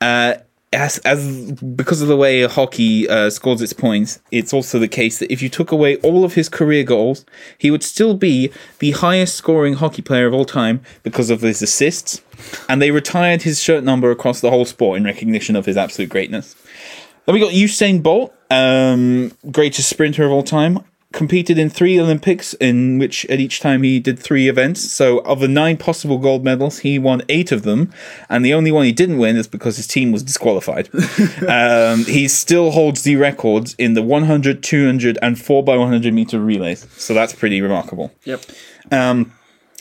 Uh, 0.00 0.34
as 0.76 0.98
as 0.98 1.52
because 1.52 2.02
of 2.02 2.08
the 2.08 2.16
way 2.16 2.42
hockey 2.42 3.08
uh, 3.08 3.30
scores 3.30 3.62
its 3.62 3.72
points, 3.72 4.20
it's 4.30 4.52
also 4.52 4.78
the 4.78 4.88
case 4.88 5.18
that 5.18 5.32
if 5.32 5.42
you 5.42 5.48
took 5.48 5.72
away 5.72 5.96
all 5.98 6.24
of 6.24 6.34
his 6.34 6.48
career 6.48 6.84
goals, 6.84 7.24
he 7.58 7.70
would 7.70 7.82
still 7.82 8.14
be 8.14 8.52
the 8.78 8.92
highest 8.92 9.34
scoring 9.34 9.74
hockey 9.74 10.02
player 10.02 10.26
of 10.26 10.34
all 10.34 10.44
time 10.44 10.80
because 11.02 11.30
of 11.30 11.40
his 11.40 11.62
assists. 11.62 12.20
And 12.68 12.80
they 12.80 12.90
retired 12.90 13.42
his 13.42 13.60
shirt 13.60 13.82
number 13.82 14.10
across 14.10 14.40
the 14.40 14.50
whole 14.50 14.66
sport 14.66 14.98
in 14.98 15.04
recognition 15.04 15.56
of 15.56 15.66
his 15.66 15.76
absolute 15.76 16.10
greatness. 16.10 16.54
Then 17.24 17.34
we 17.34 17.40
got 17.40 17.52
Usain 17.52 18.02
Bolt, 18.02 18.34
um, 18.50 19.32
greatest 19.50 19.88
sprinter 19.88 20.24
of 20.24 20.30
all 20.30 20.42
time. 20.42 20.84
Competed 21.16 21.58
in 21.58 21.70
three 21.70 21.98
Olympics, 21.98 22.52
in 22.60 22.98
which 22.98 23.24
at 23.30 23.40
each 23.40 23.58
time 23.60 23.82
he 23.82 23.98
did 23.98 24.18
three 24.18 24.50
events. 24.50 24.82
So, 24.92 25.20
of 25.20 25.40
the 25.40 25.48
nine 25.48 25.78
possible 25.78 26.18
gold 26.18 26.44
medals, 26.44 26.80
he 26.80 26.98
won 26.98 27.22
eight 27.30 27.52
of 27.52 27.62
them, 27.62 27.90
and 28.28 28.44
the 28.44 28.52
only 28.52 28.70
one 28.70 28.84
he 28.84 28.92
didn't 28.92 29.16
win 29.16 29.34
is 29.38 29.48
because 29.48 29.78
his 29.78 29.86
team 29.86 30.12
was 30.12 30.22
disqualified. 30.22 30.90
um, 31.48 32.04
he 32.04 32.28
still 32.28 32.70
holds 32.70 33.00
the 33.00 33.16
records 33.16 33.74
in 33.78 33.94
the 33.94 34.02
100, 34.02 34.62
200, 34.62 35.18
and 35.22 35.36
4x100 35.36 36.12
meter 36.12 36.38
relays. 36.38 36.86
So, 36.98 37.14
that's 37.14 37.32
pretty 37.32 37.62
remarkable. 37.62 38.12
Yep. 38.24 38.42
Um, 38.92 39.32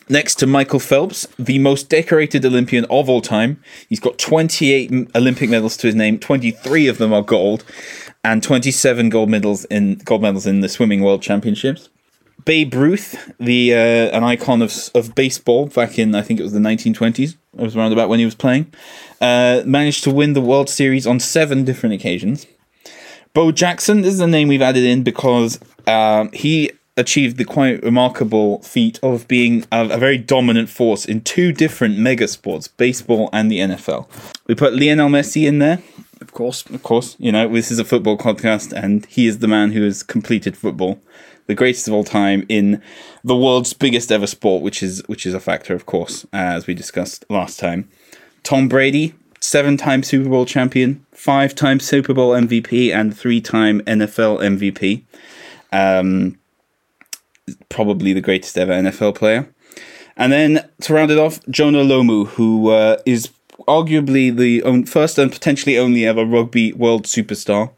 next 0.08 0.36
to 0.36 0.48
Michael 0.48 0.80
Phelps, 0.80 1.28
the 1.38 1.60
most 1.60 1.90
decorated 1.90 2.46
Olympian 2.46 2.86
of 2.86 3.10
all 3.10 3.22
time. 3.22 3.62
He's 3.90 4.00
got 4.00 4.18
28 4.18 5.10
Olympic 5.14 5.50
medals 5.50 5.76
to 5.78 5.88
his 5.88 5.96
name. 5.96 6.18
23 6.18 6.88
of 6.88 6.98
them 6.98 7.12
are 7.12 7.22
gold, 7.22 7.66
and 8.26 8.42
27 8.42 9.10
gold 9.10 9.30
medals 9.30 9.66
in 9.66 9.96
gold 10.04 10.24
medals 10.24 10.48
in 10.48 10.62
the 10.62 10.68
swimming 10.68 11.02
world 11.02 11.22
championships. 11.22 11.90
Babe 12.44 12.74
Ruth, 12.74 13.32
the 13.40 13.74
uh, 13.74 14.18
an 14.18 14.24
icon 14.24 14.62
of 14.62 14.74
of 14.96 15.16
baseball 15.16 15.68
back 15.68 15.98
in 16.00 16.16
I 16.16 16.22
think 16.24 16.40
it 16.40 16.44
was 16.44 16.52
the 16.52 16.60
1920s. 16.60 17.36
It 17.58 17.62
was 17.62 17.76
around 17.76 17.94
about 17.94 18.10
when 18.10 18.20
he 18.20 18.26
was 18.26 18.36
playing. 18.36 18.74
Uh, 19.22 19.62
managed 19.66 20.04
to 20.06 20.12
win 20.12 20.34
the 20.34 20.42
World 20.42 20.70
Series 20.70 21.08
on 21.08 21.20
seven 21.20 21.64
different 21.64 21.94
occasions. 21.96 22.48
Bo 23.34 23.52
Jackson 23.52 24.02
this 24.02 24.14
is 24.16 24.20
a 24.20 24.28
name 24.28 24.48
we've 24.48 24.62
added 24.62 24.84
in 24.84 25.04
because 25.04 25.60
um, 25.88 26.32
he 26.34 26.72
achieved 26.98 27.38
the 27.38 27.46
quite 27.46 27.84
remarkable 27.84 28.62
feat 28.62 29.00
of 29.04 29.28
being 29.28 29.66
a, 29.72 29.88
a 29.90 29.98
very 29.98 30.18
dominant 30.18 30.70
force 30.70 31.06
in 31.06 31.22
two 31.22 31.52
different 31.52 31.98
mega 31.98 32.28
sports, 32.28 32.68
baseball 32.68 33.30
and 33.34 33.52
the 33.52 33.60
NFL. 33.60 34.08
We 34.48 34.56
put 34.56 34.74
Lionel 34.74 35.10
Messi 35.10 35.46
in 35.48 35.60
there, 35.60 35.80
Of 36.22 36.32
course. 36.34 36.66
of 36.66 36.84
course. 36.84 37.16
You 37.20 37.32
know, 37.32 37.48
this 37.48 37.72
is 37.72 37.80
a 37.80 37.86
football 37.86 38.18
podcast, 38.18 38.72
and 38.72 39.06
he 39.06 39.28
is 39.28 39.40
the 39.40 39.48
man 39.48 39.72
who 39.72 39.84
has 39.84 40.04
completed 40.04 40.58
football, 40.58 41.00
the 41.48 41.56
greatest 41.56 41.88
of 41.88 41.94
all 41.94 42.04
time 42.04 42.46
in 42.50 42.82
the 43.24 43.36
world's 43.36 43.74
biggest 43.74 44.12
ever 44.12 44.28
sport, 44.28 44.64
which 44.64 44.82
is 44.82 45.04
which 45.08 45.26
is 45.26 45.34
a 45.34 45.40
factor, 45.40 45.74
of 45.74 45.86
course, 45.86 46.26
as 46.34 46.68
we 46.68 46.74
discussed 46.74 47.26
last 47.30 47.60
time. 47.60 47.90
Tom 48.44 48.68
Brady, 48.68 49.14
seven-time 49.40 50.04
Super 50.04 50.30
Bowl 50.30 50.46
champion, 50.46 51.06
five-time 51.12 51.80
Super 51.80 52.14
Bowl 52.14 52.32
MVP, 52.32 52.94
and 52.94 53.18
three-time 53.18 53.82
NFL 53.82 54.40
MVP. 54.40 55.04
Um, 55.72 56.38
probably 57.70 58.14
the 58.14 58.22
greatest 58.22 58.58
ever 58.58 58.72
NFL 58.72 59.16
player. 59.16 59.48
And 60.18 60.32
then 60.32 60.70
to 60.82 60.94
round 60.94 61.12
it 61.12 61.18
off, 61.18 61.46
Jonah 61.50 61.84
Lomu, 61.84 62.28
who 62.28 62.70
uh, 62.70 62.98
is 63.06 63.30
arguably 63.68 64.36
the 64.36 64.86
first 64.86 65.18
and 65.18 65.32
potentially 65.32 65.78
only 65.78 66.06
ever 66.06 66.26
rugby 66.26 66.74
world 66.74 67.06
superstar. 67.06 67.72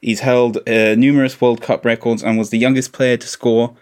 He's 0.00 0.20
held 0.20 0.58
uh, 0.68 0.94
numerous 0.94 1.40
World 1.40 1.60
Cup 1.62 1.84
records 1.84 2.22
and 2.22 2.38
was 2.38 2.50
the 2.50 2.58
youngest 2.58 2.92
player 2.92 3.16
to 3.16 3.26
score 3.26 3.76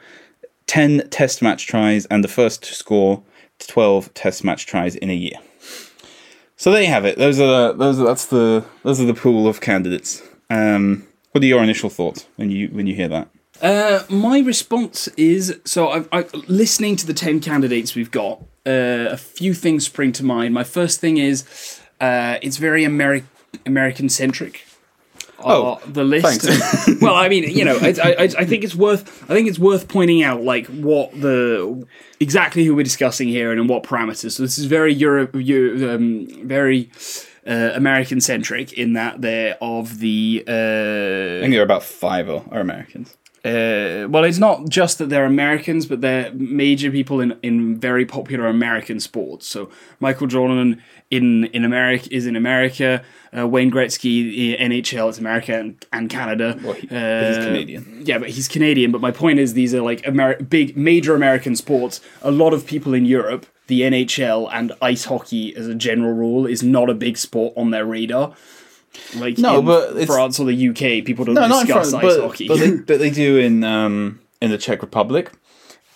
10 0.66 1.09
test 1.11 1.42
match 1.42 1.66
tries 1.66 2.07
and 2.07 2.23
the 2.23 2.29
first 2.29 2.62
to 2.64 2.75
score 2.75 3.23
12 3.59 4.14
test 4.14 4.44
match 4.44 4.66
tries 4.66 4.94
in 4.94 5.11
a 5.11 5.14
year. 5.14 5.38
So 6.57 6.70
there 6.70 6.83
you 6.83 6.88
have 6.88 7.07
it. 7.07 7.16
Those 7.16 7.40
are 7.40 7.73
the, 7.73 7.79
those 7.79 7.99
are, 7.99 8.05
that's 8.05 8.27
the 8.27 8.64
those 8.83 9.01
are 9.01 9.07
the 9.07 9.14
pool 9.14 9.49
of 9.49 9.61
candidates. 9.61 10.23
Um, 10.51 11.07
what 11.33 11.42
are 11.42 11.46
your 11.46 11.62
initial 11.62 11.88
thoughts 11.88 12.27
when 12.37 12.51
you 12.51 12.68
when 12.68 12.87
you 12.87 12.94
hear 12.94 13.09
that? 13.09 13.29
Uh, 13.62 14.05
my 14.11 14.40
response 14.40 15.09
is 15.16 15.59
so. 15.64 15.88
I, 15.88 16.05
I, 16.12 16.27
listening 16.49 16.96
to 16.96 17.07
the 17.07 17.14
ten 17.14 17.40
candidates 17.40 17.94
we've 17.94 18.11
got, 18.11 18.42
uh, 18.66 19.12
a 19.12 19.16
few 19.16 19.55
things 19.55 19.85
spring 19.87 20.12
to 20.12 20.25
mind. 20.25 20.55
My 20.55 20.64
first 20.64 21.01
thing 21.01 21.16
is 21.16 21.44
uh, 22.01 22.38
it's 22.42 22.57
very 22.57 22.85
Ameri- 22.85 23.25
American 23.66 24.09
centric. 24.09 24.64
Oh, 25.42 25.81
the 25.87 26.05
list. 26.05 26.44
well, 27.01 27.14
I 27.14 27.31
mean, 27.31 27.44
you 27.44 27.64
know, 27.64 27.79
I, 27.81 27.94
I, 28.03 28.14
I 28.40 28.44
think 28.44 28.62
it's 28.62 28.75
worth. 28.75 29.23
I 29.31 29.35
think 29.35 29.49
it's 29.49 29.59
worth 29.59 29.88
pointing 29.88 30.23
out 30.23 30.42
like 30.42 30.66
what 30.66 31.12
the 31.18 31.87
exactly 32.20 32.62
who 32.64 32.75
we're 32.75 32.83
discussing 32.85 33.27
here 33.29 33.51
and 33.51 33.59
in 33.59 33.66
what 33.66 33.83
parameters. 33.83 34.33
So 34.33 34.42
this 34.42 34.59
is 34.59 34.66
very 34.66 34.92
Europe, 34.92 35.31
Euro, 35.35 35.94
um, 35.94 36.27
very 36.46 36.90
uh, 37.46 37.70
American 37.75 38.20
centric 38.20 38.75
in 38.75 38.92
that 38.92 39.23
they're 39.23 39.57
of 39.62 40.01
the. 40.01 40.44
I 40.46 40.51
Uh, 40.51 41.40
think 41.40 41.53
there 41.53 41.61
are 41.62 41.64
about 41.64 41.85
five 41.85 42.29
are, 42.29 42.44
are 42.53 42.61
Americans. 42.61 43.16
Uh, 43.44 44.07
well, 44.11 44.24
it's 44.24 44.38
not 44.38 44.68
just 44.68 44.98
that 44.98 45.09
they're 45.09 45.24
Americans, 45.24 45.87
but 45.87 46.00
they're 46.03 46.31
major 46.35 46.90
people 46.90 47.20
in, 47.20 47.38
in 47.42 47.79
very 47.79 48.05
popular 48.05 48.46
American 48.46 49.00
sports. 49.00 49.46
So 49.46 49.70
Michael 49.98 50.26
Jordan 50.26 50.83
in 51.11 51.44
in 51.46 51.64
America 51.64 52.07
is 52.11 52.26
in 52.26 52.37
America. 52.37 53.03
Uh, 53.37 53.46
Wayne 53.46 53.70
Gretzky 53.70 54.59
NHL 54.61 55.09
is 55.09 55.18
America 55.18 55.59
and, 55.59 55.85
and 55.92 56.11
Canada. 56.11 56.59
Well, 56.62 56.74
he- 56.74 56.87
but 56.88 57.26
he's 57.29 57.37
Uh, 57.38 57.44
Canadian. 57.46 58.03
Yeah, 58.05 58.18
but 58.18 58.29
he's 58.31 58.48
Canadian. 58.48 58.90
But 58.92 59.00
my 59.00 59.11
point 59.12 59.38
is, 59.38 59.55
these 59.55 59.72
are 59.74 59.83
like 59.83 60.03
Ameri- 60.03 60.48
big 60.48 60.76
major 60.76 61.14
American 61.14 61.57
sports. 61.57 62.00
A 62.22 62.31
lot 62.31 62.53
of 62.53 62.66
people 62.66 62.92
in 62.92 63.07
Europe, 63.07 63.46
the 63.68 63.83
NHL 63.83 64.50
and 64.53 64.72
ice 64.83 65.05
hockey, 65.05 65.55
as 65.57 65.66
a 65.68 65.74
general 65.74 66.12
rule, 66.12 66.44
is 66.46 66.62
not 66.62 66.90
a 66.90 66.94
big 66.94 67.16
sport 67.16 67.55
on 67.57 67.70
their 67.70 67.87
radar. 67.87 68.35
Like 69.16 69.38
No, 69.38 69.61
in 69.61 69.64
but 69.66 70.07
France 70.07 70.38
or 70.40 70.46
the 70.46 70.68
UK, 70.70 71.05
people 71.05 71.24
don't 71.24 71.35
No, 71.35 71.46
not 71.46 71.66
discuss 71.66 71.90
front, 71.90 72.05
ice 72.05 72.16
but, 72.16 72.24
hockey. 72.26 72.48
but, 72.48 72.59
they, 72.59 72.70
but 72.88 72.98
they 72.98 73.11
do 73.11 73.38
in 73.38 73.62
um, 73.64 74.20
in 74.40 74.50
the 74.50 74.59
Czech 74.59 74.83
Republic, 74.83 75.31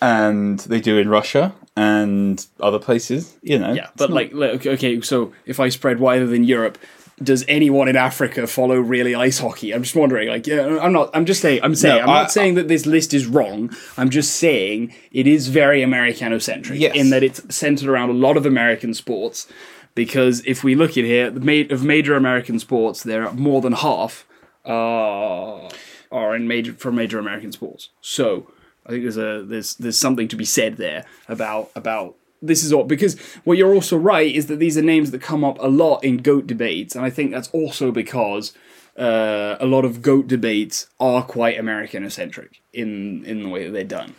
and 0.01 0.59
they 0.59 0.79
do 0.79 0.97
in 0.97 1.09
Russia 1.09 1.53
and 1.75 2.45
other 2.59 2.79
places. 2.79 3.35
You 3.41 3.59
know, 3.59 3.73
Yeah, 3.73 3.89
but 3.97 4.09
like, 4.11 4.33
like, 4.33 4.51
okay, 4.65 4.71
okay, 4.73 5.01
so 5.01 5.33
if 5.45 5.59
I 5.59 5.69
spread 5.69 5.99
wider 5.99 6.25
than 6.25 6.43
Europe, 6.43 6.77
does 7.23 7.45
anyone 7.47 7.87
in 7.87 7.95
Africa 7.95 8.45
follow 8.45 8.75
really 8.77 9.15
ice 9.15 9.39
hockey? 9.39 9.73
I'm 9.73 9.83
just 9.83 9.95
wondering. 9.95 10.27
Like, 10.27 10.47
yeah, 10.47 10.79
I'm 10.81 10.91
not. 10.91 11.11
I'm 11.13 11.25
just 11.25 11.41
saying. 11.41 11.61
I'm 11.63 11.73
saying. 11.75 11.97
No, 11.97 12.03
I'm 12.03 12.09
I- 12.09 12.21
not 12.23 12.31
saying 12.31 12.55
that 12.55 12.67
this 12.67 12.85
list 12.85 13.13
is 13.13 13.25
wrong. 13.25 13.73
I'm 13.97 14.09
just 14.09 14.35
saying 14.35 14.93
it 15.11 15.25
is 15.27 15.47
very 15.47 15.81
Americanocentric 15.81 16.77
Yes. 16.79 16.93
in 16.95 17.09
that 17.11 17.23
it's 17.23 17.41
centered 17.55 17.87
around 17.89 18.09
a 18.09 18.13
lot 18.13 18.35
of 18.37 18.45
American 18.45 18.93
sports. 18.93 19.47
Because 19.95 20.43
if 20.45 20.63
we 20.63 20.75
look 20.75 20.91
at 20.91 21.05
here, 21.05 21.27
of 21.27 21.83
major 21.83 22.15
American 22.15 22.59
sports, 22.59 23.03
there 23.03 23.25
are 23.25 23.33
more 23.33 23.61
than 23.61 23.73
half 23.73 24.27
uh, 24.65 25.69
are 26.11 26.35
in 26.35 26.47
major 26.47 26.73
for 26.73 26.91
major 26.91 27.19
American 27.19 27.51
sports. 27.51 27.89
So 28.01 28.51
I 28.85 28.89
think 28.89 29.03
there's 29.03 29.17
a 29.17 29.43
there's 29.43 29.75
there's 29.75 29.97
something 29.97 30.27
to 30.27 30.35
be 30.35 30.45
said 30.45 30.77
there 30.77 31.05
about 31.27 31.71
about 31.75 32.15
this 32.41 32.63
is 32.63 32.73
all 32.73 32.83
because 32.83 33.19
what 33.43 33.57
you're 33.57 33.73
also 33.73 33.97
right 33.97 34.33
is 34.33 34.47
that 34.47 34.59
these 34.59 34.77
are 34.77 34.81
names 34.81 35.11
that 35.11 35.21
come 35.21 35.43
up 35.43 35.57
a 35.59 35.67
lot 35.67 36.03
in 36.03 36.17
goat 36.17 36.47
debates, 36.47 36.95
and 36.95 37.05
I 37.05 37.09
think 37.09 37.31
that's 37.31 37.49
also 37.49 37.91
because 37.91 38.53
uh, 38.97 39.57
a 39.59 39.65
lot 39.65 39.83
of 39.83 40.01
goat 40.01 40.27
debates 40.27 40.87
are 40.99 41.21
quite 41.23 41.59
American-centric 41.59 42.61
in 42.71 43.25
in 43.25 43.43
the 43.43 43.49
way 43.49 43.65
that 43.65 43.71
they're 43.71 43.83
done, 43.83 44.15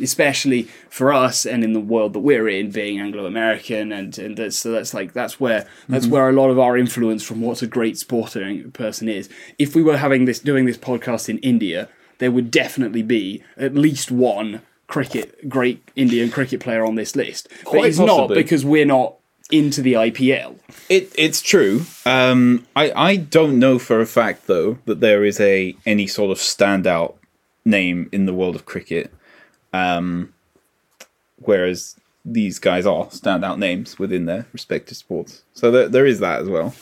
especially 0.00 0.64
for 0.90 1.12
us 1.12 1.46
and 1.46 1.62
in 1.62 1.72
the 1.72 1.80
world 1.80 2.12
that 2.14 2.20
we're 2.20 2.48
in, 2.48 2.70
being 2.70 2.98
Anglo-American, 3.00 3.92
and 3.92 4.18
and 4.18 4.36
that's, 4.36 4.56
so 4.56 4.72
that's 4.72 4.92
like 4.92 5.12
that's 5.12 5.38
where 5.38 5.66
that's 5.88 6.06
where 6.06 6.28
a 6.28 6.32
lot 6.32 6.50
of 6.50 6.58
our 6.58 6.76
influence 6.76 7.22
from 7.22 7.40
what's 7.40 7.62
a 7.62 7.66
great 7.66 7.96
sporting 7.96 8.70
person 8.72 9.08
is. 9.08 9.28
If 9.58 9.74
we 9.76 9.82
were 9.82 9.98
having 9.98 10.24
this 10.24 10.40
doing 10.40 10.66
this 10.66 10.78
podcast 10.78 11.28
in 11.28 11.38
India, 11.38 11.88
there 12.18 12.32
would 12.32 12.50
definitely 12.50 13.02
be 13.02 13.42
at 13.56 13.74
least 13.74 14.10
one 14.10 14.62
cricket 14.88 15.48
great 15.48 15.86
Indian 15.94 16.30
cricket 16.30 16.60
player 16.60 16.84
on 16.84 16.96
this 16.96 17.14
list. 17.14 17.48
but 17.50 17.64
Quite 17.64 17.84
it's 17.90 17.98
not 17.98 18.28
because 18.30 18.64
we're 18.64 18.86
not 18.86 19.16
into 19.50 19.82
the 19.82 19.94
IPL. 19.94 20.56
It 20.88 21.12
it's 21.16 21.40
true. 21.40 21.82
Um, 22.04 22.66
I 22.76 22.92
I 22.92 23.16
don't 23.16 23.58
know 23.58 23.78
for 23.78 24.00
a 24.00 24.06
fact 24.06 24.46
though 24.46 24.78
that 24.84 25.00
there 25.00 25.24
is 25.24 25.40
a 25.40 25.76
any 25.86 26.06
sort 26.06 26.30
of 26.30 26.38
standout 26.38 27.14
name 27.64 28.08
in 28.12 28.26
the 28.26 28.34
world 28.34 28.54
of 28.54 28.66
cricket. 28.66 29.12
Um, 29.72 30.32
whereas 31.36 31.96
these 32.24 32.58
guys 32.58 32.86
are 32.86 33.06
standout 33.06 33.58
names 33.58 33.98
within 33.98 34.26
their 34.26 34.46
respective 34.52 34.96
sports, 34.96 35.42
so 35.54 35.70
there 35.70 35.88
there 35.88 36.06
is 36.06 36.20
that 36.20 36.42
as 36.42 36.48
well. 36.48 36.74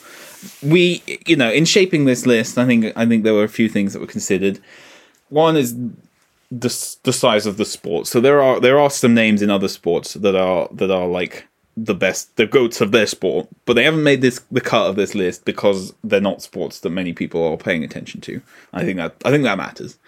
We 0.62 1.02
you 1.26 1.36
know 1.36 1.50
in 1.50 1.64
shaping 1.64 2.04
this 2.04 2.26
list, 2.26 2.58
I 2.58 2.66
think 2.66 2.92
I 2.96 3.06
think 3.06 3.24
there 3.24 3.34
were 3.34 3.44
a 3.44 3.48
few 3.48 3.68
things 3.68 3.92
that 3.92 4.00
were 4.00 4.06
considered. 4.06 4.60
One 5.28 5.56
is 5.56 5.74
the 6.50 6.96
the 7.02 7.12
size 7.12 7.46
of 7.46 7.56
the 7.56 7.64
sport. 7.64 8.06
So 8.06 8.20
there 8.20 8.40
are 8.40 8.60
there 8.60 8.78
are 8.78 8.90
some 8.90 9.14
names 9.14 9.42
in 9.42 9.50
other 9.50 9.68
sports 9.68 10.14
that 10.14 10.34
are 10.36 10.68
that 10.72 10.90
are 10.90 11.06
like 11.06 11.46
the 11.76 11.94
best, 11.94 12.36
the 12.36 12.46
goats 12.46 12.80
of 12.80 12.90
their 12.90 13.06
sport, 13.06 13.48
but 13.66 13.74
they 13.74 13.84
haven't 13.84 14.02
made 14.02 14.22
this 14.22 14.40
the 14.50 14.60
cut 14.60 14.88
of 14.88 14.96
this 14.96 15.14
list 15.14 15.44
because 15.44 15.92
they're 16.02 16.20
not 16.20 16.42
sports 16.42 16.80
that 16.80 16.90
many 16.90 17.12
people 17.12 17.46
are 17.46 17.56
paying 17.56 17.84
attention 17.84 18.20
to. 18.22 18.40
I 18.72 18.82
think 18.82 18.96
that 18.96 19.14
I 19.24 19.30
think 19.30 19.44
that 19.44 19.58
matters. 19.58 19.98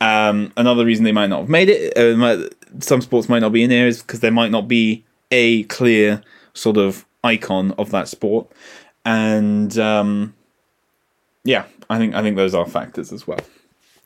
Um, 0.00 0.52
another 0.58 0.84
reason 0.84 1.04
they 1.04 1.12
might 1.12 1.28
not 1.28 1.40
have 1.40 1.48
made 1.48 1.70
it, 1.70 1.96
uh, 1.96 2.16
might, 2.18 2.52
some 2.80 3.00
sports 3.00 3.30
might 3.30 3.38
not 3.38 3.52
be 3.52 3.62
in 3.62 3.70
there, 3.70 3.86
is 3.86 4.02
because 4.02 4.20
there 4.20 4.30
might 4.30 4.50
not 4.50 4.68
be 4.68 5.04
a 5.30 5.62
clear 5.64 6.22
sort 6.52 6.76
of 6.76 7.06
icon 7.24 7.72
of 7.72 7.90
that 7.92 8.08
sport, 8.08 8.46
and 9.06 9.78
um, 9.78 10.34
yeah, 11.44 11.64
I 11.88 11.96
think 11.96 12.14
I 12.14 12.22
think 12.22 12.36
those 12.36 12.54
are 12.54 12.66
factors 12.66 13.10
as 13.10 13.26
well. 13.26 13.40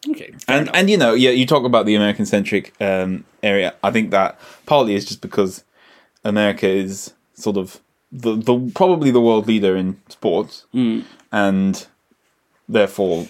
Okay. 0.09 0.33
And 0.49 0.63
enough. 0.63 0.77
and 0.77 0.89
you 0.91 0.97
know, 0.97 1.15
yeah, 1.15 1.31
you 1.31 1.45
talk 1.45 1.65
about 1.65 1.87
the 1.87 1.95
American 1.95 2.25
centric 2.25 2.73
um, 2.81 3.25
area. 3.43 3.75
I 3.83 3.91
think 3.91 4.13
that 4.13 4.39
partly 4.67 4.95
is 4.95 5.05
just 5.05 5.21
because 5.21 5.65
America 6.25 6.69
is 6.69 7.13
sort 7.35 7.57
of 7.57 7.81
the, 8.13 8.35
the 8.37 8.71
probably 8.75 9.11
the 9.11 9.21
world 9.21 9.47
leader 9.47 9.77
in 9.77 10.01
sports, 10.09 10.67
and 11.33 11.87
therefore, 12.69 13.27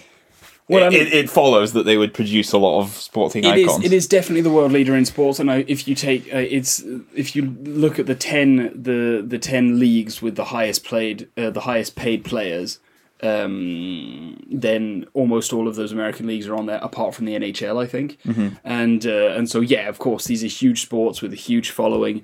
Well, 0.67 0.83
I 0.83 0.87
it, 0.87 0.91
mean- 0.93 1.01
it, 1.07 1.13
it 1.13 1.29
follows 1.29 1.73
that 1.73 1.83
they 1.85 1.97
would 1.97 2.13
produce 2.13 2.51
a 2.51 2.57
lot 2.57 2.79
of 2.81 2.89
sporting 2.91 3.43
It 3.43 3.57
is. 3.57 3.67
icons. 3.67 3.85
It 3.85 3.93
is 3.93 4.07
definitely 4.07 4.41
the 4.41 4.49
world 4.51 4.71
leader 4.71 4.95
in 4.95 5.05
sports, 5.05 5.39
and 5.39 5.49
if 5.67 5.87
you 5.87 5.95
take 5.95 6.33
uh, 6.33 6.37
it's 6.37 6.83
if 7.15 7.35
you 7.35 7.43
look 7.63 7.99
at 7.99 8.05
the 8.07 8.15
ten 8.15 8.71
the 8.75 9.23
the 9.25 9.39
ten 9.39 9.79
leagues 9.79 10.21
with 10.21 10.35
the 10.35 10.45
highest 10.45 10.83
played 10.83 11.27
uh, 11.37 11.49
the 11.49 11.61
highest 11.61 11.95
paid 11.95 12.23
players, 12.25 12.79
um, 13.23 14.37
then 14.51 15.05
almost 15.13 15.53
all 15.53 15.67
of 15.67 15.75
those 15.75 15.91
American 15.91 16.27
leagues 16.27 16.47
are 16.47 16.55
on 16.55 16.65
there, 16.65 16.79
apart 16.81 17.15
from 17.15 17.25
the 17.25 17.33
NHL, 17.35 17.81
I 17.81 17.85
think. 17.87 18.17
And 18.63 19.05
uh, 19.05 19.33
and 19.37 19.49
so 19.49 19.59
yeah, 19.61 19.87
of 19.89 19.99
course, 19.99 20.25
these 20.25 20.43
are 20.43 20.47
huge 20.47 20.81
sports 20.81 21.21
with 21.21 21.33
a 21.33 21.37
huge 21.37 21.69
following. 21.69 22.23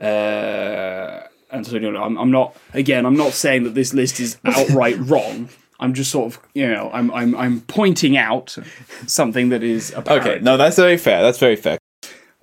Uh, 0.00 1.20
and 1.50 1.66
so 1.66 1.76
you 1.76 1.90
know, 1.90 2.02
I'm, 2.02 2.18
I'm 2.18 2.30
not 2.30 2.56
again. 2.72 3.06
I'm 3.06 3.16
not 3.16 3.32
saying 3.32 3.64
that 3.64 3.74
this 3.74 3.94
list 3.94 4.20
is 4.20 4.38
outright 4.44 4.98
wrong. 4.98 5.48
I'm 5.80 5.94
just 5.94 6.10
sort 6.10 6.34
of 6.34 6.40
you 6.54 6.68
know 6.68 6.90
I'm 6.92 7.10
I'm 7.10 7.34
I'm 7.34 7.60
pointing 7.62 8.16
out 8.16 8.56
something 9.06 9.48
that 9.50 9.62
is 9.62 9.92
apparent. 9.94 10.26
okay, 10.26 10.40
no, 10.40 10.56
that's 10.56 10.76
very 10.76 10.96
fair. 10.96 11.22
That's 11.22 11.38
very 11.38 11.56
fair. 11.56 11.78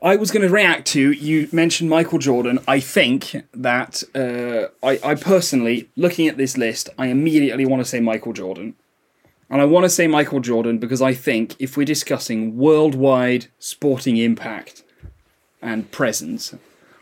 I 0.03 0.15
was 0.15 0.31
going 0.31 0.41
to 0.41 0.51
react 0.51 0.87
to 0.87 1.11
you 1.11 1.47
mentioned 1.51 1.87
Michael 1.87 2.17
Jordan. 2.17 2.57
I 2.67 2.79
think 2.79 3.35
that 3.53 4.03
uh, 4.15 4.69
I, 4.83 4.99
I 5.03 5.15
personally, 5.15 5.89
looking 5.95 6.27
at 6.27 6.37
this 6.37 6.57
list, 6.57 6.89
I 6.97 7.07
immediately 7.07 7.67
want 7.67 7.83
to 7.83 7.89
say 7.89 7.99
Michael 7.99 8.33
Jordan. 8.33 8.73
And 9.47 9.61
I 9.61 9.65
want 9.65 9.83
to 9.83 9.89
say 9.89 10.07
Michael 10.07 10.39
Jordan 10.39 10.79
because 10.79 11.03
I 11.03 11.13
think 11.13 11.55
if 11.59 11.77
we're 11.77 11.85
discussing 11.85 12.57
worldwide 12.57 13.47
sporting 13.59 14.17
impact 14.17 14.83
and 15.61 15.91
presence, 15.91 16.55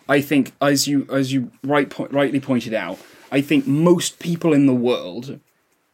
I 0.10 0.20
think 0.20 0.52
as 0.60 0.88
you 0.88 1.08
as 1.10 1.32
you 1.32 1.52
right 1.64 1.90
po- 1.90 2.08
rightly 2.08 2.42
pointed 2.42 2.74
out, 2.74 3.00
I 3.32 3.40
think 3.40 3.66
most 3.66 4.20
people 4.20 4.52
in 4.52 4.66
the 4.66 4.74
world, 4.74 5.40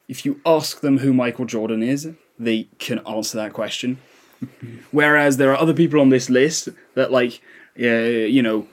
if 0.08 0.26
you 0.26 0.42
ask 0.44 0.80
them 0.80 1.00
who 1.00 1.14
Michael 1.14 1.46
Jordan 1.46 1.84
is, 1.84 2.10
they 2.40 2.64
can 2.80 3.00
answer 3.06 3.38
that 3.38 3.54
question. 3.54 4.00
Whereas 4.92 5.38
there 5.38 5.52
are 5.52 5.58
other 5.58 5.74
people 5.74 6.00
on 6.00 6.10
this 6.10 6.30
list 6.30 6.70
that, 6.94 7.12
like, 7.12 7.42
uh, 7.80 7.86
you 7.86 8.42
know, 8.42 8.68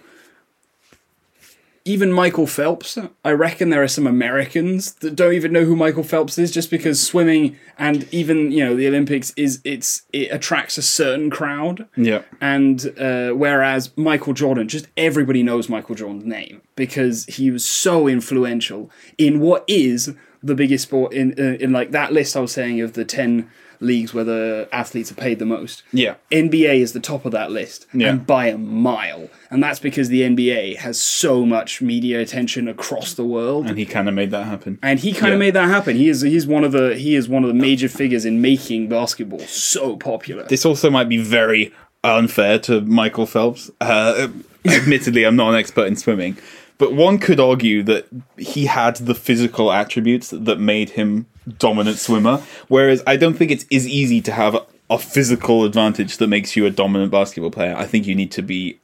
even 1.85 2.13
Michael 2.13 2.47
Phelps. 2.47 2.99
I 3.25 3.33
reckon 3.33 3.71
there 3.71 3.83
are 3.83 3.89
some 3.89 4.07
Americans 4.07 4.95
that 4.95 5.17
don't 5.17 5.35
even 5.35 5.53
know 5.53 5.65
who 5.65 5.75
Michael 5.75 6.05
Phelps 6.05 6.39
is, 6.39 6.53
just 6.53 6.71
because 6.71 7.05
swimming 7.05 7.57
and 7.79 8.07
even 8.13 8.53
you 8.53 8.65
know 8.65 8.77
the 8.77 8.87
Olympics 8.87 9.33
is 9.37 9.61
it's 9.65 10.03
it 10.13 10.31
attracts 10.31 10.79
a 10.79 10.83
certain 10.83 11.31
crowd. 11.31 11.89
Yeah, 11.97 12.23
And 12.41 12.93
uh, 12.99 13.31
whereas 13.31 13.97
Michael 13.97 14.33
Jordan, 14.33 14.69
just 14.69 14.89
everybody 14.97 15.43
knows 15.43 15.69
Michael 15.69 15.95
Jordan's 15.95 16.25
name 16.25 16.63
because 16.77 17.25
he 17.27 17.51
was 17.51 17.65
so 17.65 18.07
influential 18.07 18.91
in 19.19 19.41
what 19.41 19.65
is 19.67 20.15
the 20.43 20.55
biggest 20.55 20.85
sport 20.85 21.13
in 21.13 21.35
uh, 21.39 21.57
in 21.59 21.73
like 21.73 21.91
that 21.93 22.13
list 22.13 22.37
I 22.37 22.41
was 22.41 22.53
saying 22.53 22.81
of 22.81 22.93
the 22.93 23.05
ten 23.05 23.51
leagues 23.83 24.15
where 24.15 24.25
the 24.25 24.69
athletes 24.73 25.11
are 25.11 25.15
paid 25.17 25.39
the 25.39 25.45
most. 25.47 25.83
yeah, 25.93 26.15
NBA 26.31 26.81
is 26.81 26.93
the 26.93 27.01
top 27.01 27.25
of 27.25 27.33
that 27.33 27.51
list, 27.51 27.87
Yeah. 27.93 28.09
and 28.11 28.27
by 28.27 28.47
a 28.47 28.57
mile. 28.59 29.29
And 29.51 29.63
that's 29.63 29.79
because 29.81 30.09
the 30.09 30.23
NBA 30.23 30.77
has 30.77 30.99
so 31.01 31.45
much 31.45 31.83
media 31.83 32.21
attention 32.21 32.69
across 32.69 33.13
the 33.15 33.25
world. 33.25 33.67
and 33.67 33.77
he 33.79 33.85
kind 33.85 34.09
of 34.09 34.15
made 34.15 34.31
that 34.31 34.45
happen. 34.47 34.79
And 34.83 34.99
he 35.01 35.13
kind 35.13 35.33
of 35.35 35.39
Yeah. 35.39 35.47
made 35.47 35.55
that 35.55 35.69
happen. 35.69 35.97
He 35.97 36.09
is 36.09 36.23
he's 36.23 36.47
one 36.47 36.65
of 36.65 36.73
the 36.73 36.95
he 36.97 37.15
is 37.15 37.29
one 37.29 37.43
of 37.45 37.49
the 37.49 37.55
major 37.55 37.89
figures 37.89 38.25
in 38.25 38.41
making 38.41 38.89
basketball 38.89 39.41
so 39.41 39.97
popular. 39.97 40.45
This 40.49 40.65
also 40.65 40.89
might 40.91 41.09
be 41.09 41.19
very 41.19 41.73
unfair 42.05 42.59
to 42.61 42.81
Michael 42.81 43.27
Phelps. 43.27 43.71
Uh, 43.81 44.29
admittedly, 44.65 45.25
I'm 45.25 45.37
not 45.37 45.51
an 45.51 45.57
expert 45.57 45.87
in 45.87 45.97
swimming, 45.97 46.37
but 46.79 46.93
one 46.95 47.19
could 47.19 47.39
argue 47.41 47.83
that 47.85 48.07
he 48.39 48.67
had 48.67 48.97
the 48.97 49.15
physical 49.15 49.71
attributes 49.73 50.31
that 50.31 50.59
made 50.59 50.91
him 50.91 51.27
dominant 51.59 51.99
swimmer. 51.99 52.43
Whereas 52.69 53.03
I 53.07 53.17
don't 53.17 53.35
think 53.35 53.51
it's 53.51 53.65
as 53.73 53.87
easy 53.87 54.21
to 54.23 54.33
have 54.33 54.55
a, 54.91 54.99
physical 54.99 55.65
advantage 55.65 56.19
that 56.19 56.27
makes 56.27 56.55
you 56.55 56.67
a 56.67 56.71
dominant 56.71 57.11
basketball 57.11 57.51
player. 57.51 57.75
I 57.75 57.87
think 57.87 58.07
you 58.07 58.15
need 58.15 58.31
to 58.33 58.43
be. 58.43 58.79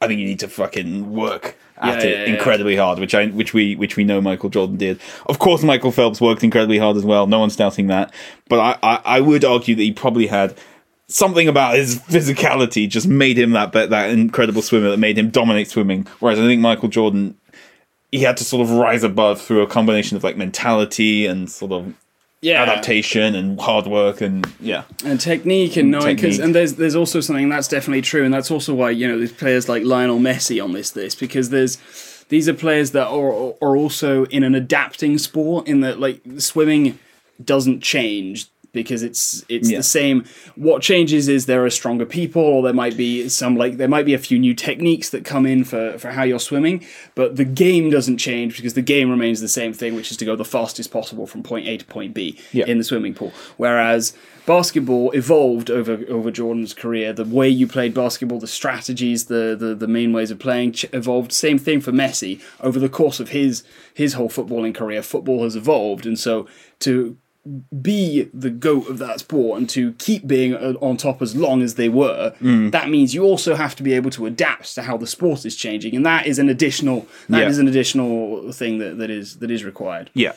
I 0.00 0.08
think 0.08 0.18
you 0.18 0.26
need 0.26 0.40
to 0.40 0.48
fucking 0.48 1.12
work 1.12 1.56
at 1.78 2.00
Yeah, 2.00 2.08
it 2.08 2.10
yeah, 2.10 2.24
yeah. 2.24 2.34
incredibly 2.34 2.74
hard, 2.74 2.98
which 2.98 3.14
I 3.14 3.26
which 3.26 3.54
we 3.54 3.76
which 3.76 3.96
we 3.96 4.02
know 4.02 4.20
Michael 4.20 4.50
Jordan 4.50 4.76
did. 4.76 4.98
Of 5.26 5.38
course, 5.38 5.62
Michael 5.62 5.92
Phelps 5.92 6.20
worked 6.20 6.42
incredibly 6.42 6.78
hard 6.78 6.96
as 6.96 7.04
well. 7.04 7.28
No 7.28 7.38
one's 7.38 7.54
doubting 7.54 7.86
that. 7.86 8.12
But 8.48 8.58
I, 8.58 8.78
I, 8.82 9.00
I 9.04 9.20
would 9.20 9.44
argue 9.44 9.76
that 9.76 9.82
he 9.82 9.92
probably 9.92 10.26
had 10.26 10.58
something 11.08 11.46
about 11.46 11.76
his 11.76 12.00
physicality 12.00 12.88
just 12.88 13.06
made 13.06 13.38
him 13.38 13.52
that 13.52 13.72
that 13.72 14.10
incredible 14.10 14.62
swimmer 14.62 14.90
that 14.90 14.98
made 14.98 15.16
him 15.16 15.30
dominate 15.30 15.68
swimming. 15.68 16.06
Whereas 16.20 16.38
I 16.38 16.42
think 16.42 16.60
Michael 16.60 16.88
Jordan, 16.88 17.36
he 18.16 18.22
had 18.24 18.36
to 18.38 18.44
sort 18.44 18.62
of 18.62 18.70
rise 18.70 19.02
above 19.02 19.40
through 19.40 19.62
a 19.62 19.66
combination 19.66 20.16
of 20.16 20.24
like 20.24 20.36
mentality 20.36 21.26
and 21.26 21.50
sort 21.50 21.72
of 21.72 21.94
yeah, 22.42 22.62
adaptation 22.62 23.34
and 23.34 23.60
hard 23.60 23.86
work 23.86 24.20
and 24.20 24.46
yeah. 24.60 24.84
and 25.04 25.20
technique 25.20 25.76
and 25.76 25.90
knowing 25.90 26.16
because 26.16 26.38
and 26.38 26.54
there's 26.54 26.74
there's 26.74 26.94
also 26.94 27.20
something 27.20 27.48
that's 27.48 27.68
definitely 27.68 28.02
true 28.02 28.24
and 28.24 28.32
that's 28.32 28.50
also 28.50 28.74
why 28.74 28.90
you 28.90 29.08
know 29.08 29.18
there's 29.18 29.32
players 29.32 29.68
like 29.68 29.84
Lionel 29.84 30.18
Messi 30.18 30.62
on 30.62 30.72
this 30.72 30.94
list 30.94 31.18
because 31.18 31.50
there's 31.50 31.78
these 32.28 32.48
are 32.48 32.54
players 32.54 32.92
that 32.92 33.08
are 33.08 33.54
are 33.62 33.76
also 33.76 34.26
in 34.26 34.42
an 34.42 34.54
adapting 34.54 35.18
sport 35.18 35.66
in 35.66 35.80
that 35.80 35.98
like 35.98 36.20
swimming 36.38 36.98
doesn't 37.42 37.82
change 37.82 38.48
because 38.82 39.02
it's 39.02 39.44
it's 39.48 39.70
Yeah. 39.70 39.78
the 39.78 39.82
same. 39.82 40.24
What 40.54 40.82
changes 40.82 41.26
is 41.28 41.46
there 41.46 41.64
are 41.64 41.70
stronger 41.70 42.06
people 42.06 42.42
or 42.42 42.62
there 42.62 42.72
might 42.72 42.96
be 42.96 43.28
some 43.28 43.56
like 43.56 43.76
there 43.78 43.88
might 43.88 44.06
be 44.06 44.14
a 44.14 44.18
few 44.28 44.38
new 44.38 44.54
techniques 44.54 45.10
that 45.10 45.24
come 45.24 45.44
in 45.46 45.64
for 45.64 45.98
for 45.98 46.10
how 46.10 46.22
you're 46.22 46.38
swimming 46.50 46.84
but 47.14 47.36
the 47.36 47.44
game 47.44 47.90
doesn't 47.90 48.18
change 48.18 48.56
because 48.56 48.74
the 48.74 48.82
game 48.94 49.10
remains 49.10 49.40
the 49.40 49.48
same 49.60 49.72
thing 49.72 49.94
which 49.96 50.10
is 50.10 50.16
to 50.18 50.24
go 50.24 50.36
the 50.36 50.44
fastest 50.44 50.90
possible 50.92 51.26
from 51.26 51.42
point 51.42 51.66
A 51.66 51.76
to 51.78 51.84
point 51.84 52.14
B 52.14 52.38
Yeah. 52.52 52.66
in 52.66 52.78
the 52.78 52.84
swimming 52.84 53.14
pool. 53.14 53.32
Whereas 53.56 54.12
basketball 54.46 55.10
evolved 55.12 55.70
over 55.70 55.94
over 56.08 56.30
Jordan's 56.30 56.72
career. 56.74 57.12
The 57.12 57.24
way 57.24 57.48
you 57.48 57.66
played 57.66 57.92
basketball 57.94 58.38
the 58.38 58.46
strategies 58.46 59.24
the 59.26 59.56
the, 59.58 59.74
the 59.74 59.88
main 59.88 60.12
ways 60.12 60.30
of 60.30 60.38
playing 60.38 60.72
ch- 60.72 60.86
evolved. 60.92 61.32
Same 61.32 61.58
thing 61.58 61.80
for 61.80 61.92
Messi. 61.92 62.40
Over 62.60 62.78
the 62.78 62.88
course 62.88 63.18
of 63.20 63.30
his 63.30 63.62
his 63.94 64.12
whole 64.14 64.28
footballing 64.28 64.74
career 64.74 65.02
football 65.02 65.42
has 65.44 65.56
evolved. 65.56 66.06
And 66.06 66.18
so 66.18 66.46
to 66.80 67.16
be 67.82 68.28
the 68.34 68.50
goat 68.50 68.88
of 68.88 68.98
that 68.98 69.20
sport 69.20 69.58
and 69.58 69.68
to 69.70 69.92
keep 69.94 70.26
being 70.26 70.54
uh, 70.54 70.74
on 70.80 70.96
top 70.96 71.22
as 71.22 71.36
long 71.36 71.62
as 71.62 71.74
they 71.76 71.88
were, 71.88 72.34
Mm. 72.40 72.70
that 72.72 72.88
means 72.90 73.14
you 73.14 73.22
also 73.24 73.54
have 73.54 73.74
to 73.76 73.82
be 73.82 73.92
able 73.94 74.10
to 74.10 74.26
adapt 74.26 74.74
to 74.74 74.82
how 74.82 74.96
the 74.96 75.06
sport 75.06 75.44
is 75.46 75.54
changing, 75.56 75.94
and 75.94 76.04
that 76.04 76.26
is 76.26 76.38
an 76.38 76.48
additional 76.48 77.06
that 77.28 77.46
is 77.48 77.56
Yeah. 77.56 77.62
an 77.62 77.68
additional 77.68 78.52
thing 78.52 78.78
that, 78.78 78.98
that 78.98 79.10
is 79.10 79.36
that 79.36 79.50
is 79.50 79.64
required. 79.64 80.10
Yeah, 80.14 80.32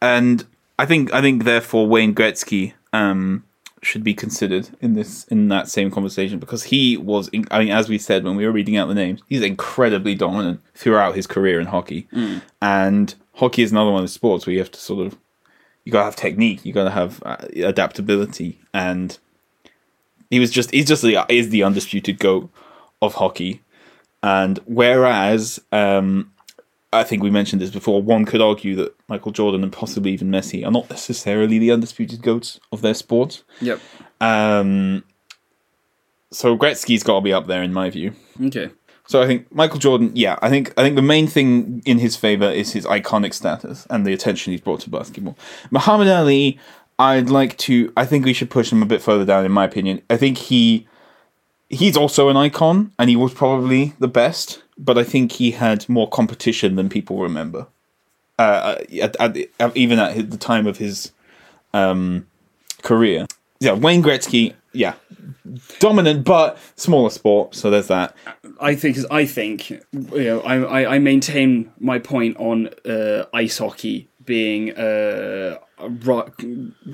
and 0.00 0.44
I 0.78 0.86
think 0.86 1.12
I 1.14 1.20
think 1.20 1.44
therefore 1.44 1.86
Wayne 1.86 2.14
Gretzky 2.14 2.72
um, 2.92 3.44
should 3.82 4.04
be 4.04 4.14
considered 4.14 4.68
in 4.80 4.94
this 4.94 5.24
in 5.24 5.48
that 5.48 5.68
same 5.68 5.90
conversation 5.90 6.38
because 6.38 6.64
he 6.64 6.96
was. 6.96 7.28
In, 7.28 7.46
I 7.50 7.60
mean, 7.60 7.70
as 7.72 7.88
we 7.88 7.98
said 7.98 8.24
when 8.24 8.36
we 8.36 8.44
were 8.46 8.52
reading 8.52 8.76
out 8.76 8.88
the 8.88 8.94
names, 8.94 9.20
he's 9.28 9.42
incredibly 9.42 10.14
dominant 10.14 10.60
throughout 10.74 11.14
his 11.14 11.26
career 11.26 11.60
in 11.60 11.66
hockey, 11.68 12.08
and 12.60 13.14
hockey 13.34 13.62
is 13.62 13.72
another 13.72 13.90
one 13.90 14.02
of 14.02 14.08
the 14.08 14.12
sports 14.12 14.46
where 14.46 14.52
you 14.52 14.58
have 14.58 14.70
to 14.72 14.80
sort 14.80 15.06
of 15.06 15.16
you 15.84 15.92
gotta 15.92 16.04
have 16.04 16.16
technique, 16.16 16.64
you 16.64 16.72
gotta 16.72 16.90
have 16.90 17.22
uh, 17.24 17.36
adaptability, 17.56 18.60
and 18.72 19.18
he 20.30 20.40
was 20.40 20.50
just 20.50 20.70
he's 20.70 20.86
just 20.86 21.02
the 21.02 21.24
is 21.28 21.50
the 21.50 21.62
undisputed 21.62 22.18
goat 22.18 22.50
of 23.00 23.14
hockey, 23.14 23.62
and 24.22 24.60
whereas. 24.66 25.60
Um, 25.70 26.28
I 26.94 27.04
think 27.04 27.22
we 27.22 27.30
mentioned 27.30 27.62
this 27.62 27.70
before. 27.70 28.02
One 28.02 28.26
could 28.26 28.42
argue 28.42 28.74
that 28.74 28.94
Michael 29.08 29.32
Jordan 29.32 29.62
and 29.62 29.72
possibly 29.72 30.12
even 30.12 30.28
Messi 30.28 30.62
are 30.66 30.70
not 30.70 30.90
necessarily 30.90 31.58
the 31.58 31.70
undisputed 31.70 32.20
goats 32.20 32.60
of 32.70 32.82
their 32.82 32.92
sport. 32.92 33.42
Yep. 33.62 33.80
Um, 34.20 35.02
so 36.30 36.56
Gretzky's 36.56 37.02
got 37.02 37.14
to 37.16 37.20
be 37.22 37.32
up 37.32 37.46
there 37.46 37.62
in 37.62 37.72
my 37.72 37.88
view. 37.88 38.12
Okay. 38.42 38.70
So 39.06 39.20
I 39.20 39.26
think 39.26 39.52
Michael 39.52 39.78
Jordan, 39.78 40.12
yeah, 40.14 40.38
I 40.42 40.48
think 40.48 40.72
I 40.78 40.82
think 40.82 40.96
the 40.96 41.02
main 41.02 41.26
thing 41.26 41.82
in 41.84 41.98
his 41.98 42.16
favor 42.16 42.50
is 42.50 42.72
his 42.72 42.86
iconic 42.86 43.34
status 43.34 43.86
and 43.90 44.06
the 44.06 44.12
attention 44.12 44.52
he's 44.52 44.60
brought 44.60 44.80
to 44.80 44.90
basketball. 44.90 45.36
Muhammad 45.70 46.08
Ali, 46.08 46.58
I'd 46.98 47.28
like 47.28 47.56
to. 47.58 47.92
I 47.96 48.06
think 48.06 48.24
we 48.24 48.32
should 48.32 48.50
push 48.50 48.70
him 48.70 48.82
a 48.82 48.86
bit 48.86 49.02
further 49.02 49.24
down. 49.24 49.44
In 49.44 49.52
my 49.52 49.64
opinion, 49.64 50.02
I 50.08 50.16
think 50.16 50.38
he 50.38 50.86
he's 51.68 51.96
also 51.96 52.28
an 52.28 52.36
icon, 52.36 52.92
and 52.98 53.10
he 53.10 53.16
was 53.16 53.34
probably 53.34 53.94
the 53.98 54.08
best. 54.08 54.62
But 54.78 54.98
I 54.98 55.04
think 55.04 55.32
he 55.32 55.50
had 55.50 55.88
more 55.88 56.08
competition 56.08 56.76
than 56.76 56.88
people 56.88 57.18
remember. 57.18 57.66
Uh, 58.38 58.76
at, 59.00 59.14
at, 59.20 59.36
at, 59.60 59.76
even 59.76 59.98
at 59.98 60.30
the 60.30 60.36
time 60.36 60.66
of 60.66 60.78
his 60.78 61.12
um, 61.74 62.26
career, 62.82 63.26
yeah, 63.60 63.72
Wayne 63.72 64.02
Gretzky, 64.02 64.54
yeah, 64.72 64.94
dominant 65.78 66.24
but 66.24 66.58
smaller 66.76 67.10
sport. 67.10 67.54
So 67.54 67.70
there's 67.70 67.88
that. 67.88 68.14
I 68.60 68.74
think 68.74 68.98
I 69.10 69.26
think 69.26 69.70
you 69.70 69.80
know 69.92 70.40
I 70.40 70.56
I, 70.82 70.94
I 70.94 70.98
maintain 70.98 71.72
my 71.78 71.98
point 71.98 72.36
on 72.38 72.68
uh, 72.84 73.26
ice 73.34 73.58
hockey 73.58 74.08
being 74.24 74.72
uh, 74.76 75.58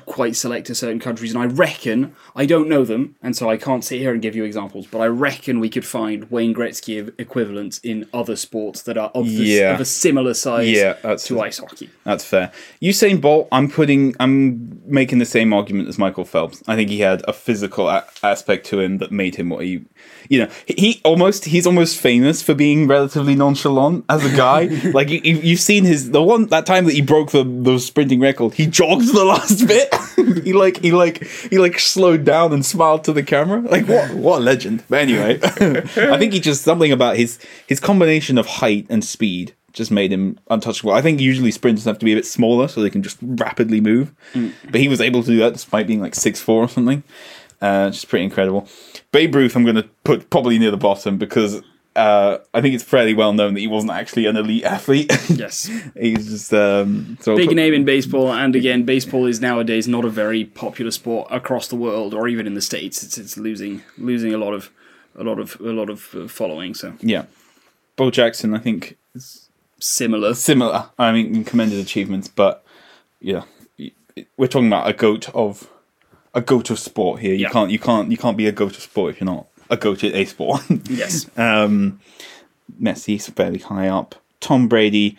quite 0.07 0.36
select 0.36 0.66
to 0.68 0.74
certain 0.74 1.01
countries, 1.01 1.34
and 1.34 1.43
I 1.43 1.47
reckon 1.47 2.14
I 2.34 2.47
don't 2.47 2.68
know 2.68 2.84
them, 2.84 3.16
and 3.22 3.36
so 3.36 3.49
I 3.49 3.57
can't 3.57 3.84
sit 3.84 4.01
here 4.01 4.12
and 4.12 4.22
give 4.22 4.34
you 4.34 4.45
examples. 4.45 4.86
But 4.86 5.01
I 5.01 5.07
reckon 5.07 5.61
we 5.61 5.68
could 5.68 5.84
find 5.84 6.30
Wayne 6.30 6.55
Gretzky 6.55 7.12
equivalents 7.18 7.78
in 7.82 8.09
other 8.12 8.36
sports 8.36 8.82
that 8.82 8.97
are 8.97 9.11
of, 9.14 9.26
the, 9.26 9.32
yeah. 9.32 9.74
of 9.74 9.80
a 9.80 9.84
similar 9.84 10.34
size 10.34 10.68
yeah, 10.68 10.95
to 10.95 11.41
ice 11.41 11.59
hockey. 11.59 11.91
That's 12.05 12.24
fair. 12.24 12.53
Usain 12.82 13.20
Bolt, 13.20 13.49
I'm 13.53 13.70
putting, 13.70 14.14
I'm 14.20 14.80
making 14.86 15.18
the 15.18 15.26
same 15.26 15.53
argument 15.53 15.89
as 15.89 15.99
Michael 15.99 16.24
Phelps. 16.24 16.62
I 16.66 16.76
think 16.76 16.91
he 16.91 17.01
had 17.01 17.22
a 17.28 17.32
physical 17.32 17.89
a- 17.89 18.07
aspect 18.22 18.66
to 18.66 18.80
him 18.80 18.99
that 18.99 19.12
made 19.12 19.36
him 19.36 19.51
what 19.51 19.64
he, 19.64 19.84
you 20.28 20.45
know, 20.45 20.51
he 20.66 21.01
almost 21.05 21.45
he's 21.45 21.66
almost 21.66 21.99
famous 21.99 22.43
for 22.43 22.55
being 22.55 22.86
relatively 22.86 23.34
nonchalant 23.34 24.05
as 24.09 24.24
a 24.24 24.36
guy. 24.36 24.64
like 24.93 25.09
you, 25.09 25.20
you've 25.22 25.61
seen 25.61 25.84
his 25.84 26.11
the 26.11 26.22
one 26.22 26.47
that 26.47 26.66
time 26.66 26.84
that 26.86 26.95
he 26.95 27.01
broke 27.01 27.30
the 27.30 27.45
the 27.45 27.78
sprinting 27.78 28.20
record, 28.20 28.55
he 28.55 28.66
jogged 28.79 29.12
the 29.12 29.24
last 29.24 29.66
bit. 29.66 29.93
he 30.45 30.53
like 30.53 30.79
he 30.79 30.93
like 30.93 31.24
he 31.26 31.59
like 31.59 31.79
slowed 31.81 32.24
down 32.24 32.53
and 32.53 32.64
smiled 32.64 33.03
to 33.05 33.12
the 33.12 33.24
camera. 33.24 33.61
Like 33.61 33.89
what 33.89 34.14
what 34.14 34.39
a 34.39 34.43
legend. 34.43 34.85
But 34.89 35.01
anyway, 35.01 35.41
I 35.43 36.18
think 36.18 36.33
he 36.33 36.41
just 36.41 36.62
something 36.62 36.93
about 36.93 37.16
his 37.16 37.41
his 37.66 37.81
combination 37.81 38.39
of 38.39 38.47
height 38.47 38.87
and 38.89 39.05
speed 39.05 39.55
just 39.72 39.91
made 39.91 40.12
him 40.12 40.39
untouchable. 40.49 40.93
I 40.93 41.03
think 41.03 41.20
usually 41.20 41.51
sprinters 41.51 41.85
have 41.85 41.99
to 41.99 42.05
be 42.05 42.12
a 42.12 42.16
bit 42.16 42.26
smaller 42.26 42.68
so 42.68 42.81
they 42.81 42.91
can 42.91 43.03
just 43.03 43.18
rapidly 43.20 43.81
move. 43.81 44.12
Mm. 44.33 44.53
But 44.70 44.81
he 44.81 44.89
was 44.89 45.01
able 45.01 45.22
to 45.22 45.29
do 45.29 45.39
that 45.39 45.53
despite 45.53 45.87
being 45.87 46.01
like 46.01 46.14
six 46.14 46.41
four 46.41 46.62
or 46.62 46.68
something. 46.68 47.03
Uh, 47.61 47.91
just 47.91 48.09
pretty 48.09 48.24
incredible. 48.24 48.68
Babe 49.11 49.35
Ruth, 49.35 49.57
I'm 49.57 49.64
going 49.64 49.76
to 49.76 49.89
put 50.05 50.31
probably 50.31 50.59
near 50.61 50.70
the 50.70 50.76
bottom 50.76 51.18
because 51.18 51.62
uh, 51.99 52.38
I 52.55 52.61
think 52.61 52.76
it's 52.76 52.84
fairly 52.84 53.12
well 53.12 53.32
known 53.32 53.55
that 53.55 53.61
he 53.61 53.66
wasn't 53.66 53.92
actually 53.92 54.26
an 54.26 54.36
elite 54.36 54.64
athlete. 54.64 55.12
Yes, 55.28 55.70
he's 55.99 56.28
just 56.28 56.53
um, 56.55 57.18
so 57.20 57.36
big 57.36 57.55
name 57.55 57.74
in 57.74 57.84
baseball, 57.84 58.32
and 58.32 58.57
again, 58.57 58.84
baseball 58.84 59.26
is 59.26 59.40
nowadays 59.40 59.86
not 59.86 60.05
a 60.05 60.09
very 60.09 60.44
popular 60.44 60.90
sport 60.90 61.28
across 61.30 61.68
the 61.68 61.76
world 61.76 62.12
or 62.14 62.28
even 62.28 62.46
in 62.46 62.55
the 62.55 62.62
states. 62.62 63.03
It's 63.03 63.18
it's 63.18 63.36
losing 63.36 63.82
losing 63.99 64.32
a 64.32 64.38
lot 64.38 64.55
of 64.55 64.70
a 65.14 65.22
lot 65.22 65.38
of 65.38 65.61
a 65.61 65.72
lot 65.72 65.90
of 65.90 66.14
uh, 66.14 66.28
following. 66.28 66.74
So 66.74 66.94
yeah, 67.01 67.26
Bo 67.96 68.11
Jackson, 68.11 68.55
I 68.55 68.59
think 68.59 68.96
is 69.14 69.49
similar. 69.78 70.34
Similar. 70.34 70.90
I 70.99 71.12
mean, 71.12 71.44
commended 71.44 71.78
achievements, 71.78 72.28
but 72.28 72.64
yeah, 73.20 73.42
we're 74.36 74.49
talking 74.49 74.68
about 74.68 74.88
a 74.88 74.92
goat 74.92 75.28
of 75.34 75.68
a 76.34 76.40
goat 76.40 76.70
of 76.70 76.78
sport 76.78 77.20
here. 77.20 77.34
You 77.34 77.42
yeah. 77.42 77.51
can't 77.51 77.70
you 77.70 77.78
can't 77.78 78.11
you 78.11 78.16
can't 78.16 78.36
be 78.36 78.46
a 78.46 78.53
goat 78.53 78.76
of 78.76 78.82
sport 78.82 79.14
if 79.14 79.20
you're 79.20 79.26
not 79.26 79.47
a 79.70 79.76
goat 79.76 80.04
at 80.04 80.14
a 80.14 80.24
sport. 80.24 80.62
yes. 80.88 81.28
Um, 81.36 82.00
Messi's 82.80 83.28
fairly 83.28 83.58
high 83.58 83.88
up. 83.88 84.14
Tom 84.40 84.68
Brady. 84.68 85.16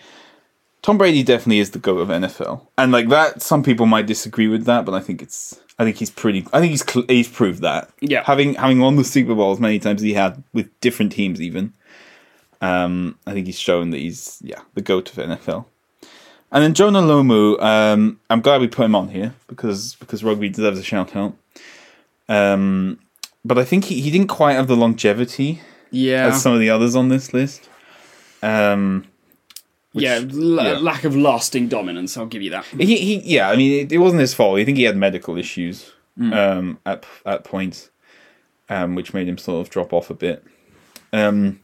Tom 0.81 0.97
Brady 0.97 1.23
definitely 1.23 1.59
is 1.59 1.71
the 1.71 1.79
goat 1.79 1.99
of 1.99 2.07
NFL, 2.07 2.65
and 2.77 2.91
like 2.91 3.09
that, 3.09 3.41
some 3.41 3.63
people 3.63 3.85
might 3.85 4.05
disagree 4.05 4.47
with 4.47 4.65
that, 4.65 4.85
but 4.85 4.93
I 4.93 4.99
think 5.01 5.21
it's. 5.21 5.59
I 5.77 5.83
think 5.83 5.97
he's 5.97 6.09
pretty. 6.09 6.45
I 6.51 6.59
think 6.59 6.71
he's 6.71 7.05
he's 7.07 7.27
proved 7.29 7.61
that. 7.61 7.89
Yeah. 8.01 8.23
Having 8.23 8.55
having 8.55 8.79
won 8.79 8.95
the 8.95 9.03
Super 9.03 9.35
Bowl 9.35 9.51
as 9.51 9.59
many 9.59 9.79
times 9.79 10.01
as 10.01 10.05
he 10.05 10.13
had 10.13 10.43
with 10.53 10.69
different 10.81 11.11
teams, 11.11 11.41
even. 11.41 11.73
Um, 12.61 13.17
I 13.25 13.33
think 13.33 13.45
he's 13.45 13.59
shown 13.59 13.91
that 13.91 13.97
he's 13.97 14.39
yeah 14.41 14.61
the 14.73 14.81
goat 14.81 15.09
of 15.09 15.15
NFL. 15.15 15.65
And 16.51 16.63
then 16.63 16.73
Jonah 16.73 17.01
Lomu, 17.01 17.61
um, 17.61 18.19
I'm 18.29 18.41
glad 18.41 18.59
we 18.59 18.67
put 18.67 18.85
him 18.85 18.95
on 18.95 19.09
here 19.09 19.35
because 19.47 19.95
because 19.95 20.23
rugby 20.23 20.49
deserves 20.49 20.79
a 20.79 20.83
shout 20.83 21.15
out. 21.15 21.35
Um, 22.27 22.99
but 23.43 23.57
I 23.57 23.63
think 23.63 23.85
he, 23.85 24.01
he 24.01 24.11
didn't 24.11 24.27
quite 24.27 24.53
have 24.53 24.67
the 24.67 24.75
longevity 24.75 25.61
yeah. 25.91 26.27
as 26.27 26.41
some 26.41 26.53
of 26.53 26.59
the 26.59 26.69
others 26.69 26.95
on 26.95 27.09
this 27.09 27.33
list. 27.33 27.69
Um, 28.41 29.05
which, 29.91 30.03
yeah, 30.03 30.15
l- 30.15 30.63
yeah, 30.63 30.77
lack 30.77 31.03
of 31.03 31.15
lasting 31.15 31.67
dominance. 31.67 32.15
I'll 32.17 32.25
give 32.25 32.41
you 32.41 32.51
that. 32.51 32.65
He, 32.65 32.97
he 32.97 33.35
yeah, 33.35 33.49
I 33.49 33.55
mean, 33.55 33.85
it, 33.85 33.91
it 33.91 33.97
wasn't 33.97 34.21
his 34.21 34.33
fault. 34.33 34.59
I 34.59 34.65
think 34.65 34.77
he 34.77 34.83
had 34.83 34.95
medical 34.95 35.37
issues 35.37 35.91
mm. 36.17 36.33
um, 36.33 36.79
at 36.85 37.05
at 37.25 37.43
points, 37.43 37.89
um, 38.69 38.95
which 38.95 39.13
made 39.13 39.27
him 39.27 39.37
sort 39.37 39.65
of 39.65 39.71
drop 39.71 39.91
off 39.91 40.09
a 40.09 40.13
bit. 40.13 40.43
Um, 41.11 41.59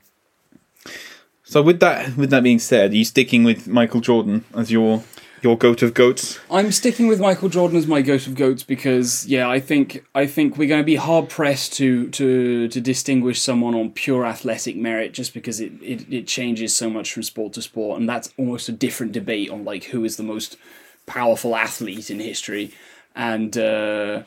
so 1.43 1.61
with 1.61 1.79
that 1.81 2.17
with 2.17 2.31
that 2.31 2.41
being 2.41 2.59
said, 2.59 2.91
are 2.91 2.95
you 2.95 3.05
sticking 3.05 3.43
with 3.43 3.67
Michael 3.67 4.01
Jordan 4.01 4.43
as 4.55 4.71
your 4.71 5.03
your 5.41 5.57
goat 5.57 5.81
of 5.81 5.93
goats? 5.93 6.39
I'm 6.49 6.71
sticking 6.71 7.07
with 7.07 7.19
Michael 7.19 7.49
Jordan 7.49 7.77
as 7.77 7.87
my 7.87 8.01
goat 8.01 8.27
of 8.27 8.35
goats 8.35 8.63
because 8.63 9.25
yeah, 9.27 9.49
I 9.49 9.59
think 9.59 10.05
I 10.15 10.25
think 10.25 10.57
we're 10.57 10.67
going 10.67 10.81
to 10.81 10.85
be 10.85 10.95
hard 10.95 11.29
pressed 11.29 11.73
to 11.73 12.09
to 12.11 12.67
to 12.67 12.81
distinguish 12.81 13.41
someone 13.41 13.75
on 13.75 13.91
pure 13.91 14.25
athletic 14.25 14.75
merit 14.75 15.13
just 15.13 15.33
because 15.33 15.59
it, 15.59 15.71
it 15.81 16.11
it 16.11 16.27
changes 16.27 16.75
so 16.75 16.89
much 16.89 17.13
from 17.13 17.23
sport 17.23 17.53
to 17.53 17.61
sport, 17.61 17.99
and 17.99 18.09
that's 18.09 18.33
almost 18.37 18.69
a 18.69 18.71
different 18.71 19.11
debate 19.11 19.49
on 19.49 19.63
like 19.63 19.85
who 19.85 20.03
is 20.03 20.17
the 20.17 20.23
most 20.23 20.57
powerful 21.05 21.55
athlete 21.55 22.09
in 22.09 22.19
history, 22.19 22.71
and 23.15 23.57
uh, 23.57 24.23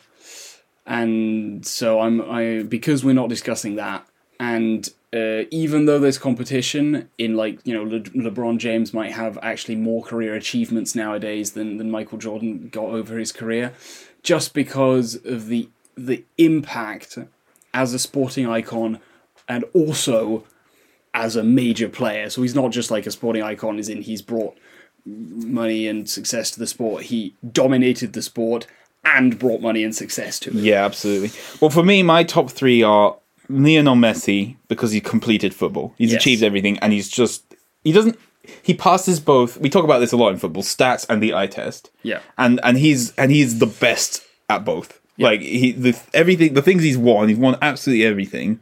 and 0.86 1.66
so 1.66 2.00
I'm 2.00 2.20
I 2.22 2.62
because 2.62 3.04
we're 3.04 3.14
not 3.14 3.28
discussing 3.28 3.76
that 3.76 4.06
and 4.41 4.89
uh, 5.12 5.45
even 5.51 5.86
though 5.86 5.99
there's 5.99 6.18
competition 6.18 7.09
in 7.16 7.34
like 7.34 7.61
you 7.64 7.72
know 7.72 7.82
Le- 7.82 8.01
LeBron 8.30 8.59
James 8.59 8.93
might 8.93 9.12
have 9.12 9.39
actually 9.43 9.76
more 9.76 10.03
career 10.03 10.34
achievements 10.34 10.95
nowadays 10.95 11.53
than 11.53 11.78
than 11.78 11.91
Michael 11.91 12.18
Jordan 12.18 12.68
got 12.68 12.86
over 12.86 13.16
his 13.16 13.32
career, 13.32 13.72
just 14.22 14.55
because 14.55 15.14
of 15.24 15.47
the 15.47 15.68
the 15.97 16.24
impact 16.36 17.18
as 17.74 17.95
a 17.95 17.99
sporting 17.99 18.47
icon 18.47 19.01
and 19.49 19.64
also 19.72 20.45
as 21.14 21.36
a 21.36 21.43
major 21.43 21.89
player. 21.89 22.30
So 22.30 22.43
he's 22.43 22.55
not 22.55 22.70
just 22.70 22.91
like 22.91 23.07
a 23.07 23.11
sporting 23.11 23.43
icon, 23.43 23.78
as 23.78 23.89
in 23.89 24.03
he's 24.03 24.22
brought 24.22 24.57
money 25.05 25.89
and 25.89 26.09
success 26.09 26.51
to 26.53 26.59
the 26.59 26.66
sport. 26.66 27.05
He 27.05 27.34
dominated 27.51 28.12
the 28.12 28.22
sport 28.22 28.66
and 29.05 29.39
brought 29.39 29.61
money 29.61 29.82
and 29.82 29.95
success 29.95 30.39
to 30.41 30.51
it. 30.51 30.57
Yeah, 30.57 30.84
absolutely. 30.84 31.30
Well, 31.61 31.70
for 31.70 31.82
me, 31.82 32.03
my 32.03 32.24
top 32.24 32.51
three 32.51 32.82
are 32.82 33.16
Lionel 33.49 33.96
Messi 33.96 34.57
because 34.68 34.92
he 34.92 35.01
completed 35.01 35.55
football. 35.55 35.94
He's 35.99 36.12
yes. 36.12 36.20
achieved 36.20 36.42
everything, 36.42 36.78
and 36.78 36.92
he's 36.92 37.09
just 37.09 37.55
he 37.84 37.92
doesn't 37.92 38.18
he 38.62 38.74
passes 38.74 39.20
both. 39.20 39.59
We 39.59 39.70
talk 39.70 39.84
about 39.84 39.99
this 39.99 40.12
a 40.12 40.16
lot 40.16 40.30
in 40.30 40.38
football: 40.38 40.62
stats 40.62 41.07
and 41.09 41.22
the 41.22 41.34
eye 41.34 41.46
test. 41.46 41.90
Yeah, 42.03 42.20
and 42.36 42.61
and 42.62 42.78
he's 42.78 43.14
and 43.16 43.30
he's 43.30 43.59
the 43.59 43.66
best 43.66 44.24
at 44.49 44.64
both. 44.64 45.01
Yeah. 45.16 45.28
Like 45.28 45.40
he 45.40 45.72
the 45.72 45.99
everything 46.14 46.55
the 46.55 46.62
things 46.62 46.82
he's 46.82 46.99
won, 46.99 47.28
he's 47.28 47.38
won 47.38 47.57
absolutely 47.62 48.05
everything. 48.05 48.61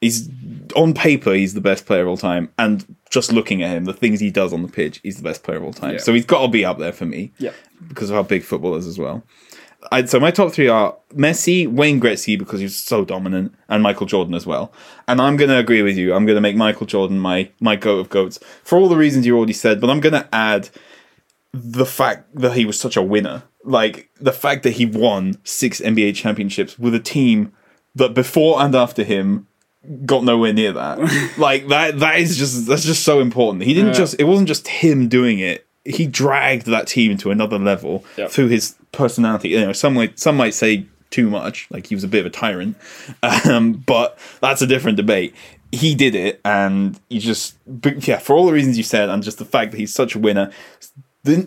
He's 0.00 0.28
on 0.76 0.92
paper, 0.92 1.32
he's 1.32 1.54
the 1.54 1.62
best 1.62 1.86
player 1.86 2.02
of 2.02 2.08
all 2.08 2.16
time, 2.18 2.52
and 2.58 2.94
just 3.08 3.32
looking 3.32 3.62
at 3.62 3.70
him, 3.70 3.86
the 3.86 3.94
things 3.94 4.20
he 4.20 4.30
does 4.30 4.52
on 4.52 4.60
the 4.60 4.68
pitch, 4.68 5.00
he's 5.02 5.16
the 5.16 5.22
best 5.22 5.42
player 5.42 5.56
of 5.56 5.64
all 5.64 5.72
time. 5.72 5.94
Yeah. 5.94 6.00
So 6.00 6.12
he's 6.12 6.26
got 6.26 6.42
to 6.42 6.48
be 6.48 6.62
up 6.62 6.78
there 6.78 6.92
for 6.92 7.06
me. 7.06 7.32
Yeah, 7.38 7.52
because 7.88 8.10
of 8.10 8.16
how 8.16 8.22
big 8.22 8.42
football 8.42 8.74
is 8.74 8.86
as 8.86 8.98
well. 8.98 9.22
I, 9.92 10.04
so 10.04 10.18
my 10.18 10.30
top 10.30 10.52
three 10.52 10.68
are 10.68 10.96
Messi, 11.14 11.68
Wayne 11.68 12.00
Gretzky 12.00 12.38
because 12.38 12.60
he's 12.60 12.76
so 12.76 13.04
dominant, 13.04 13.54
and 13.68 13.82
Michael 13.82 14.06
Jordan 14.06 14.34
as 14.34 14.46
well. 14.46 14.72
And 15.06 15.20
I'm 15.20 15.36
going 15.36 15.50
to 15.50 15.58
agree 15.58 15.82
with 15.82 15.96
you. 15.96 16.14
I'm 16.14 16.26
going 16.26 16.36
to 16.36 16.40
make 16.40 16.56
Michael 16.56 16.86
Jordan 16.86 17.18
my 17.18 17.50
my 17.60 17.76
goat 17.76 17.98
of 17.98 18.08
goats 18.08 18.38
for 18.62 18.78
all 18.78 18.88
the 18.88 18.96
reasons 18.96 19.26
you 19.26 19.36
already 19.36 19.52
said. 19.52 19.80
But 19.80 19.90
I'm 19.90 20.00
going 20.00 20.14
to 20.14 20.28
add 20.32 20.70
the 21.52 21.86
fact 21.86 22.34
that 22.34 22.54
he 22.54 22.64
was 22.64 22.78
such 22.78 22.96
a 22.96 23.02
winner, 23.02 23.44
like 23.62 24.10
the 24.20 24.32
fact 24.32 24.62
that 24.64 24.72
he 24.72 24.86
won 24.86 25.38
six 25.44 25.80
NBA 25.80 26.16
championships 26.16 26.78
with 26.78 26.94
a 26.94 27.00
team 27.00 27.52
that 27.94 28.14
before 28.14 28.60
and 28.60 28.74
after 28.74 29.04
him 29.04 29.46
got 30.04 30.24
nowhere 30.24 30.52
near 30.52 30.72
that. 30.72 30.98
like 31.38 31.68
that 31.68 32.00
that 32.00 32.18
is 32.18 32.36
just 32.36 32.66
that's 32.66 32.84
just 32.84 33.04
so 33.04 33.20
important. 33.20 33.64
He 33.64 33.74
didn't 33.74 33.94
just 33.94 34.16
it 34.18 34.24
wasn't 34.24 34.48
just 34.48 34.66
him 34.68 35.08
doing 35.08 35.38
it. 35.38 35.66
He 35.84 36.06
dragged 36.06 36.66
that 36.66 36.86
team 36.86 37.18
to 37.18 37.30
another 37.30 37.58
level 37.58 38.04
yep. 38.16 38.30
through 38.30 38.48
his 38.48 38.74
personality. 38.94 39.50
You 39.50 39.60
know, 39.60 39.72
some 39.72 39.94
might 39.94 40.18
some 40.18 40.36
might 40.36 40.54
say 40.54 40.86
too 41.10 41.30
much, 41.30 41.68
like 41.70 41.86
he 41.86 41.94
was 41.94 42.04
a 42.04 42.08
bit 42.08 42.20
of 42.20 42.26
a 42.26 42.30
tyrant, 42.30 42.76
um, 43.22 43.72
but 43.72 44.18
that's 44.40 44.62
a 44.62 44.66
different 44.66 44.96
debate. 44.96 45.34
He 45.72 45.94
did 45.94 46.14
it, 46.14 46.40
and 46.44 46.98
he 47.08 47.18
just 47.18 47.56
yeah, 48.00 48.18
for 48.18 48.34
all 48.36 48.46
the 48.46 48.52
reasons 48.52 48.76
you 48.76 48.84
said, 48.84 49.08
and 49.08 49.22
just 49.22 49.38
the 49.38 49.44
fact 49.44 49.72
that 49.72 49.78
he's 49.78 49.94
such 49.94 50.14
a 50.14 50.18
winner. 50.18 50.50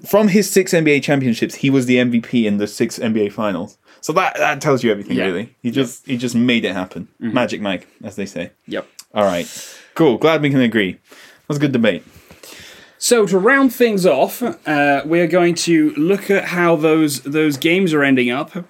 from 0.06 0.30
his 0.30 0.50
six 0.50 0.74
NBA 0.74 1.04
championships, 1.04 1.56
he 1.56 1.70
was 1.70 1.86
the 1.86 1.98
MVP 1.98 2.46
in 2.46 2.58
the 2.58 2.68
six 2.68 3.00
NBA 3.00 3.32
finals. 3.32 3.78
So 4.02 4.14
that 4.14 4.38
that 4.38 4.62
tells 4.62 4.84
you 4.84 4.92
everything, 4.92 5.18
yeah. 5.18 5.26
really. 5.26 5.56
He 5.62 5.72
just 5.72 6.06
he 6.06 6.18
just 6.18 6.36
made 6.36 6.66
it 6.66 6.74
happen. 6.74 7.08
Mm-hmm. 7.22 7.34
Magic 7.34 7.62
Mike, 7.62 7.88
as 8.04 8.16
they 8.16 8.26
say. 8.26 8.52
Yep. 8.68 8.88
All 9.14 9.24
right. 9.24 9.48
Cool. 9.96 10.18
Glad 10.18 10.42
we 10.42 10.50
can 10.50 10.62
agree. 10.62 10.94
That 10.94 11.50
was 11.50 11.58
a 11.58 11.62
good 11.62 11.72
debate. 11.72 12.04
So 13.00 13.26
to 13.28 13.38
round 13.38 13.74
things 13.74 14.06
off, 14.06 14.42
uh, 14.42 15.02
we're 15.06 15.28
going 15.28 15.56
to 15.56 15.92
look 15.92 16.30
at 16.32 16.46
how 16.46 16.76
those 16.76 17.22
those 17.22 17.58
games 17.58 17.94
are 17.94 18.04
ending 18.04 18.30
up. 18.32 18.66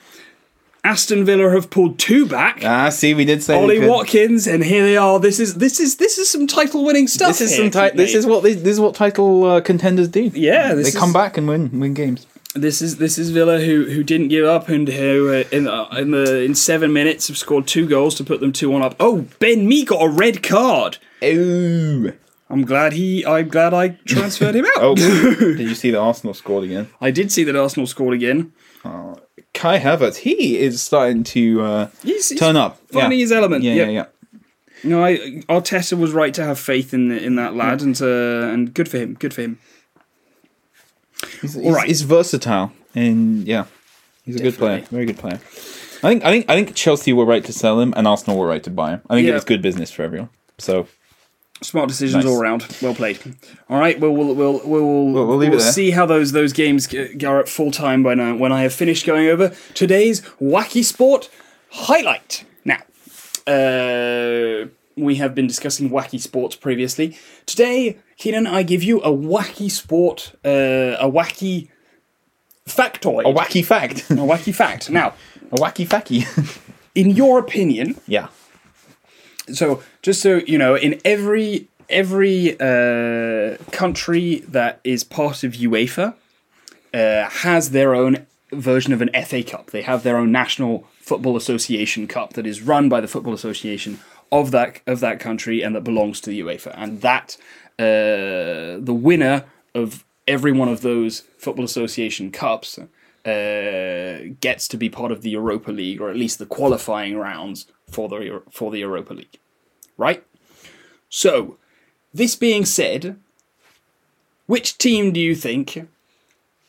Aston 0.84 1.26
Villa 1.26 1.50
have 1.52 1.70
pulled 1.70 2.00
two 2.00 2.26
back. 2.26 2.62
Ah, 2.64 2.90
see, 2.90 3.14
we 3.14 3.26
did 3.26 3.44
say 3.44 3.58
we 3.58 3.64
Ollie 3.64 3.88
Watkins, 3.88 4.48
and 4.48 4.64
here 4.64 4.84
they 4.84 4.96
are. 4.96 5.20
This 5.20 5.40
is 5.40 5.56
this 5.56 5.80
is 5.80 5.98
this 5.98 6.18
is 6.18 6.30
some 6.30 6.48
title 6.48 6.86
winning 6.86 7.08
stuff. 7.08 7.30
This 7.30 7.42
is 7.42 7.56
here, 7.58 7.72
some 7.72 7.90
ti- 7.90 7.98
This 7.98 8.14
is 8.16 8.26
what 8.26 8.44
this, 8.44 8.56
this 8.58 8.74
is 8.74 8.80
what 8.80 8.96
title 8.96 9.44
uh, 9.44 9.62
contenders 9.62 10.08
do. 10.08 10.32
yeah. 10.34 10.74
This 10.74 10.86
they 10.86 10.90
is, 10.90 10.98
come 10.98 11.12
back 11.12 11.38
and 11.38 11.48
win 11.48 11.78
win 11.80 11.94
games. 11.94 12.26
This 12.54 12.82
is 12.82 12.98
this 12.98 13.18
is 13.18 13.32
Villa 13.32 13.60
who 13.60 13.86
who 13.86 14.04
didn't 14.04 14.30
give 14.30 14.46
up 14.46 14.70
and 14.70 14.88
who 14.88 15.30
uh, 15.34 15.44
in 15.52 15.68
uh, 15.68 15.88
in 15.98 16.12
the 16.12 16.42
in 16.44 16.56
seven 16.56 16.94
minutes 16.94 17.28
have 17.28 17.38
scored 17.38 17.68
two 17.68 17.86
goals 17.86 18.16
to 18.16 18.24
put 18.24 18.40
them 18.40 18.54
two 18.54 18.70
one 18.70 18.82
up. 18.82 18.96
Oh, 19.00 19.26
Ben 19.40 19.68
Mee 19.68 19.84
got 19.84 20.02
a 20.02 20.10
red 20.10 20.42
card. 20.42 20.98
Ooh. 21.24 22.14
I'm 22.50 22.64
glad 22.64 22.94
he. 22.94 23.26
I'm 23.26 23.50
glad 23.50 23.74
I 23.74 23.90
transferred 24.06 24.56
him 24.56 24.66
out. 24.66 24.72
Oh, 24.82 24.96
did 24.96 25.60
you 25.60 25.76
see 25.76 25.92
that 25.92 26.00
Arsenal 26.00 26.34
scored 26.34 26.64
again? 26.64 26.90
I 27.02 27.12
did 27.12 27.32
see 27.32 27.44
that 27.44 27.56
Arsenal 27.56 27.88
scored 27.88 28.14
again. 28.14 28.54
Kai 29.54 29.80
Havertz, 29.80 30.18
he 30.18 30.60
is 30.60 30.82
starting 30.82 31.24
to 31.26 31.62
uh, 31.62 31.88
He's, 32.04 32.30
he's 32.30 32.40
turn 32.40 32.56
up. 32.56 32.80
finding 32.92 33.20
yeah. 33.20 33.24
his 33.24 33.32
element. 33.32 33.64
Yeah, 33.64 33.74
Yep. 33.74 33.88
yeah, 33.88 33.92
yeah. 33.94 34.06
No, 34.84 35.04
I, 35.04 35.18
Arteta 35.50 35.98
was 35.98 36.12
right 36.12 36.34
to 36.36 36.44
have 36.44 36.60
faith 36.60 36.94
in 36.94 37.12
in 37.12 37.36
that 37.36 37.56
lad, 37.56 37.82
and 37.82 38.00
uh, 38.02 38.06
and 38.54 38.74
good 38.74 38.88
for 38.88 38.98
him. 39.00 39.16
Good 39.16 39.34
for 39.34 39.42
him. 39.42 39.58
He's, 41.42 41.54
he's, 41.54 41.66
Alright. 41.66 41.88
he's 41.88 42.04
versatile, 42.04 42.72
and 42.94 43.48
yeah, 43.48 43.66
he's 44.24 44.36
a 44.36 44.44
good 44.44 44.56
player. 44.56 44.82
Very 44.92 45.06
good 45.06 45.18
player. 45.18 45.40
I 46.04 46.10
think 46.10 46.24
I 46.24 46.30
think 46.32 46.46
I 46.50 46.56
think 46.56 46.76
Chelsea 46.76 47.12
were 47.12 47.26
right 47.26 47.44
to 47.46 47.52
sell 47.54 47.80
him, 47.80 47.94
and 47.98 48.08
Arsenal 48.08 48.38
were 48.38 48.48
right 48.48 48.64
to 48.64 48.70
buy 48.70 48.92
him. 48.92 49.02
I 49.10 49.16
think 49.16 49.26
Yeah. 49.26 49.32
it 49.32 49.36
was 49.36 49.44
good 49.46 49.64
business 49.64 49.92
for 49.92 50.04
everyone. 50.04 50.30
So 50.60 50.88
Smart 51.62 51.88
decisions 51.88 52.24
Nice. 52.24 52.32
all 52.32 52.40
around. 52.42 52.68
Well 52.82 52.94
played. 52.94 53.20
All 53.70 53.80
right, 53.80 54.00
we'll 54.00 54.12
we'll 54.14 54.36
we'll 54.36 54.62
we'll, 54.64 55.06
We'll- 55.12 55.28
we'll 55.28 55.38
leave 55.38 55.54
it 55.54 55.60
see 55.62 55.92
how 55.92 56.06
those 56.06 56.32
those 56.32 56.54
games 56.54 56.88
g- 56.88 57.26
are 57.26 57.40
at 57.40 57.50
full 57.50 57.72
time 57.72 58.04
by 58.04 58.14
now 58.14 58.36
when 58.36 58.52
I 58.52 58.62
have 58.62 58.74
finished 58.74 59.06
going 59.06 59.28
over 59.28 59.54
today's 59.74 60.22
wacky 60.42 60.84
sport 60.84 61.30
highlight. 61.72 62.44
Now, 62.64 62.82
uh, 63.52 64.68
we 64.96 65.16
have 65.16 65.34
been 65.36 65.48
discussing 65.48 65.90
wacky 65.90 66.20
sports 66.20 66.56
previously. 66.56 67.18
Today, 67.46 67.98
Keenan, 68.18 68.46
I 68.48 68.64
give 68.64 68.84
you 68.84 69.00
a 69.02 69.10
wacky 69.12 69.70
sport, 69.72 70.34
uh, 70.46 70.50
a 71.00 71.10
wacky 71.10 71.70
factoid, 72.68 73.22
a 73.26 73.34
wacky 73.34 73.64
fact, 73.66 74.10
a 74.12 74.16
wacky 74.16 74.54
fact. 74.54 74.90
Now, 75.00 75.14
a 75.52 75.56
wacky 75.56 75.88
facky. 75.88 76.26
in 76.96 77.12
your 77.12 77.40
opinion, 77.40 77.96
yeah. 78.08 78.28
So 79.54 79.84
just 80.02 80.22
so 80.22 80.38
you 80.48 80.58
know, 80.58 80.76
in 80.76 81.00
every 81.06 81.68
every 81.90 82.60
uh, 82.60 83.58
country 83.72 84.40
that 84.48 84.80
is 84.84 85.04
part 85.04 85.44
of 85.44 85.54
UEFA 85.54 86.16
uh, 86.94 87.30
has 87.30 87.72
their 87.72 87.96
own 87.96 88.26
version 88.52 88.94
of 88.94 89.02
an 89.02 89.10
FA 89.26 89.44
Cup. 89.44 89.72
They 89.72 89.82
have 89.82 90.04
their 90.04 90.18
own 90.18 90.32
National 90.32 90.88
Football 91.00 91.38
Association 91.38 92.08
Cup 92.08 92.34
that 92.34 92.46
is 92.46 92.62
run 92.62 92.90
by 92.90 93.02
the 93.02 93.08
Football 93.08 93.34
Association 93.34 94.00
of 94.32 94.52
that 94.52 94.82
of 94.86 95.00
that 95.00 95.20
country 95.20 95.62
and 95.62 95.76
that 95.76 95.84
belongs 95.84 96.22
to 96.22 96.30
the 96.30 96.42
UEFA. 96.42 96.74
And 96.76 97.02
that 97.02 97.38
uh, 97.80 98.80
the 98.80 98.98
winner 98.98 99.46
of 99.74 100.04
every 100.28 100.52
one 100.52 100.68
of 100.68 100.82
those 100.82 101.22
Football 101.38 101.66
Association 101.66 102.32
Cups. 102.32 102.80
Uh, 103.28 104.34
gets 104.40 104.70
to 104.70 104.78
be 104.78 104.90
part 104.90 105.12
of 105.12 105.22
the 105.22 105.30
Europa 105.32 105.70
League, 105.70 106.00
or 106.00 106.10
at 106.10 106.16
least 106.16 106.40
the 106.40 106.46
qualifying 106.46 107.18
rounds 107.18 107.66
for 107.90 108.08
the 108.08 108.42
for 108.50 108.72
the 108.72 108.80
Europa 108.80 109.14
League 109.14 109.38
right? 109.98 110.24
So, 111.10 111.58
this 112.14 112.36
being 112.36 112.66
said, 112.66 113.18
which 114.46 114.78
team 114.78 115.12
do 115.12 115.20
you 115.20 115.36
think, 115.36 115.88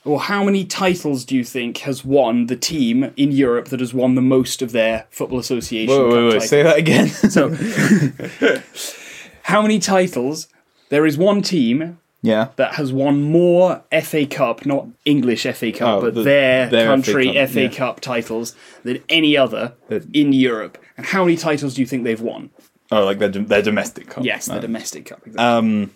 or 0.04 0.20
how 0.20 0.42
many 0.42 0.64
titles 0.64 1.24
do 1.24 1.36
you 1.36 1.44
think 1.44 1.78
has 1.78 2.04
won 2.04 2.46
the 2.46 2.56
team 2.56 3.12
in 3.16 3.30
Europe 3.30 3.68
that 3.68 3.80
has 3.80 3.92
won 3.92 4.14
the 4.14 4.22
most 4.22 4.62
of 4.62 4.72
their 4.72 5.06
Football 5.10 5.38
Association 5.38 5.94
Wait, 5.94 6.12
wait, 6.12 6.32
wait. 6.32 6.42
Say 6.42 6.62
that 6.62 6.78
again. 6.78 7.08
So, 7.08 7.50
how 9.42 9.62
many 9.62 9.78
titles? 9.78 10.48
There 10.88 11.04
is 11.04 11.18
one 11.18 11.42
team 11.42 11.98
yeah. 12.22 12.48
that 12.56 12.74
has 12.74 12.92
won 12.92 13.22
more 13.22 13.82
FA 14.02 14.26
Cup, 14.26 14.66
not 14.66 14.86
English 15.04 15.44
FA 15.44 15.72
Cup, 15.72 15.98
Oh, 15.98 16.00
but 16.00 16.14
the- 16.14 16.22
their, 16.22 16.68
their 16.68 16.86
FA 16.86 16.90
country 16.90 17.26
Cup, 17.32 17.48
FA 17.50 17.62
yeah. 17.62 17.68
Cup 17.68 18.00
titles 18.00 18.54
than 18.84 19.02
any 19.08 19.36
other 19.36 19.74
in 20.12 20.32
Europe. 20.32 20.78
And 20.96 21.06
how 21.06 21.24
many 21.24 21.36
titles 21.36 21.74
do 21.74 21.80
you 21.80 21.86
think 21.86 22.04
they've 22.04 22.20
won? 22.20 22.50
Oh, 22.90 23.04
like 23.04 23.18
their, 23.18 23.28
their 23.28 23.62
domestic 23.62 24.08
cup. 24.08 24.24
Yes, 24.24 24.46
the 24.46 24.60
domestic 24.60 25.06
cup. 25.06 25.18
Exactly. 25.26 25.44
Um, 25.44 25.90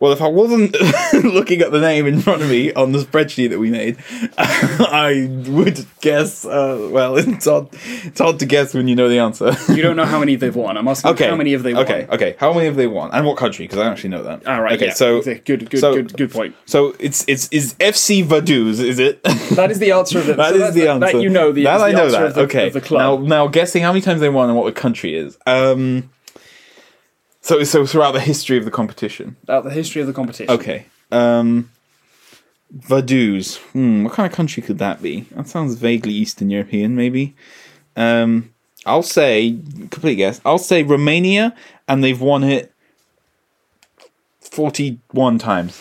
well, 0.00 0.12
if 0.12 0.22
I 0.22 0.28
wasn't 0.28 0.76
looking 1.24 1.60
at 1.60 1.72
the 1.72 1.80
name 1.80 2.06
in 2.06 2.20
front 2.20 2.42
of 2.42 2.48
me 2.48 2.72
on 2.72 2.92
the 2.92 3.00
spreadsheet 3.00 3.50
that 3.50 3.58
we 3.58 3.70
made, 3.70 3.96
I 4.38 5.28
would 5.48 5.84
guess. 6.00 6.44
Uh, 6.44 6.88
well, 6.92 7.16
it's 7.18 7.46
hard. 7.46 7.68
It's 7.72 8.20
hard 8.20 8.38
to 8.38 8.46
guess 8.46 8.74
when 8.74 8.86
you 8.86 8.94
know 8.94 9.08
the 9.08 9.18
answer. 9.18 9.56
You 9.68 9.82
don't 9.82 9.96
know 9.96 10.04
how 10.04 10.20
many 10.20 10.36
they've 10.36 10.54
won. 10.54 10.76
I'm 10.76 10.86
asking 10.86 11.10
okay. 11.12 11.28
how 11.28 11.34
many 11.34 11.50
have 11.50 11.64
they 11.64 11.74
won. 11.74 11.82
Okay. 11.82 12.06
Okay. 12.10 12.36
How 12.38 12.52
many 12.52 12.66
have 12.66 12.76
they 12.76 12.86
won, 12.86 13.10
and 13.10 13.26
what 13.26 13.36
country? 13.36 13.64
Because 13.64 13.78
I 13.78 13.82
don't 13.84 13.92
actually 13.92 14.10
know 14.10 14.22
that. 14.22 14.46
All 14.46 14.62
right. 14.62 14.74
Okay. 14.74 14.86
yeah. 14.86 14.94
So. 14.94 15.20
Good, 15.20 15.44
good, 15.68 15.80
so- 15.80 15.94
good, 15.94 16.16
good 16.16 16.30
point. 16.30 16.54
So 16.66 16.94
it's 17.00 17.24
it's 17.26 17.48
is 17.48 17.74
FC 17.74 18.24
Vaduz, 18.24 18.78
is 18.78 19.00
it? 19.00 19.22
That 19.56 19.72
is 19.72 19.80
the 19.80 19.90
answer 19.92 20.20
of 20.20 20.26
the. 20.26 20.34
That 20.34 20.54
so 20.54 20.62
is 20.62 20.74
the 20.74 20.88
answer. 20.88 21.12
That 21.12 21.22
you 21.22 21.28
know 21.28 21.50
the. 21.50 21.64
That 21.64 21.78
the 21.78 21.84
I 21.84 21.92
know 21.92 22.04
answer 22.04 22.18
that. 22.18 22.26
Of 22.28 22.34
the, 22.34 22.40
okay. 22.42 22.66
Of 22.68 22.74
the 22.74 22.80
club. 22.80 23.22
Now, 23.22 23.26
now 23.26 23.48
guessing 23.48 23.82
how 23.82 23.90
many 23.90 24.00
times 24.00 24.20
they 24.20 24.28
won 24.28 24.48
and 24.48 24.56
what 24.56 24.72
the 24.72 24.80
country 24.80 25.16
is. 25.16 25.36
Um. 25.44 26.10
So 27.48 27.64
so 27.64 27.86
throughout 27.86 28.12
the 28.12 28.20
history 28.20 28.58
of 28.58 28.66
the 28.66 28.70
competition. 28.70 29.36
About 29.44 29.64
the 29.64 29.70
history 29.70 30.02
of 30.02 30.06
the 30.06 30.12
competition. 30.12 30.54
Okay. 30.54 30.84
Um. 31.10 31.70
Vaduz. 32.76 33.56
Hmm. 33.72 34.04
What 34.04 34.12
kind 34.12 34.30
of 34.30 34.36
country 34.36 34.62
could 34.62 34.78
that 34.80 35.00
be? 35.00 35.20
That 35.34 35.48
sounds 35.48 35.74
vaguely 35.76 36.12
Eastern 36.12 36.50
European, 36.50 36.94
maybe. 36.94 37.34
Um. 37.96 38.52
I'll 38.84 39.02
say 39.02 39.58
complete 39.90 40.16
guess. 40.16 40.42
I'll 40.44 40.58
say 40.58 40.82
Romania, 40.82 41.54
and 41.88 42.04
they've 42.04 42.20
won 42.20 42.44
it 42.44 42.70
forty-one 44.40 45.38
times. 45.38 45.80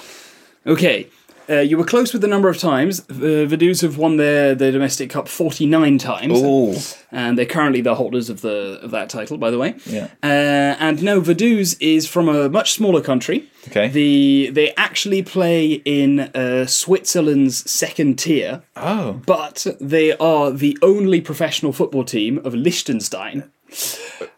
Okay. 0.65 1.07
Uh, 1.50 1.60
you 1.60 1.78
were 1.78 1.86
close 1.86 2.14
with 2.14 2.22
the 2.22 2.28
number 2.28 2.50
of 2.50 2.58
times. 2.58 3.00
Uh, 3.10 3.48
Vaduz 3.48 3.82
have 3.82 3.98
won 3.98 4.18
their, 4.18 4.54
their 4.54 4.72
domestic 4.72 5.10
cup 5.10 5.28
49 5.28 5.98
times. 5.98 6.34
Oh. 6.36 6.76
And 7.12 7.38
they're 7.38 7.45
currently 7.45 7.82
the 7.82 7.95
holders 7.95 8.30
of 8.30 8.41
the 8.41 8.80
of 8.82 8.91
that 8.91 9.10
title, 9.10 9.38
by 9.38 9.50
the 9.50 9.58
way. 9.58 9.76
Yeah. 9.86 10.08
Uh, 10.22 10.76
and 10.80 11.02
no, 11.02 11.22
Vaduz 11.22 11.78
is 11.80 12.08
from 12.08 12.28
a 12.28 12.50
much 12.50 12.74
smaller 12.74 13.02
country. 13.02 13.50
Okay. 13.70 13.88
The 13.88 14.50
They 14.52 14.74
actually 14.76 15.24
play 15.24 15.74
in 15.86 16.20
uh, 16.20 16.66
Switzerland's 16.66 17.70
second 17.70 18.20
tier. 18.20 18.64
Oh. 18.76 19.22
but 19.26 19.66
they 19.80 20.16
are 20.18 20.52
the 20.52 20.78
only 20.82 21.22
professional 21.22 21.74
football 21.74 22.04
team 22.04 22.39
of 22.45 22.54
Liechtenstein. 22.54 23.50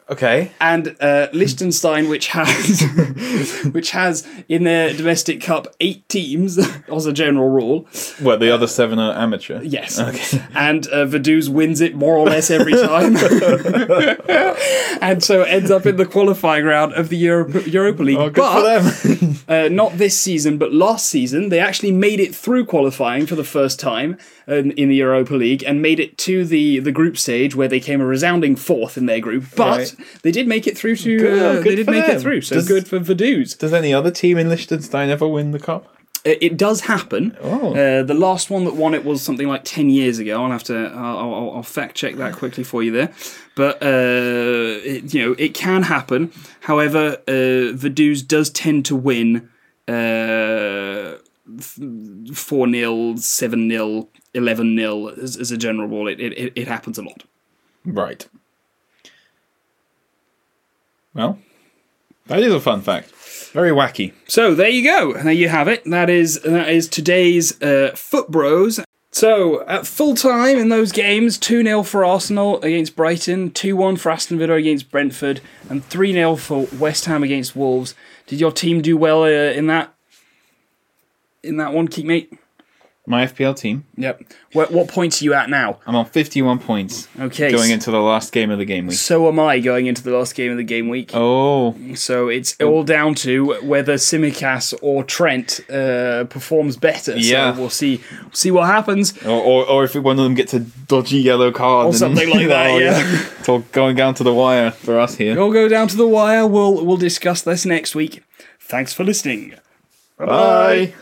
Okay. 0.10 0.52
And 0.60 0.96
uh, 1.00 1.28
Liechtenstein, 1.34 2.10
which 2.10 2.28
has 2.28 2.82
which 3.72 3.92
has 3.92 4.28
in 4.48 4.64
their 4.64 4.94
domestic 4.94 5.40
cup 5.42 5.68
eight 5.80 6.08
teams 6.10 6.58
as 6.92 7.06
a 7.06 7.14
general 7.14 7.50
rule. 7.50 7.88
Well, 8.22 8.38
the 8.38 8.52
other 8.52 8.68
seven 8.68 8.98
are 8.98 9.16
amateur. 9.16 9.62
Yes. 9.62 10.00
Okay. 10.00 10.44
And 10.56 10.88
uh, 10.88 11.06
Vaduz 11.06 11.48
wins 11.50 11.80
it 11.80 11.96
more 11.96 12.18
or 12.18 12.26
less 12.26 12.50
every 12.50 12.74
time, 12.74 13.16
and 15.02 15.24
so 15.24 15.44
ends 15.44 15.70
up 15.70 15.86
in 15.86 15.98
the 15.98 16.06
qualifying 16.06 16.66
round 16.66 16.94
of 16.94 17.10
the 17.10 17.18
Europa, 17.18 17.70
Europa 17.70 18.04
League. 18.04 18.18
Oh, 18.18 18.30
but 18.32 19.46
uh, 19.48 19.70
not 19.70 19.98
this 19.98 20.20
season, 20.20 20.58
but 20.58 20.74
last 20.74 21.06
season, 21.06 21.50
they 21.50 21.60
actually 21.60 21.92
made 21.92 22.20
it 22.20 22.34
through 22.36 22.66
qualifying 22.66 23.26
for 23.26 23.36
the 23.36 23.44
first 23.44 23.80
time 23.80 24.18
um, 24.48 24.72
in 24.72 24.90
the 24.90 24.96
Europa 24.96 25.36
League 25.36 25.64
and 25.64 25.82
made 25.82 26.00
it 26.00 26.18
to 26.20 26.46
the, 26.46 26.80
the 26.80 26.92
group 26.92 27.18
stage 27.18 27.56
where 27.56 27.68
they 27.68 27.80
came 27.80 28.02
a 28.02 28.06
resounding 28.06 28.56
fourth 28.56 28.98
in 28.98 29.06
their 29.06 29.20
group. 29.20 29.46
But 29.56 29.70
Right. 29.80 29.96
They 30.24 30.32
did 30.32 30.48
make 30.48 30.68
it 30.68 30.78
through 30.78 30.96
to. 30.98 31.18
Good, 31.18 31.40
uh, 31.42 31.54
good 31.62 31.66
they 31.66 31.76
did 31.76 31.86
for 31.86 31.92
make 31.92 32.06
them. 32.08 32.18
it 32.18 32.22
through, 32.22 32.42
so 32.42 32.56
Does- 32.56 32.68
good 32.68 32.88
for 32.88 33.00
Vaduz. 33.00 33.58
Does 33.58 33.74
any 33.74 33.94
other 33.94 34.12
team 34.12 34.38
in 34.38 34.50
Liechtenstein 34.50 35.10
ever 35.10 35.28
win 35.28 35.52
the 35.52 35.60
cup? 35.60 35.86
Uh, 36.26 36.32
It 36.42 36.58
does 36.58 36.82
happen. 36.82 37.38
Oh. 37.42 37.74
Uh, 37.74 38.04
the 38.04 38.14
last 38.14 38.50
one 38.50 38.66
that 38.66 38.76
won 38.76 38.94
it 38.94 39.06
was 39.06 39.22
something 39.22 39.48
like 39.48 39.64
ten 39.64 39.90
years 39.90 40.20
ago. 40.20 40.44
I'll 40.44 40.52
have 40.52 40.64
to. 40.66 40.76
I'll, 40.94 41.18
I'll, 41.34 41.52
I'll 41.56 41.64
fact 41.64 41.96
check 41.96 42.16
that 42.16 42.34
quickly 42.34 42.64
for 42.64 42.84
you 42.84 42.92
there. 42.92 43.14
But 43.56 43.82
uh, 43.82 44.80
it, 44.84 45.14
you 45.14 45.26
know, 45.26 45.36
it 45.38 45.54
can 45.54 45.84
happen. 45.84 46.32
However, 46.62 47.18
uh, 47.28 47.72
Vaduz 47.76 48.26
does 48.28 48.50
tend 48.50 48.86
to 48.86 48.96
win 48.96 49.50
uh, 49.88 51.16
four 52.34 52.70
0 52.70 53.16
seven 53.18 53.70
0 53.70 54.08
11 54.34 54.78
0 54.78 55.08
as, 55.08 55.38
as 55.38 55.52
a 55.52 55.58
general 55.58 55.88
rule. 55.88 56.08
It, 56.08 56.20
it 56.20 56.54
it 56.56 56.68
happens 56.68 56.98
a 56.98 57.02
lot. 57.02 57.24
Right. 57.86 58.28
Well, 61.20 61.38
that 62.28 62.40
is 62.40 62.54
a 62.54 62.62
fun 62.62 62.82
fact. 62.82 63.12
Very 63.52 63.72
wacky. 63.72 64.14
So 64.28 64.56
there 64.56 64.70
you 64.70 64.84
go. 64.84 65.22
There 65.22 65.34
you 65.34 65.50
have 65.50 65.68
it. 65.68 65.84
That 65.84 66.10
is 66.10 66.40
that 66.44 66.70
is 66.70 66.88
today's 66.88 67.62
uh, 67.62 67.92
Foot 67.94 68.30
Bros. 68.30 68.80
So 69.12 69.68
at 69.68 69.86
full 69.86 70.16
time 70.16 70.58
in 70.58 70.70
those 70.70 70.94
games, 70.94 71.38
two 71.38 71.62
0 71.62 71.84
for 71.84 72.06
Arsenal 72.06 72.62
against 72.62 72.96
Brighton, 72.96 73.52
two 73.52 73.76
one 73.76 73.98
for 73.98 74.12
Aston 74.12 74.38
Villa 74.38 74.54
against 74.54 74.92
Brentford, 74.92 75.42
and 75.70 75.84
three 75.84 76.14
0 76.14 76.38
for 76.38 76.68
West 76.78 77.04
Ham 77.06 77.22
against 77.22 77.54
Wolves. 77.54 77.96
Did 78.28 78.40
your 78.40 78.54
team 78.54 78.82
do 78.82 78.96
well 78.96 79.24
uh, 79.24 79.28
in 79.28 79.68
that? 79.68 79.94
in 81.44 81.58
that 81.58 81.74
one, 81.74 81.88
Keekmate? 81.88 82.38
My 83.10 83.26
FPL 83.26 83.58
team. 83.58 83.86
Yep. 83.98 84.22
What, 84.54 84.72
what 84.72 84.88
points 84.88 85.20
are 85.20 85.26
you 85.26 85.34
at 85.34 85.50
now? 85.50 85.80
I'm 85.88 85.96
on 85.96 86.06
51 86.06 86.60
points. 86.60 87.08
Okay. 87.20 87.52
Going 87.52 87.72
into 87.72 87.90
the 87.90 88.00
last 88.00 88.32
game 88.32 88.52
of 88.52 88.60
the 88.60 88.66
game 88.66 88.86
week. 88.86 88.98
So 89.00 89.28
am 89.28 89.40
I 89.40 89.60
going 89.60 89.88
into 89.88 90.04
the 90.04 90.16
last 90.16 90.36
game 90.36 90.52
of 90.52 90.58
the 90.58 90.64
game 90.64 90.90
week. 90.90 91.10
Oh, 91.16 91.76
So 91.96 92.28
it's 92.28 92.56
all 92.62 92.84
down 92.84 93.16
to 93.16 93.60
whether 93.64 93.96
Tsimikas 93.96 94.76
or 94.84 95.04
Trent 95.04 95.60
uh, 95.72 96.26
performs 96.26 96.78
better. 96.78 97.18
Yeah. 97.18 97.56
So 97.56 97.60
we'll 97.60 97.70
see 97.72 98.00
see 98.32 98.52
what 98.52 98.68
happens. 98.68 99.18
or, 99.26 99.42
or, 99.42 99.68
or 99.68 99.84
if 99.86 99.96
one 99.96 100.20
of 100.20 100.24
them 100.24 100.36
gets 100.36 100.54
a 100.54 100.60
dodgy 100.60 101.18
yellow 101.18 101.52
card 101.52 101.88
Or 101.88 101.94
something 101.94 102.30
like 102.30 102.48
that, 102.56 102.70
Oh, 102.70 102.78
yeah. 102.78 103.26
It's 103.40 103.50
all 103.50 103.60
going 103.72 103.96
down 103.96 104.14
to 104.14 104.24
the 104.24 104.36
wire 104.36 104.70
for 104.70 105.00
us 105.00 105.16
here. 105.16 105.36
We'll 105.36 105.52
go 105.52 105.68
down 105.68 105.88
to 105.88 105.98
the 105.98 106.08
wire. 106.08 106.46
We'll 106.46 106.86
we'll 106.86 106.98
discuss 106.98 107.42
this 107.42 107.66
next 107.66 107.96
week. 107.96 108.22
Thanks 108.60 108.94
for 108.94 109.04
listening. 109.04 109.56
Bye. 110.20 110.94